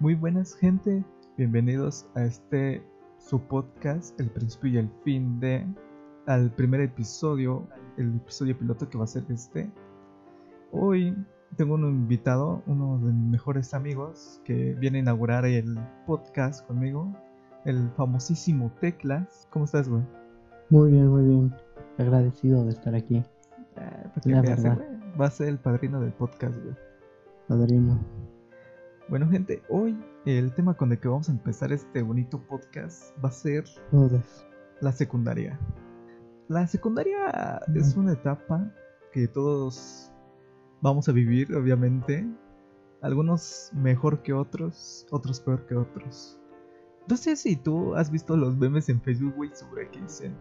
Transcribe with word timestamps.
Muy 0.00 0.14
buenas 0.14 0.54
gente, 0.54 1.04
bienvenidos 1.36 2.08
a 2.14 2.24
este 2.24 2.82
su 3.18 3.38
podcast, 3.38 4.18
El 4.18 4.30
principio 4.30 4.70
y 4.70 4.76
el 4.78 4.90
fin 5.04 5.38
de, 5.40 5.66
al 6.26 6.50
primer 6.54 6.80
episodio, 6.80 7.68
el 7.98 8.16
episodio 8.16 8.58
piloto 8.58 8.88
que 8.88 8.96
va 8.96 9.04
a 9.04 9.06
ser 9.06 9.24
este. 9.28 9.70
Hoy 10.72 11.14
tengo 11.58 11.74
un 11.74 11.84
invitado, 11.84 12.62
uno 12.66 12.96
de 12.96 13.12
mis 13.12 13.30
mejores 13.32 13.74
amigos, 13.74 14.40
que 14.46 14.72
viene 14.72 15.00
a 15.00 15.02
inaugurar 15.02 15.44
el 15.44 15.78
podcast 16.06 16.66
conmigo, 16.66 17.14
el 17.66 17.90
famosísimo 17.90 18.72
Teclas. 18.80 19.48
¿Cómo 19.50 19.66
estás, 19.66 19.86
güey? 19.86 20.02
Muy 20.70 20.92
bien, 20.92 21.08
muy 21.08 21.24
bien. 21.24 21.54
Agradecido 21.98 22.64
de 22.64 22.70
estar 22.70 22.94
aquí. 22.94 23.22
Ah, 23.76 24.10
¿para 24.14 24.20
qué 24.22 24.30
La 24.30 24.54
hace? 24.54 24.70
Va 25.20 25.26
a 25.26 25.30
ser 25.30 25.48
el 25.48 25.58
padrino 25.58 26.00
del 26.00 26.14
podcast, 26.14 26.56
güey. 26.56 26.74
Padrino. 27.48 28.00
Bueno, 29.10 29.28
gente, 29.28 29.60
hoy 29.68 29.98
el 30.24 30.54
tema 30.54 30.74
con 30.76 30.92
el 30.92 31.00
que 31.00 31.08
vamos 31.08 31.28
a 31.28 31.32
empezar 31.32 31.72
este 31.72 32.00
bonito 32.00 32.40
podcast 32.46 33.12
va 33.22 33.28
a 33.28 33.32
ser 33.32 33.64
la 34.80 34.92
secundaria. 34.92 35.58
La 36.46 36.64
secundaria 36.68 37.60
es 37.74 37.96
una 37.96 38.12
etapa 38.12 38.72
que 39.12 39.26
todos 39.26 40.12
vamos 40.80 41.08
a 41.08 41.12
vivir, 41.12 41.52
obviamente. 41.56 42.24
Algunos 43.02 43.72
mejor 43.74 44.22
que 44.22 44.32
otros, 44.32 45.08
otros 45.10 45.40
peor 45.40 45.66
que 45.66 45.74
otros. 45.74 46.38
No 47.08 47.16
sé 47.16 47.34
si 47.34 47.56
tú 47.56 47.96
has 47.96 48.12
visto 48.12 48.36
los 48.36 48.56
memes 48.56 48.88
en 48.90 49.02
Facebook, 49.02 49.34
güey, 49.34 49.50
sobre 49.52 49.90
que 49.90 50.00
dicen. 50.02 50.36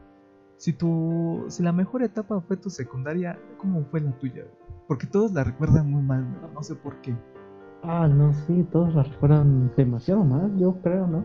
Si 0.57 0.73
tu. 0.73 1.43
Si 1.47 1.63
la 1.63 1.71
mejor 1.71 2.03
etapa 2.03 2.39
fue 2.41 2.55
tu 2.55 2.69
secundaria, 2.69 3.39
¿cómo 3.57 3.83
fue 3.85 3.99
la 3.99 4.15
tuya? 4.19 4.45
Porque 4.87 5.07
todos 5.07 5.31
la 5.31 5.43
recuerdan 5.43 5.89
muy 5.89 6.03
mal, 6.03 6.51
No 6.53 6.61
sé 6.61 6.75
por 6.75 7.01
qué. 7.01 7.15
Ah, 7.83 8.07
no, 8.07 8.33
sí, 8.33 8.65
todos 8.71 8.93
recuerdan 8.93 9.71
demasiado 9.75 10.23
mal, 10.23 10.55
yo 10.57 10.73
creo, 10.81 11.07
¿no? 11.07 11.23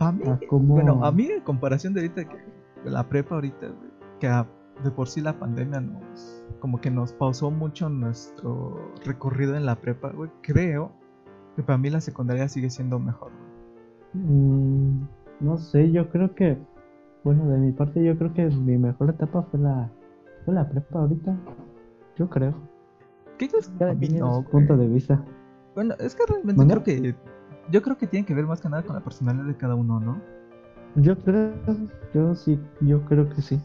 A 0.00 0.12
mí, 0.12 0.22
A 0.26 0.38
cómo- 0.48 0.74
bueno, 0.74 1.04
a 1.04 1.12
mí 1.12 1.26
en 1.26 1.42
comparación 1.42 1.94
de 1.94 2.00
ahorita 2.00 2.24
que 2.24 2.36
la 2.84 3.08
prepa 3.08 3.36
ahorita, 3.36 3.68
que 4.18 4.28
de 4.28 4.90
por 4.90 5.08
sí 5.08 5.20
la 5.20 5.38
pandemia 5.38 5.80
nos 5.80 6.44
como 6.60 6.80
que 6.80 6.90
nos 6.90 7.12
pausó 7.12 7.50
mucho 7.50 7.88
nuestro 7.88 8.92
recorrido 9.04 9.56
en 9.56 9.64
la 9.66 9.76
prepa, 9.76 10.10
güey. 10.10 10.30
Creo 10.42 10.92
que 11.56 11.62
para 11.62 11.78
mí 11.78 11.88
la 11.90 12.00
secundaria 12.00 12.48
sigue 12.48 12.68
siendo 12.70 12.98
mejor. 12.98 13.30
Mm, 14.12 15.00
no 15.40 15.56
sé, 15.58 15.90
yo 15.90 16.10
creo 16.10 16.34
que, 16.34 16.58
bueno, 17.24 17.48
de 17.48 17.58
mi 17.58 17.72
parte, 17.72 18.04
yo 18.04 18.16
creo 18.18 18.34
que 18.34 18.46
mi 18.46 18.76
mejor 18.76 19.10
etapa 19.10 19.42
fue 19.50 19.60
la, 19.60 19.90
fue 20.44 20.54
la 20.54 20.68
prepa 20.68 21.00
ahorita. 21.00 21.36
Yo 22.16 22.28
creo. 22.28 22.54
¿Qué 23.38 23.48
crees? 23.48 23.72
Cada 23.78 23.94
no, 23.94 24.42
punto 24.42 24.76
de 24.76 24.86
vista. 24.86 25.24
Bueno, 25.80 25.94
es 25.98 26.14
que 26.14 26.24
realmente 26.26 26.62
creo 26.66 26.82
que 26.84 27.14
yo 27.70 27.80
creo 27.80 27.96
que 27.96 28.06
tiene 28.06 28.26
que 28.26 28.34
ver 28.34 28.44
más 28.46 28.60
que 28.60 28.68
nada 28.68 28.82
con 28.82 28.94
la 28.94 29.02
personalidad 29.02 29.46
de 29.46 29.56
cada 29.56 29.74
uno, 29.74 29.98
¿no? 29.98 30.20
Yo 30.96 31.16
creo, 31.16 31.54
yo 32.12 32.34
sí, 32.34 32.60
yo 32.82 33.02
creo 33.06 33.30
que 33.30 33.40
sí. 33.40 33.58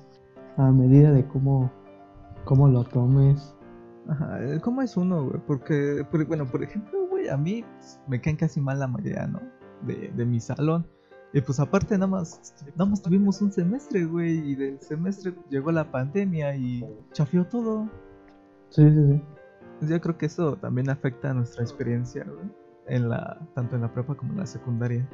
A 0.55 0.71
medida 0.71 1.11
de 1.11 1.27
cómo, 1.27 1.69
cómo 2.45 2.69
lo 2.69 2.85
tomes. 2.85 3.53
Ajá, 4.07 4.41
eh, 4.41 4.61
¿cómo 4.61 4.81
es 4.81 4.95
uno, 4.95 5.25
güey? 5.25 5.41
Porque, 5.45 6.05
por- 6.09 6.25
bueno, 6.25 6.45
por 6.45 6.63
ejemplo, 6.63 7.05
güey, 7.09 7.27
a 7.27 7.35
mí 7.35 7.65
me 8.07 8.21
caen 8.21 8.37
casi 8.37 8.61
mal 8.61 8.79
la 8.79 8.87
mayoría, 8.87 9.27
¿no? 9.27 9.41
De, 9.85 10.09
de 10.15 10.25
mi 10.25 10.39
salón. 10.39 10.87
Y 11.33 11.41
pues 11.41 11.59
aparte 11.59 11.95
nada 11.95 12.07
más, 12.07 12.53
nada 12.77 12.89
más 12.91 13.01
tuvimos 13.01 13.41
un 13.41 13.51
semestre, 13.51 14.05
güey, 14.05 14.51
y 14.51 14.55
del 14.55 14.79
semestre 14.79 15.33
llegó 15.49 15.69
la 15.73 15.91
pandemia 15.91 16.55
y 16.55 16.85
chafió 17.11 17.45
todo. 17.45 17.89
Sí, 18.69 18.89
sí, 18.89 19.05
sí. 19.11 19.21
Pues 19.79 19.91
Yo 19.91 19.99
creo 20.01 20.17
que 20.17 20.25
eso 20.27 20.55
también 20.57 20.89
afecta 20.89 21.31
a 21.31 21.33
nuestra 21.33 21.63
experiencia, 21.63 22.23
güey, 22.25 22.47
en 22.87 23.09
la, 23.09 23.39
tanto 23.55 23.75
en 23.75 23.81
la 23.81 23.93
prepa 23.93 24.15
como 24.15 24.33
en 24.33 24.39
la 24.39 24.45
secundaria. 24.45 25.07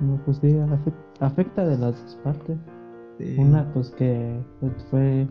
No, 0.00 0.20
pues 0.24 0.36
sí, 0.38 0.48
afec- 0.48 0.94
afecta 1.20 1.64
de 1.64 1.78
las 1.78 2.00
dos 2.02 2.16
partes. 2.22 2.58
Sí. 3.18 3.36
Una, 3.38 3.72
pues 3.72 3.90
que 3.90 4.40
pues, 4.60 4.72
fue. 4.90 5.26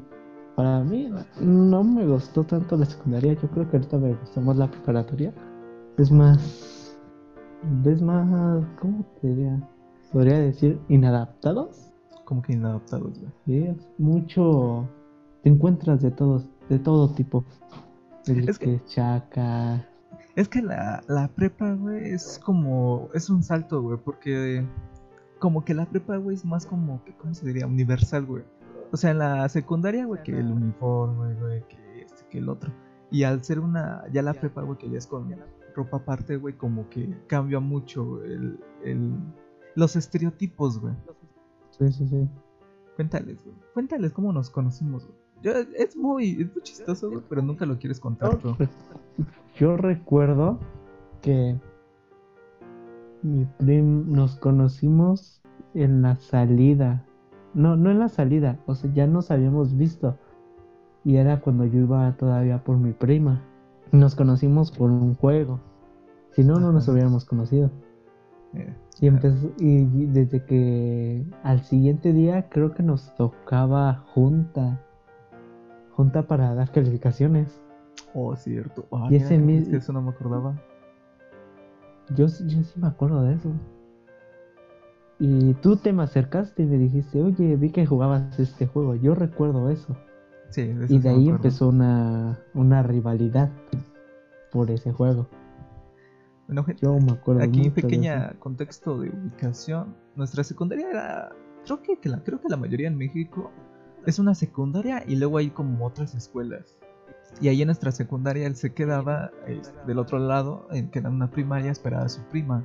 Para 0.55 0.83
mí, 0.83 1.11
no 1.41 1.83
me 1.83 2.07
gustó 2.07 2.43
tanto 2.43 2.77
la 2.77 2.85
secundaria. 2.85 3.33
Yo 3.33 3.49
creo 3.49 3.69
que 3.69 3.77
ahorita 3.77 3.97
me 3.97 4.13
gustó 4.15 4.41
más 4.41 4.55
la 4.57 4.71
preparatoria. 4.71 5.33
Es 5.97 6.11
más. 6.11 6.97
Es 7.85 8.01
más. 8.01 8.65
¿Cómo 8.79 9.05
te 9.21 9.27
diría? 9.27 9.69
Podría 10.11 10.39
decir 10.39 10.79
inadaptados. 10.87 11.91
Como 12.23 12.41
que 12.41 12.53
inadaptados, 12.53 13.19
güey. 13.19 13.31
Sí, 13.45 13.63
es 13.67 13.87
mucho. 13.99 14.87
Te 15.43 15.49
encuentras 15.49 16.01
de 16.01 16.09
todos, 16.11 16.49
de 16.69 16.79
todo 16.79 17.13
tipo. 17.13 17.45
Es 18.27 18.57
que, 18.59 18.83
chaca. 18.85 19.87
Es 20.35 20.49
que 20.49 20.61
la, 20.61 21.03
la 21.07 21.27
prepa, 21.27 21.73
güey, 21.73 22.11
es 22.11 22.39
como. 22.43 23.09
Es 23.13 23.29
un 23.29 23.43
salto, 23.43 23.81
güey, 23.81 23.97
porque. 24.03 24.65
Como 25.39 25.63
que 25.63 25.73
la 25.73 25.85
prepa, 25.85 26.17
güey, 26.17 26.35
es 26.35 26.45
más 26.45 26.65
como. 26.65 27.03
que 27.03 27.15
¿Cómo 27.15 27.33
se 27.33 27.45
diría? 27.45 27.67
Universal, 27.67 28.25
güey. 28.25 28.43
O 28.91 28.97
sea, 28.97 29.11
en 29.11 29.19
la 29.19 29.47
secundaria, 29.49 30.05
güey, 30.05 30.23
que 30.23 30.31
el 30.31 30.51
uniforme, 30.51 31.35
güey, 31.35 31.67
que 31.67 32.01
este, 32.01 32.25
que 32.29 32.39
el 32.39 32.49
otro. 32.49 32.71
Y 33.11 33.23
al 33.23 33.43
ser 33.43 33.59
una. 33.59 34.03
Ya 34.11 34.21
la 34.21 34.33
prepa, 34.33 34.61
güey, 34.61 34.77
que 34.77 34.89
ya 34.89 34.97
es 34.97 35.07
con 35.07 35.35
ropa 35.75 35.97
aparte, 35.97 36.37
güey, 36.37 36.55
como 36.55 36.89
que 36.89 37.15
cambia 37.27 37.59
mucho 37.59 38.23
el. 38.23 38.59
el 38.83 39.13
los 39.75 39.95
estereotipos, 39.95 40.79
güey. 40.79 40.93
Sí, 41.71 41.91
sí, 41.91 42.07
sí. 42.07 42.29
Cuéntales, 42.95 43.43
güey. 43.43 43.55
Cuéntales 43.73 44.13
cómo 44.13 44.31
nos 44.31 44.49
conocimos, 44.49 45.05
güey. 45.05 45.24
Yo- 45.41 45.51
es 45.77 45.95
muy. 45.95 46.31
Es 46.41 46.53
muy 46.53 46.63
chistoso, 46.63 47.09
güey, 47.09 47.21
pero 47.29 47.41
nunca 47.41 47.65
lo 47.65 47.77
quieres 47.77 47.99
contar 47.99 48.37
tú. 48.37 48.55
Yo 49.57 49.77
recuerdo 49.77 50.59
que 51.21 51.57
mi 53.21 53.45
prim 53.57 54.11
nos 54.11 54.35
conocimos 54.37 55.41
en 55.73 56.01
la 56.01 56.15
salida. 56.15 57.05
No, 57.53 57.77
no 57.77 57.89
en 57.89 57.99
la 57.99 58.09
salida, 58.09 58.59
o 58.65 58.75
sea, 58.75 58.91
ya 58.93 59.07
nos 59.07 59.31
habíamos 59.31 59.77
visto. 59.77 60.17
Y 61.05 61.15
era 61.17 61.39
cuando 61.39 61.65
yo 61.65 61.79
iba 61.79 62.11
todavía 62.17 62.63
por 62.63 62.77
mi 62.77 62.91
prima. 62.91 63.41
Nos 63.91 64.15
conocimos 64.15 64.71
por 64.71 64.89
un 64.91 65.13
juego. 65.15 65.59
Si 66.31 66.43
no, 66.43 66.59
no 66.59 66.71
nos 66.73 66.87
hubiéramos 66.89 67.23
conocido. 67.25 67.69
Y 68.99 69.07
empezó, 69.07 69.51
y 69.59 69.85
desde 70.07 70.43
que 70.45 71.25
al 71.43 71.61
siguiente 71.63 72.11
día 72.11 72.49
creo 72.49 72.73
que 72.73 72.83
nos 72.83 73.13
tocaba 73.15 74.03
junta. 74.13 74.81
Junta 75.95 76.23
para 76.27 76.53
dar 76.53 76.71
calificaciones. 76.71 77.61
Oh, 78.13 78.35
cierto. 78.35 78.85
Ah, 78.91 79.07
Y 79.09 79.15
ese 79.15 79.37
que 79.37 79.77
eso 79.77 79.93
no 79.93 80.01
me 80.01 80.09
acordaba. 80.11 80.61
Yo, 82.15 82.27
sí- 82.27 82.45
yo 82.47 82.61
sí 82.63 82.79
me 82.79 82.87
acuerdo 82.87 83.23
de 83.23 83.35
eso. 83.35 83.51
Y 85.19 85.53
tú 85.55 85.77
te 85.77 85.93
me 85.93 86.03
acercaste 86.03 86.63
y 86.63 86.65
me 86.65 86.77
dijiste, 86.77 87.21
oye, 87.21 87.55
vi 87.55 87.71
que 87.71 87.85
jugabas 87.85 88.37
este 88.39 88.67
juego. 88.67 88.95
Yo 88.95 89.15
recuerdo 89.15 89.69
eso. 89.69 89.95
Sí, 90.49 90.63
de 90.73 90.85
eso 90.85 90.93
Y 90.93 90.99
de 90.99 91.09
ahí 91.09 91.29
empezó 91.29 91.69
una, 91.69 92.39
una 92.53 92.83
rivalidad 92.83 93.49
por 94.51 94.69
ese 94.71 94.91
juego. 94.91 95.27
Bueno, 96.47 96.63
gente, 96.65 96.81
Yo 96.83 96.97
me 96.99 97.13
acuerdo 97.13 97.41
aquí 97.43 97.63
de 97.63 97.71
pequeña 97.71 98.27
eso. 98.27 98.39
contexto 98.39 98.99
de 98.99 99.09
ubicación. 99.09 99.95
Nuestra 100.15 100.43
secundaria 100.43 100.89
era, 100.89 101.29
creo 101.65 101.81
que, 101.81 101.97
que 101.97 102.09
la, 102.09 102.21
creo 102.21 102.39
que 102.39 102.49
la 102.49 102.57
mayoría 102.57 102.87
en 102.87 102.97
México 102.97 103.51
es 104.05 104.19
una 104.19 104.35
secundaria 104.35 105.03
y 105.07 105.15
luego 105.15 105.37
hay 105.37 105.49
como 105.49 105.85
otras 105.85 106.15
escuelas. 106.15 106.77
Y 107.41 107.49
ahí 107.49 107.61
en 107.61 107.67
nuestra 107.67 107.91
secundaria 107.91 108.47
él 108.47 108.55
se 108.55 108.73
quedaba 108.73 109.31
eh, 109.47 109.61
del 109.87 109.99
otro 109.99 110.19
lado, 110.19 110.67
en 110.71 110.89
que 110.89 110.99
era 110.99 111.09
una 111.09 111.29
primaria, 111.31 111.71
esperaba 111.71 112.05
a 112.05 112.09
su 112.09 112.21
prima. 112.25 112.63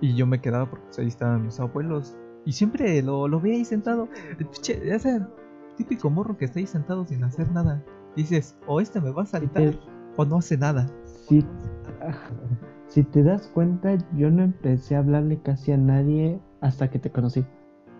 Y 0.00 0.14
yo 0.14 0.26
me 0.26 0.40
quedaba 0.40 0.68
porque 0.70 0.84
pues, 0.86 0.98
ahí 0.98 1.08
estaban 1.08 1.42
mis 1.44 1.58
abuelos. 1.60 2.16
Y 2.44 2.52
siempre 2.52 3.02
lo, 3.02 3.26
lo 3.28 3.40
veía 3.40 3.56
ahí 3.56 3.64
sentado. 3.64 4.08
Pinche- 4.38 4.80
ese 4.84 5.20
típico 5.76 6.08
morro 6.10 6.36
que 6.36 6.44
está 6.44 6.58
ahí 6.58 6.66
sentado 6.66 7.06
sin 7.06 7.24
hacer 7.24 7.50
nada. 7.52 7.82
Dices, 8.16 8.56
o 8.66 8.80
este 8.80 9.00
me 9.00 9.10
va 9.10 9.22
a 9.22 9.26
saltar 9.26 9.74
o 10.16 10.24
no 10.24 10.38
hace 10.38 10.56
nada. 10.56 10.86
Si, 11.04 11.44
si 12.86 13.02
te 13.02 13.22
das 13.22 13.48
cuenta, 13.48 13.96
yo 14.16 14.30
no 14.30 14.42
empecé 14.42 14.96
a 14.96 15.00
hablarle 15.00 15.40
casi 15.42 15.72
a 15.72 15.76
nadie 15.76 16.40
hasta 16.60 16.90
que 16.90 16.98
te 16.98 17.10
conocí. 17.10 17.44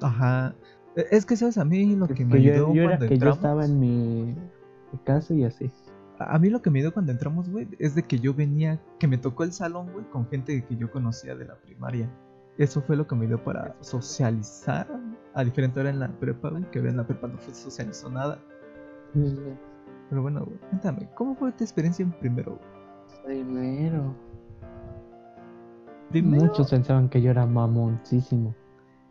Ajá. 0.03 0.55
E- 0.97 1.07
Es 1.11 1.27
que 1.27 1.37
sabes 1.37 1.59
a 1.59 1.65
mí 1.65 1.95
lo 1.97 2.07
que 2.09 2.15
Que 2.15 2.25
me 2.25 2.43
yo, 2.43 2.53
ayudó 2.53 2.75
yo 2.75 2.83
era 2.83 2.97
cuando 2.99 3.09
que 3.09 3.19
yo 3.19 3.31
estaba 3.31 3.65
en 3.65 3.81
mi, 3.81 4.35
casa 5.05 5.35
y 5.35 5.45
así. 5.45 5.71
A 6.19 6.39
mí 6.39 6.51
lo 6.51 6.61
que 6.61 6.71
me 6.71 6.81
dio 6.81 6.93
cuando 6.93 7.13
entramos, 7.13 7.49
güey, 7.49 7.67
es 7.79 7.95
de 7.95 8.03
que 8.03 8.19
yo 8.19 8.35
venía, 8.35 8.79
que 8.99 9.09
me 9.09 9.17
tocó 9.17 9.45
el 9.45 9.53
salón, 9.53 9.91
güey, 9.93 10.05
con 10.11 10.29
gente 10.29 10.65
que 10.67 10.77
yo 10.77 10.91
conocía 10.91 11.35
de 11.35 11.47
la 11.47 11.55
primaria. 11.57 12.11
Eso 12.59 12.83
fue 12.83 12.97
lo 12.97 13.07
que 13.07 13.15
me 13.15 13.27
dio 13.27 13.43
para 13.43 13.75
socializar, 13.81 14.87
a 15.33 15.45
diferente 15.45 15.81
ahora 15.81 15.89
en 15.91 16.01
la 16.01 16.09
prepa, 16.09 16.51
güey, 16.51 16.71
que 16.71 16.79
ahora 16.79 16.91
en 16.91 16.99
la 16.99 17.07
prepa 17.07 17.27
no 17.29 17.39
fue 17.39 17.55
socializó 17.55 18.11
nada. 18.11 18.39
Pero 19.15 20.23
bueno, 20.23 20.45
güey, 20.45 20.59
cuéntame, 20.69 21.09
¿cómo 21.15 21.35
fue 21.37 21.53
tu 21.53 21.65
experiencia 21.65 22.03
en 22.03 22.13
primero? 22.13 22.59
güey? 22.59 23.43
Primero. 23.43 24.15
Primero, 26.11 26.45
Muchos 26.47 26.71
pensaban 26.71 27.09
que 27.09 27.23
yo 27.23 27.31
era 27.31 27.47
mamoncísimo. 27.47 28.55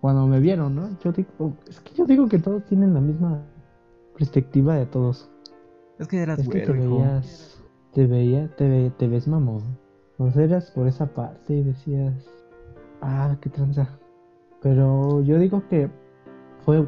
Cuando 0.01 0.25
me 0.27 0.39
vieron, 0.39 0.75
¿no? 0.75 0.89
Yo 1.03 1.11
digo, 1.11 1.53
es 1.67 1.79
que 1.81 1.93
yo 1.95 2.05
digo 2.05 2.27
que 2.29 2.39
todos 2.39 2.63
tienen 2.65 2.93
la 2.93 3.01
misma 3.01 3.41
perspectiva 4.15 4.75
de 4.75 4.85
todos. 4.85 5.29
es 5.97 6.07
que 6.07 6.21
eras 6.21 6.39
Es 6.39 6.47
que 6.47 6.61
te 6.61 6.71
güero, 6.73 6.95
veías, 6.97 7.61
te 7.93 8.07
veía, 8.07 8.55
te, 8.55 8.67
ve- 8.69 8.91
te 8.97 9.07
ves 9.07 9.27
mamón. 9.27 9.63
O 10.17 10.29
sea, 10.31 10.43
eras 10.43 10.71
por 10.71 10.87
esa 10.87 11.07
parte 11.07 11.53
y 11.55 11.63
decías, 11.63 12.13
ah, 13.01 13.35
qué 13.41 13.49
tranza. 13.49 13.89
Pero 14.61 15.21
yo 15.21 15.37
digo 15.39 15.63
que 15.69 15.89
fue 16.65 16.87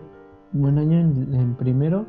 buen 0.53 0.77
año 0.77 0.99
en, 0.99 1.33
en 1.33 1.55
primero 1.55 2.05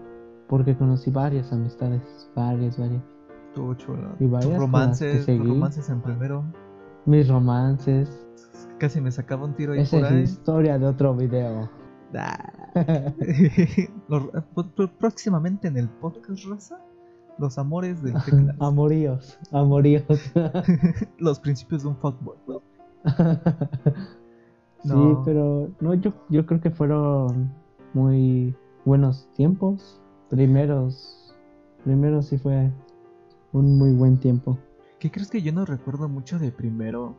porque 0.48 0.76
conocí 0.76 1.10
varias 1.10 1.52
amistades, 1.52 2.28
varias, 2.37 2.78
varias. 2.78 3.02
Estuvo 3.48 3.75
chulo. 3.75 4.08
Y 4.19 4.26
varias 4.26 4.58
romances, 4.58 5.19
que 5.19 5.22
seguí. 5.22 5.48
romances 5.48 5.88
en 5.88 6.00
primero. 6.00 6.44
Mis 7.06 7.28
romances. 7.28 8.21
Casi 8.78 9.00
me 9.00 9.10
sacaba 9.10 9.44
un 9.44 9.54
tiro 9.54 9.72
ahí 9.74 9.80
Esa 9.80 9.98
por 9.98 10.06
es 10.06 10.12
ahí. 10.12 10.22
historia 10.22 10.78
de 10.78 10.86
otro 10.86 11.14
video. 11.14 11.68
Ah. 12.14 12.52
Próximamente 14.98 15.68
en 15.68 15.76
el 15.76 15.88
podcast, 15.88 16.44
Raza, 16.46 16.78
los 17.38 17.58
amores 17.58 18.02
del 18.02 18.14
teclas. 18.24 18.56
amoríos, 18.60 19.38
amoríos. 19.52 20.04
los 21.18 21.40
principios 21.40 21.82
de 21.82 21.88
un 21.88 21.96
fuckboy. 21.96 22.36
Sí, 24.84 24.88
No. 24.88 25.22
pero 25.24 25.70
no, 25.80 25.94
yo, 25.94 26.12
yo 26.28 26.44
creo 26.44 26.60
que 26.60 26.72
fueron 26.72 27.52
muy 27.94 28.52
buenos 28.84 29.28
tiempos. 29.34 30.00
Primeros, 30.28 31.32
primeros 31.84 32.26
sí 32.26 32.36
fue 32.36 32.68
un 33.52 33.78
muy 33.78 33.92
buen 33.92 34.18
tiempo. 34.18 34.58
¿Qué 34.98 35.08
crees 35.12 35.30
que 35.30 35.40
yo 35.40 35.52
no 35.52 35.64
recuerdo 35.64 36.08
mucho 36.08 36.36
de 36.40 36.50
primero? 36.50 37.14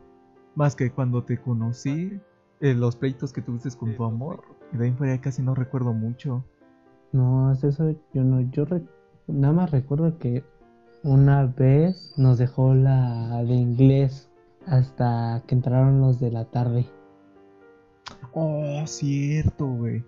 Más 0.54 0.76
que 0.76 0.90
cuando 0.90 1.24
te 1.24 1.38
conocí, 1.38 2.20
eh, 2.60 2.74
los 2.74 2.96
pleitos 2.96 3.32
que 3.32 3.42
tuviste 3.42 3.70
con 3.76 3.94
tu 3.96 4.04
amor. 4.04 4.42
Y 4.72 4.76
de 4.76 4.86
ahí 4.86 4.92
fuera 4.92 5.20
casi 5.20 5.42
no 5.42 5.54
recuerdo 5.54 5.92
mucho. 5.92 6.44
No, 7.12 7.52
es 7.52 7.62
eso 7.64 7.94
yo 8.12 8.24
no, 8.24 8.40
yo 8.50 8.64
re- 8.64 8.82
nada 9.26 9.52
más 9.52 9.70
recuerdo 9.70 10.18
que 10.18 10.44
una 11.02 11.44
vez 11.46 12.14
nos 12.16 12.38
dejó 12.38 12.74
la 12.74 13.42
de 13.44 13.54
inglés 13.54 14.30
hasta 14.66 15.42
que 15.46 15.54
entraron 15.54 16.00
los 16.00 16.18
de 16.20 16.30
la 16.30 16.44
tarde. 16.46 16.86
Oh, 18.32 18.82
cierto, 18.86 19.66
güey. 19.66 20.04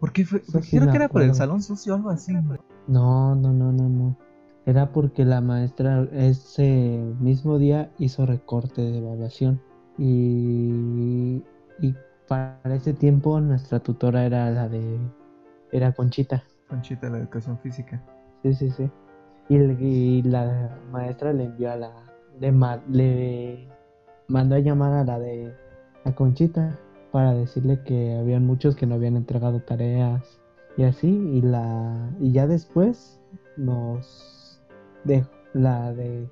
¿Por 0.00 0.12
qué 0.12 0.24
fue? 0.24 0.40
Eso 0.40 0.52
Porque 0.52 0.66
sí 0.66 0.76
creo 0.78 0.90
que 0.90 0.96
era 0.96 1.08
por 1.08 1.22
el 1.22 1.34
salón 1.34 1.62
sucio 1.62 1.92
o 1.92 1.96
algo 1.96 2.10
así. 2.10 2.32
No, 2.88 3.34
no, 3.34 3.52
no, 3.52 3.72
no, 3.72 3.88
no. 3.88 4.16
Era 4.66 4.92
porque 4.92 5.24
la 5.24 5.40
maestra 5.40 6.06
ese 6.12 7.02
mismo 7.20 7.58
día 7.58 7.92
hizo 7.98 8.26
recorte 8.26 8.82
de 8.82 8.98
evaluación 8.98 9.60
y, 9.98 11.42
y 11.80 11.94
para 12.28 12.74
ese 12.74 12.94
tiempo 12.94 13.40
nuestra 13.40 13.80
tutora 13.80 14.24
era 14.24 14.50
la 14.50 14.68
de 14.68 14.98
era 15.70 15.92
Conchita. 15.92 16.42
Conchita, 16.68 17.08
la 17.08 17.18
educación 17.18 17.58
física. 17.58 18.02
Sí, 18.42 18.54
sí, 18.54 18.70
sí. 18.70 18.90
Y, 19.48 20.22
la 20.22 20.78
maestra 20.90 21.32
le 21.32 21.44
envió 21.44 21.72
a 21.72 21.76
la 21.76 21.92
le, 22.40 22.52
le 22.88 23.68
mandó 24.28 24.54
a 24.54 24.60
llamar 24.60 24.92
a 24.92 25.04
la 25.04 25.18
de 25.18 25.54
a 26.04 26.14
Conchita 26.14 26.78
para 27.10 27.34
decirle 27.34 27.82
que 27.84 28.16
habían 28.16 28.46
muchos 28.46 28.74
que 28.74 28.86
no 28.86 28.94
habían 28.94 29.16
entregado 29.16 29.60
tareas 29.60 30.40
y 30.76 30.84
así 30.84 31.08
y 31.08 31.42
la 31.42 32.10
y 32.18 32.32
ya 32.32 32.46
después 32.46 33.20
nos 33.56 34.62
dejó 35.04 35.30
la 35.52 35.92
de 35.92 36.26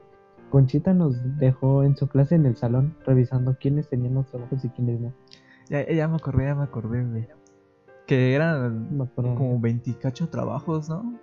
Conchita 0.50 0.92
nos 0.92 1.16
dejó 1.38 1.82
en 1.84 1.96
su 1.96 2.08
clase 2.08 2.34
en 2.34 2.44
el 2.46 2.56
salón 2.56 2.94
revisando 3.06 3.56
quiénes 3.60 3.88
tenían 3.88 4.14
los 4.14 4.26
trabajos 4.26 4.64
y 4.64 4.68
quiénes 4.70 5.00
no. 5.00 5.12
Ya, 5.68 5.86
ya 5.88 6.08
me 6.08 6.16
acordé, 6.16 6.44
ya 6.46 6.54
me 6.54 6.64
acordé, 6.64 7.04
güey. 7.04 7.28
Que 8.06 8.34
eran 8.34 8.98
como 9.14 9.60
28 9.60 10.28
trabajos, 10.28 10.88
¿no? 10.88 11.18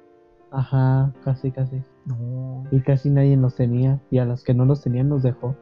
Ajá, 0.51 1.11
casi 1.25 1.51
casi. 1.51 1.83
No. 2.05 2.63
Y 2.71 2.79
casi 2.79 3.09
nadie 3.09 3.35
los 3.35 3.55
tenía 3.55 3.99
y 4.09 4.19
a 4.19 4.25
los 4.25 4.43
que 4.43 4.53
no 4.53 4.63
los 4.65 4.81
tenían 4.81 5.09
nos 5.09 5.21
dejó. 5.23 5.55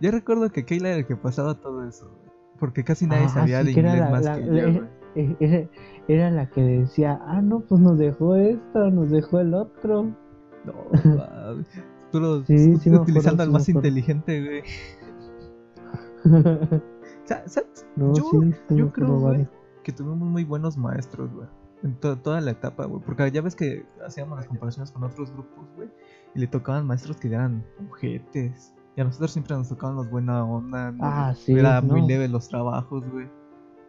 Yo 0.00 0.10
recuerdo 0.10 0.50
que 0.50 0.64
Kayla 0.64 0.88
era 0.88 0.98
el 0.98 1.06
que 1.06 1.14
pasaba 1.16 1.54
todo 1.54 1.86
eso, 1.86 2.06
güey. 2.08 2.32
Porque 2.58 2.82
casi 2.84 3.06
nadie 3.06 3.26
Ah, 3.26 3.28
sabía 3.28 3.62
de 3.62 3.70
inglés 3.70 3.98
la- 4.00 4.10
más 4.10 4.24
la- 4.24 4.34
que 4.36 4.46
la- 4.46 4.60
yo, 4.62 4.72
güey. 4.72 4.88
Eh, 5.16 5.36
Era, 5.38 5.68
era 6.08 6.30
la 6.32 6.50
que 6.50 6.60
decía, 6.60 7.20
ah, 7.24 7.40
no, 7.40 7.60
pues 7.60 7.80
nos 7.80 7.98
dejó 7.98 8.34
esto, 8.34 8.90
nos 8.90 9.10
dejó 9.10 9.38
el 9.38 9.54
otro. 9.54 10.12
No, 10.64 10.74
lo 12.20 12.44
Sí, 12.44 12.76
sí 12.76 12.90
utilizando 12.90 13.42
al 13.42 13.50
más 13.50 13.68
inteligente, 13.68 14.42
güey. 14.44 14.62
¿Sabes? 17.24 17.86
no, 17.96 18.12
yo, 18.14 18.92
creo, 18.92 19.18
güey, 19.18 19.48
que 19.82 19.92
tuvimos 19.92 20.28
muy 20.28 20.44
buenos 20.44 20.76
maestros, 20.76 21.32
güey. 21.32 21.48
En 21.82 21.94
to- 21.96 22.16
toda 22.18 22.40
la 22.40 22.50
etapa, 22.52 22.86
güey. 22.86 23.02
Porque 23.04 23.30
ya 23.30 23.42
ves 23.42 23.54
que 23.54 23.84
hacíamos 24.06 24.38
las 24.38 24.46
comparaciones 24.46 24.90
con 24.90 25.04
otros 25.04 25.30
grupos, 25.32 25.66
güey. 25.76 25.88
Y 26.34 26.40
le 26.40 26.46
tocaban 26.46 26.86
maestros 26.86 27.16
que 27.18 27.28
eran 27.28 27.64
ojetes. 27.90 28.74
Y 28.96 29.00
a 29.00 29.04
nosotros 29.04 29.32
siempre 29.32 29.54
nos 29.56 29.68
tocaban 29.68 29.96
los 29.96 30.10
buena 30.10 30.44
onda. 30.44 30.92
¿no? 30.92 30.98
Ah, 31.04 31.34
sí, 31.34 31.52
Era 31.52 31.80
muy 31.82 32.06
leve 32.06 32.28
los 32.28 32.48
trabajos, 32.48 33.04
güey. 33.10 33.28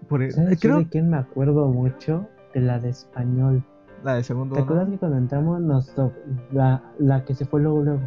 Por 0.09 0.23
e- 0.23 0.31
¿Sabes 0.31 0.59
creo 0.59 0.79
de 0.79 0.89
quién 0.89 1.09
me 1.09 1.17
acuerdo 1.17 1.67
mucho? 1.67 2.27
De 2.53 2.59
la 2.61 2.79
de 2.79 2.89
español. 2.89 3.63
La 4.05 4.13
de 4.15 4.23
segundo. 4.23 4.53
¿Te 4.55 4.59
¿no? 4.61 4.65
acuerdas 4.65 4.89
que 4.89 4.97
cuando 4.97 5.17
entramos 5.17 5.59
nos 5.61 5.93
tocó 5.93 6.13
la, 6.53 6.81
la 6.99 7.25
que 7.25 7.33
se 7.35 7.45
fue 7.45 7.61
luego 7.61 7.81
luego? 7.81 8.01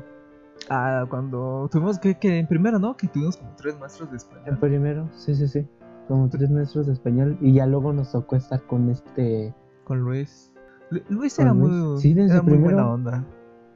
Ah, 0.70 1.04
cuando 1.08 1.68
tuvimos 1.70 1.98
que, 1.98 2.14
que 2.18 2.38
en 2.38 2.46
primero, 2.46 2.78
¿no? 2.78 2.96
Que 2.96 3.08
tuvimos 3.08 3.36
como 3.36 3.50
tres 3.56 3.78
maestros 3.78 4.10
de 4.10 4.16
En 4.16 4.16
español. 4.18 4.58
primero, 4.58 5.08
sí, 5.12 5.34
sí, 5.34 5.46
sí. 5.48 5.66
Como 6.08 6.28
tres 6.28 6.50
maestros 6.50 6.86
de 6.86 6.92
español 6.94 7.36
y 7.40 7.52
ya 7.52 7.66
luego 7.66 7.92
nos 7.92 8.12
tocó 8.12 8.36
estar 8.36 8.62
con 8.62 8.88
este... 8.90 9.54
Con 9.84 10.00
Luis. 10.00 10.52
Lu- 10.90 11.02
Luis 11.08 11.36
Con 11.36 11.44
era 11.46 11.54
Luis. 11.54 11.72
muy, 11.72 11.98
Sí, 12.00 12.14
desde 12.14 12.34
era 12.34 12.42
muy 12.42 12.58
buena 12.58 12.88
onda. 12.88 13.24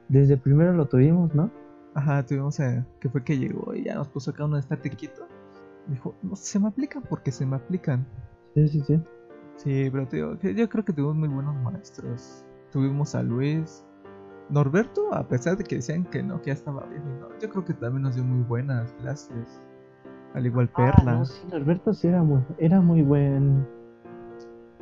Desde 0.09 0.37
primero 0.37 0.73
lo 0.73 0.87
tuvimos, 0.87 1.35
¿no? 1.35 1.51
Ajá, 1.95 2.25
tuvimos 2.25 2.59
a, 2.61 2.87
que 3.01 3.09
fue 3.09 3.23
que 3.23 3.37
llegó 3.39 3.75
y 3.75 3.85
ya 3.85 3.95
nos 3.95 4.09
puso 4.09 4.31
acá 4.31 4.45
uno 4.45 4.57
de 4.57 4.61
estate 4.61 4.91
quieto. 4.91 5.27
Dijo, 5.89 6.15
no, 6.23 6.37
se 6.37 6.59
me 6.59 6.69
aplican 6.69 7.03
porque 7.09 7.31
se 7.33 7.45
me 7.47 7.57
aplican. 7.57 8.07
Sí, 8.55 8.69
sí, 8.69 8.81
sí. 8.87 9.01
Sí, 9.63 9.89
pero 9.93 10.09
te 10.09 10.17
digo, 10.17 10.35
yo 10.41 10.69
creo 10.69 10.85
que 10.85 10.93
tuvimos 10.93 11.17
muy 11.17 11.29
buenos 11.29 11.55
maestros. 11.57 12.45
Tuvimos 12.73 13.15
a 13.15 13.23
Luis. 13.23 13.85
Norberto, 14.49 15.15
a 15.15 15.27
pesar 15.29 15.57
de 15.57 15.65
que 15.65 15.77
decían 15.77 16.05
que 16.05 16.23
no, 16.23 16.41
que 16.43 16.49
ya 16.49 16.55
estaba 16.55 16.85
bien, 16.87 17.03
no, 17.21 17.29
yo 17.41 17.49
creo 17.49 17.65
que 17.65 17.73
también 17.75 18.03
nos 18.03 18.17
dio 18.17 18.25
muy 18.25 18.43
buenas 18.45 18.93
clases. 18.95 19.63
Al 20.35 20.45
igual 20.47 20.69
Perla. 20.69 20.95
Ah, 20.99 21.15
no, 21.19 21.25
sí, 21.25 21.47
Norberto 21.51 21.95
sí 21.95 22.09
era 22.09 22.23
muy, 22.23 22.43
era 22.59 22.81
muy 22.81 23.03
buen 23.03 23.67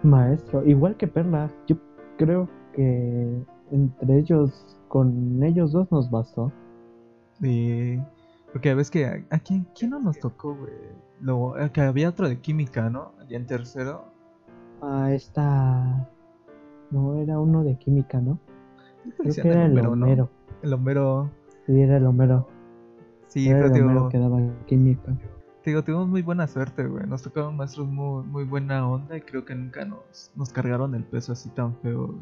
maestro. 0.03 0.65
Igual 0.65 0.97
que 0.97 1.06
Perla, 1.06 1.50
yo 1.67 1.77
creo 2.17 2.49
que 2.73 3.44
entre 3.71 4.19
ellos, 4.19 4.77
con 4.88 5.43
ellos 5.43 5.73
dos 5.73 5.93
nos 5.93 6.11
bastó. 6.11 6.50
Y 7.41 7.99
porque 8.53 8.75
ves 8.75 8.91
que 8.91 9.06
a, 9.06 9.25
a 9.31 9.38
quién, 9.38 9.67
quién 9.79 9.91
no 9.91 10.00
nos 10.00 10.19
tocó, 10.19 10.55
güey. 10.56 10.73
Luego, 11.21 11.55
que 11.73 11.81
había 11.82 12.09
otro 12.09 12.29
de 12.29 12.41
química, 12.41 12.88
¿no? 12.88 13.12
Ya 13.29 13.37
en 13.37 13.46
tercero. 13.46 14.19
Ah, 14.82 15.13
esta... 15.13 16.08
No, 16.91 17.15
era 17.20 17.39
uno 17.39 17.63
de 17.63 17.77
química, 17.79 18.20
¿no? 18.20 18.39
Creo 19.19 19.34
que 19.34 19.49
era 19.49 19.67
el 19.67 19.79
Homero. 19.87 20.29
El 20.63 20.72
Homero. 20.72 21.31
Sí, 21.67 21.81
era 21.81 21.96
el 21.99 22.06
Homero. 22.06 22.49
Sí, 23.29 23.49
era 23.49 23.63
pero 23.63 23.75
el 23.77 23.82
Homero 23.82 24.08
que 24.08 24.19
daba 24.19 24.41
química. 24.67 25.13
te 25.63 25.70
digo, 25.70 25.84
tuvimos 25.84 26.08
muy 26.08 26.22
buena 26.22 26.46
suerte, 26.46 26.84
güey. 26.87 27.06
Nos 27.06 27.22
tocaron 27.22 27.56
maestros 27.56 27.87
muy, 27.89 28.25
muy 28.25 28.44
buena 28.44 28.89
onda 28.89 29.17
y 29.17 29.20
creo 29.20 29.44
que 29.44 29.55
nunca 29.55 29.84
nos, 29.84 30.32
nos 30.34 30.51
cargaron 30.53 30.94
el 30.94 31.05
peso 31.05 31.32
así 31.32 31.49
tan 31.51 31.77
feo, 31.77 32.08
güey. 32.08 32.19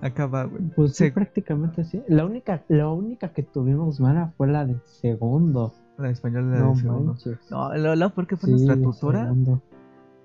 Acá 0.00 0.26
va, 0.26 0.44
güey. 0.44 0.62
Pues 0.74 0.94
sí, 0.96 1.10
prácticamente 1.10 1.84
sí. 1.84 2.02
La 2.08 2.24
única, 2.24 2.62
la 2.68 2.88
única 2.90 3.28
que 3.32 3.42
tuvimos 3.42 4.00
mala 4.00 4.32
fue 4.36 4.48
la 4.48 4.64
del 4.66 4.80
segundo. 4.84 5.72
La 5.98 6.06
de 6.08 6.12
español 6.12 6.50
de 6.50 6.58
No 6.58 6.74
segundo. 6.74 7.04
manches. 7.12 7.38
No, 7.50 7.74
lo, 7.76 7.94
lo 7.96 8.10
peor 8.10 8.26
que 8.26 8.36
fue 8.36 8.48
Sí, 8.48 8.52
nuestra 8.54 8.76
de 8.76 8.82
tutora. 8.82 9.22
segundo. 9.24 9.62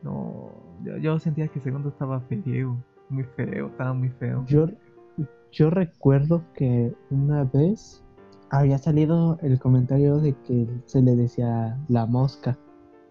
No, 0.01 0.51
yo, 0.83 0.97
yo 0.97 1.19
sentía 1.19 1.47
que 1.47 1.59
segundo 1.59 1.89
estaba 1.89 2.19
feo. 2.21 2.77
Muy 3.09 3.23
feo, 3.23 3.67
estaba 3.67 3.93
muy 3.93 4.09
feo. 4.09 4.45
Yo, 4.45 4.67
yo 5.51 5.69
recuerdo 5.69 6.43
que 6.53 6.93
una 7.09 7.43
vez 7.43 8.03
había 8.49 8.77
salido 8.77 9.37
el 9.41 9.59
comentario 9.59 10.17
de 10.17 10.33
que 10.41 10.67
se 10.85 11.01
le 11.01 11.15
decía 11.15 11.77
la 11.87 12.05
mosca. 12.05 12.57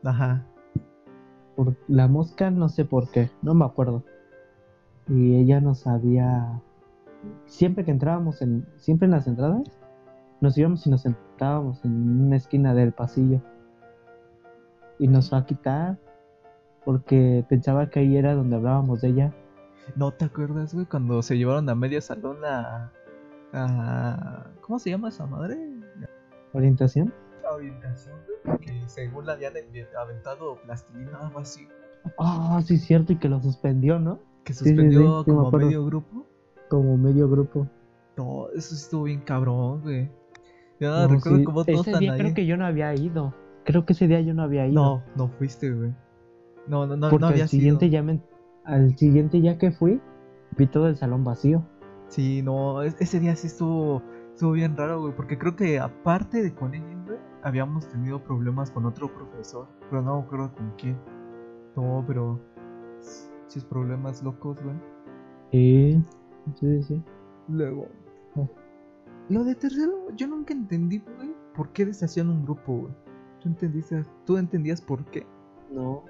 Ajá. 0.04 0.44
Por, 1.56 1.76
la 1.88 2.06
mosca 2.08 2.50
no 2.50 2.68
sé 2.68 2.84
por 2.84 3.10
qué, 3.10 3.30
no 3.42 3.54
me 3.54 3.64
acuerdo. 3.64 4.04
Y 5.08 5.36
ella 5.36 5.60
nos 5.60 5.86
había... 5.86 6.60
Siempre 7.46 7.84
que 7.84 7.90
entrábamos 7.90 8.42
en... 8.42 8.66
Siempre 8.76 9.06
en 9.06 9.12
las 9.12 9.26
entradas, 9.26 9.80
nos 10.40 10.56
íbamos 10.56 10.86
y 10.86 10.90
nos 10.90 11.02
sentábamos 11.02 11.84
en 11.84 12.26
una 12.26 12.36
esquina 12.36 12.74
del 12.74 12.92
pasillo. 12.92 13.40
Y 14.98 15.08
nos 15.08 15.32
va 15.32 15.38
a 15.38 15.46
quitar 15.46 15.98
porque 16.84 17.44
pensaba 17.48 17.88
que 17.90 18.00
ahí 18.00 18.16
era 18.16 18.34
donde 18.34 18.56
hablábamos 18.56 19.00
de 19.00 19.08
ella. 19.08 19.34
¿No 19.96 20.12
te 20.12 20.24
acuerdas, 20.26 20.74
güey, 20.74 20.86
cuando 20.86 21.22
se 21.22 21.36
llevaron 21.38 21.68
a 21.68 21.74
medio 21.74 22.00
salón 22.00 22.38
a... 22.44 22.92
a- 23.52 24.46
¿Cómo 24.60 24.78
se 24.78 24.90
llama 24.90 25.08
esa 25.08 25.26
madre? 25.26 25.56
¿Orientación? 26.52 27.12
Orientación, 27.50 28.16
güey, 28.44 28.58
que 28.58 28.88
según 28.88 29.26
la 29.26 29.32
habían 29.32 29.54
aventado 29.98 30.56
plastilina 30.62 31.18
o 31.20 31.26
algo 31.26 31.38
así. 31.40 31.66
Ah, 32.18 32.60
sí, 32.64 32.76
cierto, 32.78 33.12
y 33.12 33.16
que 33.16 33.28
lo 33.28 33.40
suspendió, 33.42 33.98
¿no? 33.98 34.20
Que 34.44 34.52
sí, 34.52 34.64
sí, 34.64 34.70
suspendió 34.70 35.24
sí 35.24 35.30
como 35.30 35.50
medio 35.50 35.84
grupo. 35.84 36.26
Como 36.68 36.96
medio 36.98 37.28
grupo. 37.28 37.66
No, 38.16 38.48
eso 38.54 38.74
sí 38.74 38.82
estuvo 38.82 39.04
bien 39.04 39.20
cabrón, 39.20 39.80
güey. 39.82 40.10
Ya 40.80 41.06
No, 41.06 41.08
recuerdo 41.08 41.38
sí, 41.38 41.44
cómo 41.44 41.64
todos 41.64 41.80
Ese 41.80 41.90
están 41.90 42.00
día 42.00 42.12
ahí. 42.12 42.20
creo 42.20 42.34
que 42.34 42.46
yo 42.46 42.56
no 42.56 42.66
había 42.66 42.94
ido. 42.94 43.34
Creo 43.64 43.84
que 43.86 43.92
ese 43.94 44.06
día 44.06 44.20
yo 44.20 44.34
no 44.34 44.42
había 44.42 44.66
ido. 44.66 44.74
No, 44.74 45.02
no 45.16 45.28
fuiste, 45.28 45.70
güey. 45.70 45.92
No, 46.68 46.86
no, 46.86 46.96
no, 46.96 47.10
porque 47.10 47.20
no 47.22 47.26
había 47.28 47.44
al 47.44 47.48
siguiente 47.48 47.86
sido. 47.86 47.92
ya 47.92 48.02
me... 48.02 48.20
Al 48.64 48.96
siguiente 48.98 49.40
ya 49.40 49.56
que 49.58 49.70
fui, 49.70 50.00
vi 50.56 50.66
todo 50.66 50.88
el 50.88 50.96
salón 50.96 51.24
vacío. 51.24 51.64
Sí, 52.08 52.42
no, 52.42 52.82
es- 52.82 52.96
ese 53.00 53.18
día 53.20 53.34
sí 53.36 53.46
estuvo, 53.46 54.02
estuvo 54.32 54.52
bien 54.52 54.76
raro, 54.76 55.00
güey, 55.00 55.14
porque 55.14 55.38
creo 55.38 55.56
que 55.56 55.78
aparte 55.80 56.42
de 56.42 56.54
con 56.54 56.74
ella, 56.74 56.84
güey, 57.06 57.18
habíamos 57.42 57.88
tenido 57.88 58.22
problemas 58.22 58.70
con 58.70 58.84
otro 58.86 59.12
profesor, 59.12 59.66
pero 59.88 60.02
no 60.02 60.18
acuerdo 60.18 60.52
con 60.54 60.72
quién. 60.76 60.96
No, 61.76 62.04
pero 62.06 62.38
sus 63.46 63.64
problemas 63.64 64.22
locos, 64.22 64.58
güey. 64.62 64.76
Sí, 65.52 66.02
sí, 66.60 66.82
sí. 66.82 67.02
Luego, 67.48 67.86
Oh. 68.36 68.46
lo 69.30 69.44
de 69.44 69.54
tercero, 69.54 70.08
yo 70.16 70.26
nunca 70.26 70.52
entendí, 70.52 70.98
güey, 71.16 71.32
por 71.54 71.70
qué 71.70 71.86
deshacían 71.86 72.28
un 72.28 72.44
grupo, 72.44 72.80
güey. 72.80 72.92
¿Tú 73.40 73.48
entendiste? 73.48 74.02
¿Tú 74.26 74.36
entendías 74.36 74.80
por 74.82 75.04
qué? 75.06 75.26
No, 75.72 76.04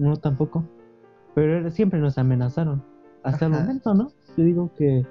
no 0.00 0.16
tampoco. 0.16 0.64
Pero 1.34 1.70
siempre 1.70 2.00
nos 2.00 2.18
amenazaron. 2.18 2.82
Hasta 3.22 3.46
el 3.46 3.52
momento, 3.52 3.94
¿no? 3.94 4.12
Yo 4.36 4.44
digo 4.44 4.72
que 4.74 5.06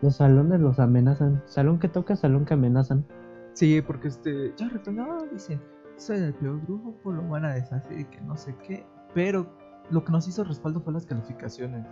los 0.00 0.16
salones 0.16 0.60
los 0.60 0.78
amenazan. 0.78 1.42
Salón 1.46 1.78
que 1.78 1.88
toca, 1.88 2.16
salón 2.16 2.44
que 2.44 2.54
amenazan. 2.54 3.04
Sí, 3.52 3.82
porque 3.82 4.08
este, 4.08 4.54
ya 4.56 4.68
recuerdo, 4.68 5.26
dicen, 5.32 5.60
soy 5.96 6.20
del 6.20 6.34
peor 6.34 6.60
grupo, 6.62 7.12
lo 7.12 7.26
van 7.28 7.44
a 7.44 7.54
deshacer 7.54 7.98
y 7.98 8.04
que 8.04 8.20
no 8.20 8.36
sé 8.36 8.54
qué. 8.66 8.86
Pero 9.14 9.46
lo 9.90 10.04
que 10.04 10.12
nos 10.12 10.28
hizo 10.28 10.44
respaldo 10.44 10.80
fue 10.80 10.92
las 10.92 11.06
calificaciones. 11.06 11.86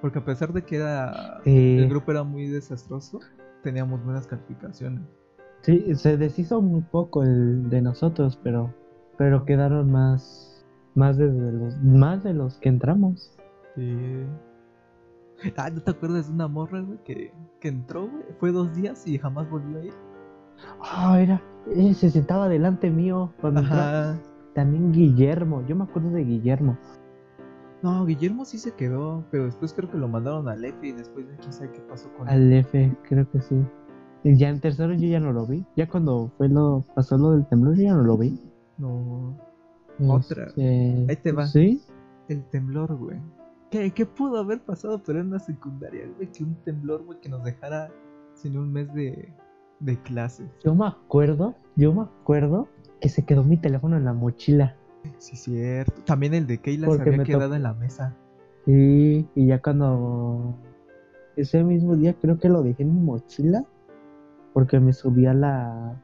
Porque 0.00 0.20
a 0.20 0.24
pesar 0.24 0.52
de 0.52 0.62
que 0.62 0.76
era 0.76 1.40
Eh, 1.44 1.78
el 1.78 1.88
grupo 1.88 2.10
era 2.12 2.22
muy 2.22 2.46
desastroso, 2.46 3.20
teníamos 3.62 4.02
buenas 4.04 4.26
calificaciones. 4.26 5.02
Sí, 5.62 5.94
se 5.94 6.16
deshizo 6.16 6.62
muy 6.62 6.80
poco 6.80 7.22
el 7.22 7.68
de 7.68 7.82
nosotros, 7.82 8.40
pero 8.42 8.74
pero 9.18 9.44
quedaron 9.44 9.92
más 9.92 10.49
más 10.94 11.16
de 11.16 11.26
los 11.26 11.76
más 11.82 12.22
de 12.24 12.34
los 12.34 12.58
que 12.58 12.68
entramos. 12.68 13.36
Sí. 13.74 14.26
Ah, 15.56 15.70
¿no 15.70 15.80
te 15.80 15.90
acuerdas 15.90 16.28
de 16.28 16.34
una 16.34 16.48
morra, 16.48 16.80
güey, 16.80 16.98
que, 17.02 17.32
que 17.60 17.68
entró, 17.68 18.08
güey? 18.08 18.24
Fue 18.38 18.52
dos 18.52 18.74
días 18.74 19.06
y 19.06 19.18
jamás 19.18 19.48
volvió 19.48 19.78
a 19.78 19.84
ir. 19.84 19.94
Ah, 20.82 21.18
era 21.18 21.42
eh, 21.68 21.94
se 21.94 22.10
sentaba 22.10 22.48
delante 22.48 22.90
mío 22.90 23.32
cuando 23.40 23.60
entró. 23.60 23.76
Ajá. 23.76 24.18
También 24.54 24.92
Guillermo, 24.92 25.64
yo 25.66 25.76
me 25.76 25.84
acuerdo 25.84 26.10
de 26.10 26.24
Guillermo. 26.24 26.76
No, 27.82 28.04
Guillermo 28.04 28.44
sí 28.44 28.58
se 28.58 28.72
quedó, 28.72 29.24
pero 29.30 29.44
después 29.44 29.72
creo 29.72 29.90
que 29.90 29.96
lo 29.96 30.08
mandaron 30.08 30.48
al 30.48 30.64
F 30.64 30.86
y 30.86 30.92
después 30.92 31.26
de 31.28 31.36
quién 31.36 31.52
sabe 31.52 31.70
qué 31.72 31.80
pasó 31.80 32.12
con 32.12 32.28
él. 32.28 32.34
Al 32.34 32.52
F, 32.52 32.96
creo 33.08 33.30
que 33.30 33.40
sí. 33.40 33.56
Y 34.22 34.36
ya 34.36 34.50
en 34.50 34.60
tercero 34.60 34.92
yo 34.92 35.08
ya 35.08 35.20
no 35.20 35.32
lo 35.32 35.46
vi. 35.46 35.64
Ya 35.76 35.88
cuando 35.88 36.30
fue 36.36 36.48
lo 36.48 36.84
pasó 36.94 37.16
lo 37.16 37.30
del 37.30 37.46
temblor 37.46 37.76
yo 37.76 37.84
ya 37.84 37.94
no 37.94 38.02
lo 38.02 38.18
vi. 38.18 38.38
No. 38.76 39.36
Otra. 40.08 40.46
Este, 40.46 41.06
Ahí 41.08 41.16
te 41.16 41.32
va. 41.32 41.46
Sí. 41.46 41.82
El 42.28 42.44
temblor, 42.44 42.94
güey. 42.96 43.18
¿Qué, 43.70 43.90
¿Qué 43.92 44.06
pudo 44.06 44.38
haber 44.38 44.60
pasado 44.60 45.02
pero 45.04 45.20
en 45.20 45.30
la 45.30 45.38
secundaria, 45.38 46.08
güey? 46.16 46.30
Que 46.30 46.44
un 46.44 46.54
temblor, 46.64 47.04
güey, 47.04 47.20
que 47.20 47.28
nos 47.28 47.44
dejara 47.44 47.90
sin 48.34 48.56
un 48.56 48.72
mes 48.72 48.92
de, 48.94 49.32
de 49.80 50.00
clases. 50.02 50.48
Yo 50.64 50.74
me 50.74 50.86
acuerdo, 50.86 51.54
yo 51.76 51.92
me 51.92 52.02
acuerdo 52.02 52.68
que 53.00 53.08
se 53.08 53.24
quedó 53.24 53.44
mi 53.44 53.56
teléfono 53.56 53.96
en 53.96 54.04
la 54.04 54.12
mochila. 54.12 54.76
Sí, 55.18 55.36
cierto. 55.36 56.02
También 56.04 56.34
el 56.34 56.46
de 56.46 56.58
Keila 56.58 56.88
se 56.90 57.02
había 57.02 57.24
quedado 57.24 57.54
en 57.54 57.62
la 57.62 57.74
mesa. 57.74 58.14
Sí, 58.66 59.26
y 59.34 59.46
ya 59.46 59.60
cuando 59.62 60.54
ese 61.36 61.64
mismo 61.64 61.96
día 61.96 62.14
creo 62.20 62.38
que 62.38 62.48
lo 62.48 62.62
dejé 62.62 62.82
en 62.82 62.94
mi 62.94 63.00
mochila 63.00 63.64
porque 64.52 64.78
me 64.80 64.92
subí 64.92 65.26
a 65.26 65.34
la 65.34 66.02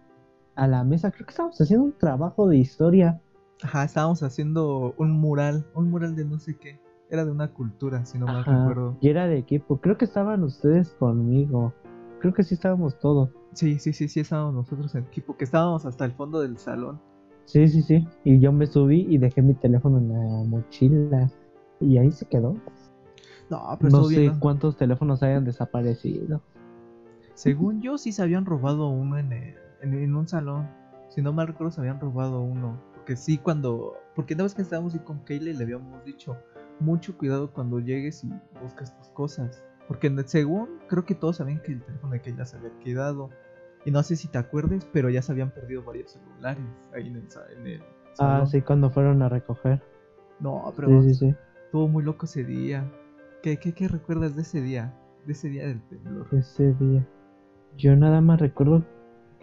a 0.54 0.66
la 0.66 0.84
mesa. 0.84 1.10
Creo 1.10 1.26
que 1.26 1.30
estábamos 1.30 1.60
haciendo 1.60 1.84
un 1.84 1.92
trabajo 1.92 2.48
de 2.48 2.56
historia. 2.56 3.20
Ajá, 3.62 3.84
estábamos 3.84 4.22
haciendo 4.22 4.94
un 4.98 5.12
mural, 5.12 5.66
un 5.74 5.90
mural 5.90 6.14
de 6.14 6.24
no 6.24 6.38
sé 6.38 6.56
qué. 6.58 6.78
Era 7.08 7.24
de 7.24 7.30
una 7.30 7.52
cultura, 7.52 8.04
si 8.04 8.18
no 8.18 8.26
mal 8.26 8.44
recuerdo. 8.44 8.96
y 9.00 9.08
era 9.08 9.26
de 9.28 9.38
equipo. 9.38 9.80
Creo 9.80 9.96
que 9.96 10.04
estaban 10.04 10.42
ustedes 10.42 10.90
conmigo. 10.94 11.72
Creo 12.20 12.34
que 12.34 12.42
sí 12.42 12.54
estábamos 12.54 12.98
todos. 12.98 13.30
Sí, 13.52 13.78
sí, 13.78 13.92
sí, 13.92 14.08
sí, 14.08 14.20
estábamos 14.20 14.54
nosotros 14.54 14.94
en 14.94 15.04
equipo, 15.04 15.36
que 15.36 15.44
estábamos 15.44 15.86
hasta 15.86 16.04
el 16.04 16.12
fondo 16.12 16.40
del 16.40 16.58
salón. 16.58 17.00
Sí, 17.44 17.68
sí, 17.68 17.80
sí. 17.82 18.06
Y 18.24 18.40
yo 18.40 18.50
me 18.52 18.66
subí 18.66 19.06
y 19.08 19.18
dejé 19.18 19.40
mi 19.40 19.54
teléfono 19.54 19.98
en 19.98 20.08
la 20.12 20.44
mochila. 20.48 21.30
Y 21.80 21.96
ahí 21.98 22.10
se 22.10 22.26
quedó. 22.26 22.56
No, 23.48 23.76
pero 23.80 23.90
no 23.90 24.04
sé 24.04 24.20
bien, 24.20 24.32
¿no? 24.34 24.40
cuántos 24.40 24.76
teléfonos 24.76 25.22
hayan 25.22 25.44
desaparecido. 25.44 26.42
Según 27.34 27.80
yo, 27.80 27.98
sí 27.98 28.12
se 28.12 28.22
habían 28.22 28.44
robado 28.46 28.88
uno 28.88 29.18
en, 29.18 29.32
el- 29.32 29.54
en, 29.82 29.94
en 29.94 30.14
un 30.16 30.26
salón. 30.26 30.68
Si 31.10 31.22
no 31.22 31.32
mal 31.32 31.46
recuerdo, 31.46 31.70
se 31.70 31.80
habían 31.80 32.00
robado 32.00 32.40
uno. 32.40 32.76
Porque 33.06 33.18
sí, 33.18 33.38
cuando. 33.38 33.94
Porque 34.16 34.34
una 34.34 34.42
vez 34.42 34.54
que 34.56 34.62
estábamos 34.62 34.92
ahí 34.92 34.98
con 34.98 35.20
Keila, 35.20 35.56
le 35.56 35.62
habíamos 35.62 36.04
dicho: 36.04 36.36
mucho 36.80 37.16
cuidado 37.16 37.52
cuando 37.52 37.78
llegues 37.78 38.24
y 38.24 38.32
buscas 38.60 38.98
tus 38.98 39.10
cosas. 39.10 39.62
Porque 39.86 40.12
según, 40.26 40.80
creo 40.88 41.04
que 41.04 41.14
todos 41.14 41.36
sabían 41.36 41.62
que 41.62 41.70
el 41.70 41.82
teléfono 41.84 42.14
de 42.14 42.20
Keila 42.20 42.44
se 42.44 42.56
había 42.56 42.76
quedado. 42.80 43.30
Y 43.84 43.92
no 43.92 44.02
sé 44.02 44.16
si 44.16 44.26
te 44.26 44.38
acuerdes, 44.38 44.84
pero 44.92 45.08
ya 45.08 45.22
se 45.22 45.30
habían 45.30 45.52
perdido 45.52 45.84
varios 45.84 46.10
celulares 46.10 46.64
ahí 46.92 47.06
en 47.06 47.14
el, 47.14 47.28
en 47.56 47.66
el 47.68 47.82
Ah, 48.18 48.44
sí, 48.44 48.60
cuando 48.60 48.90
fueron 48.90 49.22
a 49.22 49.28
recoger. 49.28 49.80
No, 50.40 50.72
pero 50.74 51.00
Sí, 51.00 51.14
sí, 51.14 51.14
sí. 51.14 51.34
estuvo 51.66 51.86
muy 51.86 52.02
loco 52.02 52.26
ese 52.26 52.42
día. 52.42 52.90
¿Qué, 53.40 53.56
qué, 53.58 53.72
¿Qué 53.72 53.86
recuerdas 53.86 54.34
de 54.34 54.42
ese 54.42 54.60
día? 54.60 54.92
De 55.26 55.32
ese 55.32 55.48
día 55.48 55.68
del 55.68 55.80
temblor. 55.82 56.26
Ese 56.32 56.74
día. 56.74 57.06
Yo 57.76 57.94
nada 57.94 58.20
más 58.20 58.40
recuerdo 58.40 58.84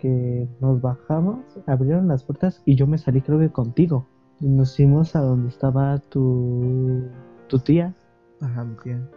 que 0.04 0.50
nos 0.60 0.82
bajamos, 0.82 1.40
abrieron 1.66 2.10
las 2.10 2.26
puertas 2.26 2.62
y 2.66 2.76
yo 2.76 2.86
me 2.88 2.98
salí 2.98 3.22
creo 3.22 3.40
que 3.40 3.50
contigo. 3.50 4.06
Nos 4.42 4.76
fuimos 4.76 5.16
a 5.16 5.22
donde 5.22 5.48
estaba 5.48 5.98
tu, 5.98 7.08
tu 7.48 7.60
tía. 7.60 7.96
Ajá, 8.42 8.66
mi 8.66 8.76
tía. 8.84 9.10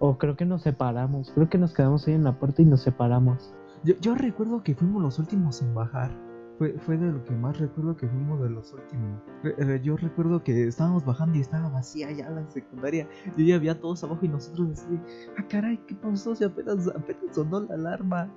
O 0.00 0.18
creo 0.18 0.36
que 0.36 0.44
nos 0.44 0.62
separamos. 0.62 1.30
Creo 1.30 1.48
que 1.48 1.58
nos 1.58 1.72
quedamos 1.72 2.08
ahí 2.08 2.14
en 2.14 2.24
la 2.24 2.36
puerta 2.36 2.62
y 2.62 2.64
nos 2.64 2.82
separamos. 2.82 3.54
Yo, 3.84 3.94
yo 4.00 4.16
recuerdo 4.16 4.64
que 4.64 4.74
fuimos 4.74 5.00
los 5.00 5.20
últimos 5.20 5.62
en 5.62 5.72
bajar. 5.72 6.10
Fue, 6.58 6.72
fue 6.80 6.96
de 6.96 7.12
lo 7.12 7.22
que 7.22 7.36
más 7.36 7.56
recuerdo 7.60 7.96
que 7.96 8.08
fuimos 8.08 8.42
de 8.42 8.50
los 8.50 8.72
últimos. 8.72 9.22
Re- 9.44 9.80
yo 9.80 9.96
recuerdo 9.96 10.42
que 10.42 10.66
estábamos 10.66 11.04
bajando 11.04 11.38
y 11.38 11.42
estaba 11.42 11.68
vacía 11.68 12.10
ya 12.10 12.28
la 12.30 12.44
secundaria. 12.50 13.06
Yo 13.36 13.44
ya 13.44 13.54
había 13.54 13.80
todos 13.80 14.02
abajo 14.02 14.26
y 14.26 14.28
nosotros 14.28 14.70
así, 14.72 14.98
ah 15.38 15.44
caray, 15.48 15.78
¿qué 15.86 15.94
pasó? 15.94 16.34
Si 16.34 16.42
apenas, 16.42 16.88
apenas 16.88 17.22
sonó 17.32 17.60
la 17.60 17.74
alarma. 17.74 18.28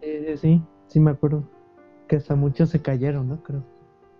Sí, 0.00 0.36
sí, 0.36 0.62
sí, 0.88 1.00
me 1.00 1.10
acuerdo. 1.12 1.44
Que 2.08 2.16
hasta 2.16 2.34
muchos 2.34 2.70
se 2.70 2.80
cayeron, 2.82 3.28
¿no? 3.28 3.42
Creo. 3.42 3.62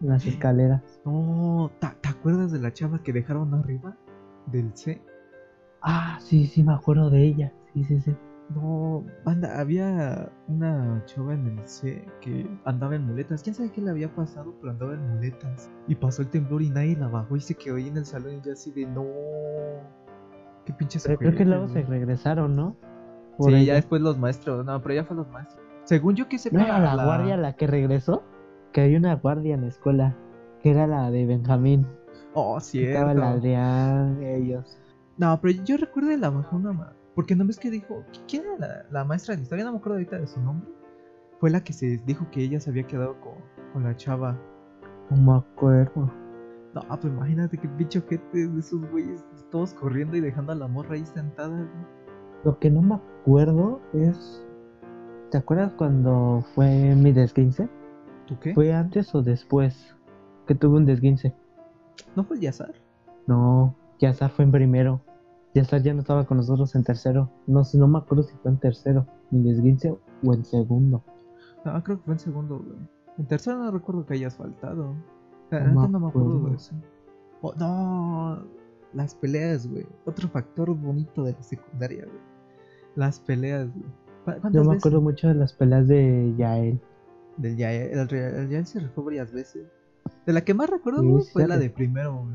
En 0.01 0.09
las 0.11 0.27
escaleras. 0.27 1.01
No, 1.05 1.71
¿te, 1.81 1.89
te 2.01 2.09
acuerdas 2.09 2.53
de 2.53 2.61
la 2.61 2.73
chava 2.73 3.03
que 3.03 3.13
dejaron 3.13 3.53
arriba? 3.55 3.97
Del 4.47 4.71
C. 4.77 5.03
Ah, 5.83 6.19
sí, 6.21 6.47
sí 6.47 6.63
me 6.63 6.75
acuerdo 6.75 7.11
de 7.11 7.23
ella. 7.25 7.53
Sí, 7.73 7.85
sí, 7.85 8.01
sí. 8.01 8.15
No, 8.55 9.05
banda, 9.25 9.61
había 9.61 10.31
una 10.47 11.03
chava 11.07 11.35
en 11.35 11.47
el 11.59 11.69
C 11.69 12.05
que 12.21 12.49
andaba 12.65 12.95
en 12.97 13.07
muletas. 13.07 13.43
¿Quién 13.43 13.55
sabe 13.55 13.71
qué 13.73 13.81
le 13.83 13.91
había 13.91 14.15
pasado? 14.15 14.55
Pero 14.61 14.73
andaba 14.73 14.95
en 14.95 15.07
muletas. 15.17 15.71
Y 15.87 15.95
pasó 15.97 16.23
el 16.23 16.29
temblor 16.29 16.63
y 16.63 16.71
nadie 16.71 16.97
la 16.97 17.09
bajó 17.09 17.37
y 17.37 17.41
se 17.41 17.55
quedó 17.55 17.77
ahí 17.77 17.89
en 17.89 17.97
el 17.99 18.07
salón 18.07 18.37
y 18.37 18.41
yo 18.41 18.53
así 18.53 18.71
de 18.71 18.87
no. 18.87 19.05
Qué 20.65 20.73
pinche 20.75 20.99
creo 21.01 21.35
que 21.35 21.45
luego 21.45 21.67
se 21.69 21.83
güey". 21.83 21.99
regresaron, 22.01 22.55
¿no? 22.57 22.77
Por 23.37 23.51
Sí, 23.51 23.57
ella. 23.57 23.65
ya 23.65 23.75
después 23.75 24.01
los 24.03 24.19
maestros. 24.19 24.65
No, 24.65 24.81
pero 24.83 24.95
ya 24.95 25.05
fue 25.05 25.17
los 25.17 25.29
maestros. 25.29 25.63
Según 25.89 26.17
yo 26.17 26.29
que 26.29 26.37
sepa. 26.37 26.59
¿No 26.59 26.65
era 26.65 26.95
la, 26.95 27.03
guardia 27.03 27.39
la 27.39 27.57
que 27.57 27.67
regresó? 27.67 28.23
Que 28.73 28.83
hay 28.83 28.95
una 28.95 29.15
guardia 29.17 29.55
en 29.55 29.63
la 29.63 29.69
escuela. 29.69 30.15
Que 30.63 30.71
era 30.73 30.87
la 30.87 31.11
de 31.11 31.25
Benjamín. 31.25 31.87
Oh, 32.35 32.59
Estaba 32.59 32.61
cierto. 32.61 33.15
la 33.15 33.31
Adrián, 33.31 34.23
ellos. 34.23 34.79
No, 35.17 35.41
pero 35.41 35.63
yo 35.65 35.79
recuerdo 35.79 36.11
de 36.11 36.19
la 36.19 36.29
una 36.29 36.73
ma- 36.73 36.93
Porque 37.15 37.35
no 37.35 37.47
ves 37.47 37.59
que 37.59 37.71
dijo. 37.71 38.05
¿Quién 38.29 38.43
era 38.45 38.59
la, 38.59 38.87
la 38.91 39.05
maestra 39.05 39.35
de 39.35 39.41
historia? 39.41 39.65
No 39.65 39.73
me 39.73 39.79
acuerdo 39.79 39.95
ahorita 39.95 40.19
de 40.19 40.27
su 40.27 40.39
nombre. 40.43 40.69
Fue 41.41 41.49
la 41.49 41.65
que 41.65 41.73
se 41.73 41.97
dijo 42.05 42.27
que 42.31 42.43
ella 42.43 42.61
se 42.61 42.69
había 42.69 42.83
quedado 42.83 43.19
con, 43.23 43.33
con 43.73 43.85
la 43.85 43.97
chava. 43.97 44.37
No 45.09 45.17
me 45.33 45.39
acuerdo. 45.39 46.13
No, 46.75 46.83
pues 46.83 47.05
imagínate 47.05 47.57
qué 47.57 47.67
pinche 47.67 48.03
gente 48.03 48.47
de 48.47 48.61
esos 48.61 48.87
güeyes 48.91 49.25
todos 49.51 49.73
corriendo 49.73 50.19
y 50.19 50.21
dejando 50.21 50.53
a 50.53 50.55
la 50.55 50.69
morra 50.69 50.97
ahí 50.97 51.07
sentada. 51.07 51.67
Lo 52.45 52.59
que 52.59 52.71
no 52.71 52.83
me 52.83 52.97
acuerdo 52.97 53.81
es. 53.95 54.45
¿Te 55.31 55.39
acuerdas 55.39 55.73
cuando 55.75 56.43
fue 56.55 56.95
mi 56.95 57.13
desguince? 57.13 57.69
¿Tú 58.27 58.39
qué? 58.41 58.55
¿Fue 58.55 58.73
antes 58.73 59.15
o 59.15 59.23
después 59.23 59.95
que 60.47 60.55
tuve 60.55 60.79
un 60.79 60.87
desguince? 60.87 61.35
¿No 62.17 62.25
fue 62.25 62.39
Yazar? 62.41 62.75
No, 63.27 63.75
Yazar 63.99 64.31
fue 64.31 64.45
en 64.45 64.53
primero. 64.53 65.03
Yazar 65.55 65.83
ya 65.83 65.93
no 65.93 66.01
estaba 66.01 66.25
con 66.25 66.39
nosotros 66.39 66.75
en 66.75 66.85
tercero. 66.85 67.31
No 67.47 67.65
sé, 67.65 67.79
no 67.79 67.89
me 67.89 67.99
acuerdo 67.99 68.25
si 68.25 68.35
fue 68.37 68.51
en 68.51 68.59
tercero, 68.59 69.07
mi 69.31 69.43
desguince 69.43 69.91
o 70.25 70.33
en 70.35 70.45
segundo. 70.45 71.03
No, 71.65 71.83
creo 71.83 71.99
que 71.99 72.05
fue 72.05 72.15
en 72.15 72.21
segundo, 72.21 72.59
güey. 72.59 72.79
En 73.19 73.27
tercero 73.27 73.59
no 73.59 73.71
recuerdo 73.71 74.07
que 74.07 74.15
hayas 74.15 74.37
faltado. 74.37 74.95
La 75.51 75.61
No 75.61 75.83
me 75.83 75.89
no 75.89 76.01
me 76.01 76.09
acuerdo 76.09 76.29
acuerdo. 76.37 76.51
de 76.51 76.57
eso. 76.57 76.75
Oh, 77.41 77.53
no, 77.55 78.45
las 78.95 79.15
peleas, 79.15 79.67
güey. 79.67 79.87
Otro 80.07 80.29
factor 80.29 80.75
bonito 80.75 81.23
de 81.25 81.33
la 81.33 81.43
secundaria, 81.43 82.05
güey. 82.05 82.19
Las 82.95 83.21
peleas, 83.21 83.69
güey. 83.75 83.87
¿Cu- 84.35 84.41
¿Cuántas 84.41 84.53
Yo 84.63 84.65
me 84.65 84.75
veces? 84.75 84.83
acuerdo 84.83 85.01
mucho 85.03 85.29
de 85.29 85.35
las 85.35 85.53
peleas 85.53 85.89
de 85.89 86.35
Yael. 86.37 86.81
Del 87.37 87.57
Yael, 87.57 87.91
el, 87.99 88.09
Yael- 88.09 88.35
el 88.35 88.49
Yael 88.51 88.67
se 88.67 88.81
rifó 88.81 89.03
varias 89.05 89.33
veces. 89.33 89.67
De 90.27 90.33
la 90.33 90.41
que 90.43 90.55
más 90.55 90.69
recuerdo 90.71 91.03
Sí, 91.21 91.31
fue 91.33 91.47
la 91.47 91.57
de 91.59 91.71
primero. 91.71 92.27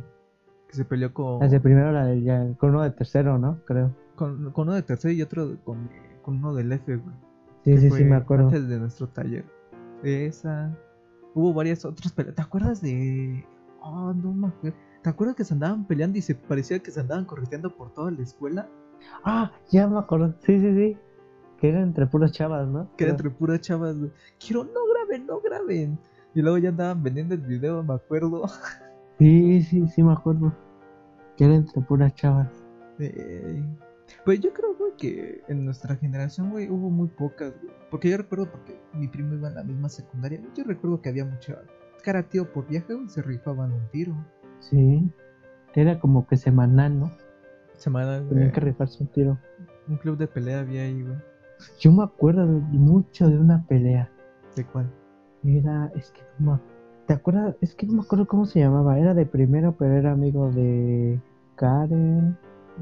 Que 0.67 0.75
se 0.75 0.85
peleó 0.85 1.13
con, 1.13 1.39
Desde 1.39 1.59
primero 1.59 1.91
la 1.91 2.05
del 2.05 2.23
ya, 2.23 2.47
con 2.57 2.69
uno 2.71 2.81
de 2.83 2.91
tercero, 2.91 3.37
¿no? 3.37 3.59
Creo. 3.65 3.95
con, 4.15 4.51
con 4.51 4.67
uno 4.67 4.75
de 4.75 4.81
tercero 4.83 5.11
y 5.13 5.21
otro 5.21 5.57
con, 5.63 5.89
con 6.21 6.37
uno 6.37 6.53
del 6.55 6.71
F, 6.71 6.95
güey. 6.95 7.15
Sí, 7.63 7.77
sí, 7.77 7.89
sí, 7.89 8.03
me 8.03 8.15
acuerdo. 8.15 8.45
Antes 8.47 8.67
de 8.67 8.79
nuestro 8.79 9.07
taller. 9.07 9.45
Esa. 10.03 10.75
Hubo 11.33 11.53
varias 11.53 11.85
otras 11.85 12.11
peleas. 12.11 12.35
¿Te 12.35 12.41
acuerdas 12.41 12.81
de.? 12.81 13.45
Oh, 13.81 14.13
no 14.13 14.33
me 14.33 14.47
acuerdo. 14.47 14.77
¿Te 15.01 15.09
acuerdas 15.09 15.35
que 15.35 15.43
se 15.43 15.53
andaban 15.53 15.85
peleando 15.85 16.17
y 16.17 16.21
se 16.21 16.35
parecía 16.35 16.79
que 16.79 16.91
se 16.91 16.99
andaban 16.99 17.25
correteando 17.25 17.75
por 17.75 17.91
toda 17.93 18.11
la 18.11 18.21
escuela? 18.21 18.69
Ah, 19.23 19.51
ya 19.69 19.87
me 19.87 19.99
acuerdo. 19.99 20.33
Sí, 20.45 20.59
sí, 20.59 20.73
sí. 20.75 20.97
Que 21.63 21.69
era 21.69 21.79
entre 21.81 22.05
puras 22.07 22.33
chavas, 22.33 22.67
¿no? 22.67 22.89
Que 22.97 23.05
era 23.05 23.11
entre 23.13 23.29
puras 23.29 23.61
chavas. 23.61 23.97
güey. 23.97 24.11
Quiero, 24.37 24.65
no 24.65 24.81
graben, 24.93 25.25
no 25.25 25.39
graben. 25.39 25.97
Y 26.35 26.41
luego 26.41 26.57
ya 26.57 26.67
andaban 26.69 27.01
vendiendo 27.01 27.35
el 27.35 27.39
video, 27.39 27.81
me 27.81 27.93
acuerdo. 27.93 28.43
Sí, 29.17 29.61
sí, 29.63 29.87
sí, 29.87 30.03
me 30.03 30.11
acuerdo. 30.11 30.53
Que 31.37 31.45
era 31.45 31.55
entre 31.55 31.81
puras 31.83 32.13
chavas. 32.15 32.49
Eh, 32.99 33.63
Pues 34.25 34.41
yo 34.41 34.51
creo, 34.51 34.75
güey, 34.75 34.91
que 34.97 35.41
en 35.47 35.63
nuestra 35.63 35.95
generación, 35.95 36.49
güey, 36.49 36.69
hubo 36.69 36.89
muy 36.89 37.07
pocas, 37.07 37.53
güey. 37.61 37.73
Porque 37.89 38.09
yo 38.09 38.17
recuerdo, 38.17 38.51
porque 38.51 38.77
mi 38.93 39.07
primo 39.07 39.35
iba 39.35 39.47
en 39.47 39.55
la 39.55 39.63
misma 39.63 39.87
secundaria. 39.87 40.41
Yo 40.53 40.65
recuerdo 40.65 40.99
que 41.01 41.07
había 41.07 41.23
mucha 41.23 41.61
cara, 42.03 42.23
tío, 42.23 42.51
por 42.51 42.67
viaje, 42.67 42.93
güey, 42.93 43.07
se 43.07 43.21
rifaban 43.21 43.71
un 43.71 43.87
tiro. 43.91 44.13
Sí. 44.59 45.09
Era 45.75 45.97
como 45.97 46.27
que 46.27 46.35
semanal, 46.35 46.99
¿no? 46.99 47.11
Semana, 47.77 48.17
güey. 48.17 48.29
Tenían 48.29 48.51
que 48.51 48.59
rifarse 48.59 49.01
un 49.01 49.09
tiro. 49.11 49.37
Un 49.87 49.95
club 49.97 50.17
de 50.17 50.27
pelea 50.27 50.59
había 50.59 50.81
ahí, 50.81 51.01
güey. 51.01 51.17
Yo 51.79 51.91
me 51.91 52.03
acuerdo 52.03 52.45
de- 52.45 52.59
mucho 52.77 53.27
de 53.29 53.37
una 53.37 53.63
pelea. 53.67 54.09
¿De 54.55 54.65
cuál? 54.65 54.89
Era, 55.43 55.91
es 55.95 56.11
que 56.11 56.21
no 56.39 56.53
me 56.53 56.59
¿Te 57.05 57.13
acuerdas? 57.13 57.55
Es 57.59 57.75
que 57.75 57.85
no 57.85 57.93
me 57.93 58.01
acuerdo 58.01 58.25
cómo 58.27 58.45
se 58.45 58.59
llamaba. 58.61 58.97
Era 58.97 59.13
de 59.13 59.25
primero, 59.25 59.75
pero 59.77 59.93
era 59.95 60.13
amigo 60.13 60.49
de 60.51 61.19
Karen, 61.55 62.37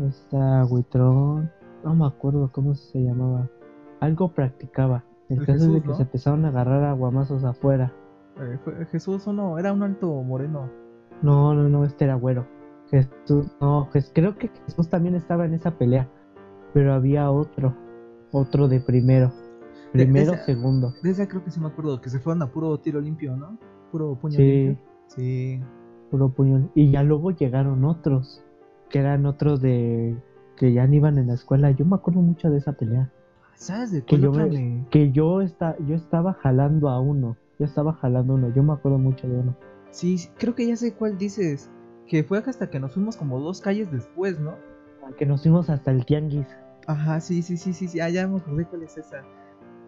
esta 0.07 0.63
Huitrón. 0.65 1.49
No 1.83 1.95
me 1.95 2.05
acuerdo 2.05 2.51
cómo 2.51 2.75
se 2.75 3.01
llamaba. 3.01 3.49
Algo 3.99 4.31
practicaba. 4.31 5.03
El, 5.29 5.39
El 5.39 5.45
caso 5.47 5.65
es 5.65 5.73
de 5.73 5.81
que 5.81 5.87
¿no? 5.87 5.95
se 5.95 6.03
empezaron 6.03 6.45
a 6.45 6.49
agarrar 6.49 6.83
a 6.83 6.93
guamazos 6.93 7.43
afuera. 7.43 7.91
Eh, 8.39 8.59
fue 8.63 8.85
Jesús 8.87 9.27
o 9.27 9.33
no, 9.33 9.57
era 9.57 9.73
un 9.73 9.81
alto 9.81 10.21
moreno. 10.21 10.69
No, 11.23 11.53
no, 11.55 11.67
no, 11.67 11.83
este 11.83 12.05
era 12.05 12.15
güero. 12.15 12.45
Jesús, 12.91 13.47
no, 13.59 13.89
creo 14.13 14.37
que 14.37 14.49
Jesús 14.65 14.87
también 14.89 15.15
estaba 15.15 15.45
en 15.45 15.53
esa 15.55 15.71
pelea. 15.71 16.07
Pero 16.73 16.93
había 16.93 17.31
otro. 17.31 17.73
Otro 18.31 18.67
de 18.67 18.79
primero. 18.79 19.29
De- 19.93 19.99
de 19.99 20.05
Primero, 20.05 20.33
esa- 20.33 20.45
segundo. 20.45 20.93
De 21.03 21.09
esa 21.09 21.27
creo 21.27 21.43
que 21.43 21.51
sí 21.51 21.59
me 21.59 21.67
acuerdo, 21.67 21.99
que 21.99 22.09
se 22.09 22.19
fueron 22.19 22.41
a 22.43 22.47
puro 22.51 22.77
tiro 22.79 23.01
limpio, 23.01 23.35
¿no? 23.35 23.57
Puro 23.91 24.15
puño 24.15 24.35
Sí. 24.37 24.43
limpio. 24.43 24.85
Sí. 25.07 25.59
puro 26.09 26.27
puño. 26.29 26.69
Y 26.75 26.91
ya 26.91 27.03
luego 27.03 27.31
llegaron 27.31 27.85
otros, 27.85 28.43
que 28.89 28.99
eran 28.99 29.25
otros 29.25 29.61
de 29.61 30.15
que 30.57 30.73
ya 30.73 30.85
no 30.85 30.93
iban 30.95 31.17
en 31.17 31.27
la 31.27 31.33
escuela. 31.35 31.71
Yo 31.71 31.85
me 31.85 31.95
acuerdo 31.95 32.21
mucho 32.21 32.49
de 32.49 32.57
esa 32.57 32.73
pelea. 32.73 33.09
¿Sabes 33.55 33.91
de 33.91 34.01
Que 34.03 34.19
cuál 34.19 34.21
yo 34.21 34.31
me- 34.33 34.85
Que 34.89 35.11
yo 35.13 35.39
está, 35.41 35.77
yo 35.87 35.95
estaba 35.95 36.33
jalando 36.33 36.89
a 36.89 36.99
uno. 36.99 37.37
Yo 37.59 37.65
estaba 37.65 37.93
jalando 37.93 38.33
a 38.33 38.35
uno. 38.37 38.53
Yo 38.53 38.61
me 38.63 38.73
acuerdo 38.73 38.97
mucho 38.97 39.27
de 39.27 39.37
uno. 39.37 39.55
Sí, 39.91 40.17
creo 40.37 40.53
que 40.55 40.67
ya 40.67 40.75
sé 40.75 40.93
cuál 40.95 41.17
dices. 41.17 41.69
Que 42.07 42.23
fue 42.25 42.39
hasta 42.39 42.69
que 42.69 42.79
nos 42.81 42.93
fuimos 42.93 43.15
como 43.15 43.39
dos 43.39 43.61
calles 43.61 43.89
después, 43.91 44.37
¿no? 44.39 44.55
Que 45.17 45.25
nos 45.25 45.43
fuimos 45.43 45.69
hasta 45.69 45.91
el 45.91 46.05
tianguis. 46.05 46.47
Ajá, 46.91 47.21
sí, 47.21 47.41
sí, 47.41 47.55
sí, 47.55 47.71
sí, 47.73 47.87
sí. 47.87 48.01
Ah, 48.01 48.09
ya 48.09 48.27
me 48.27 48.37
acordé 48.37 48.65
cuál 48.65 48.83
es 48.83 48.97
esa. 48.97 49.23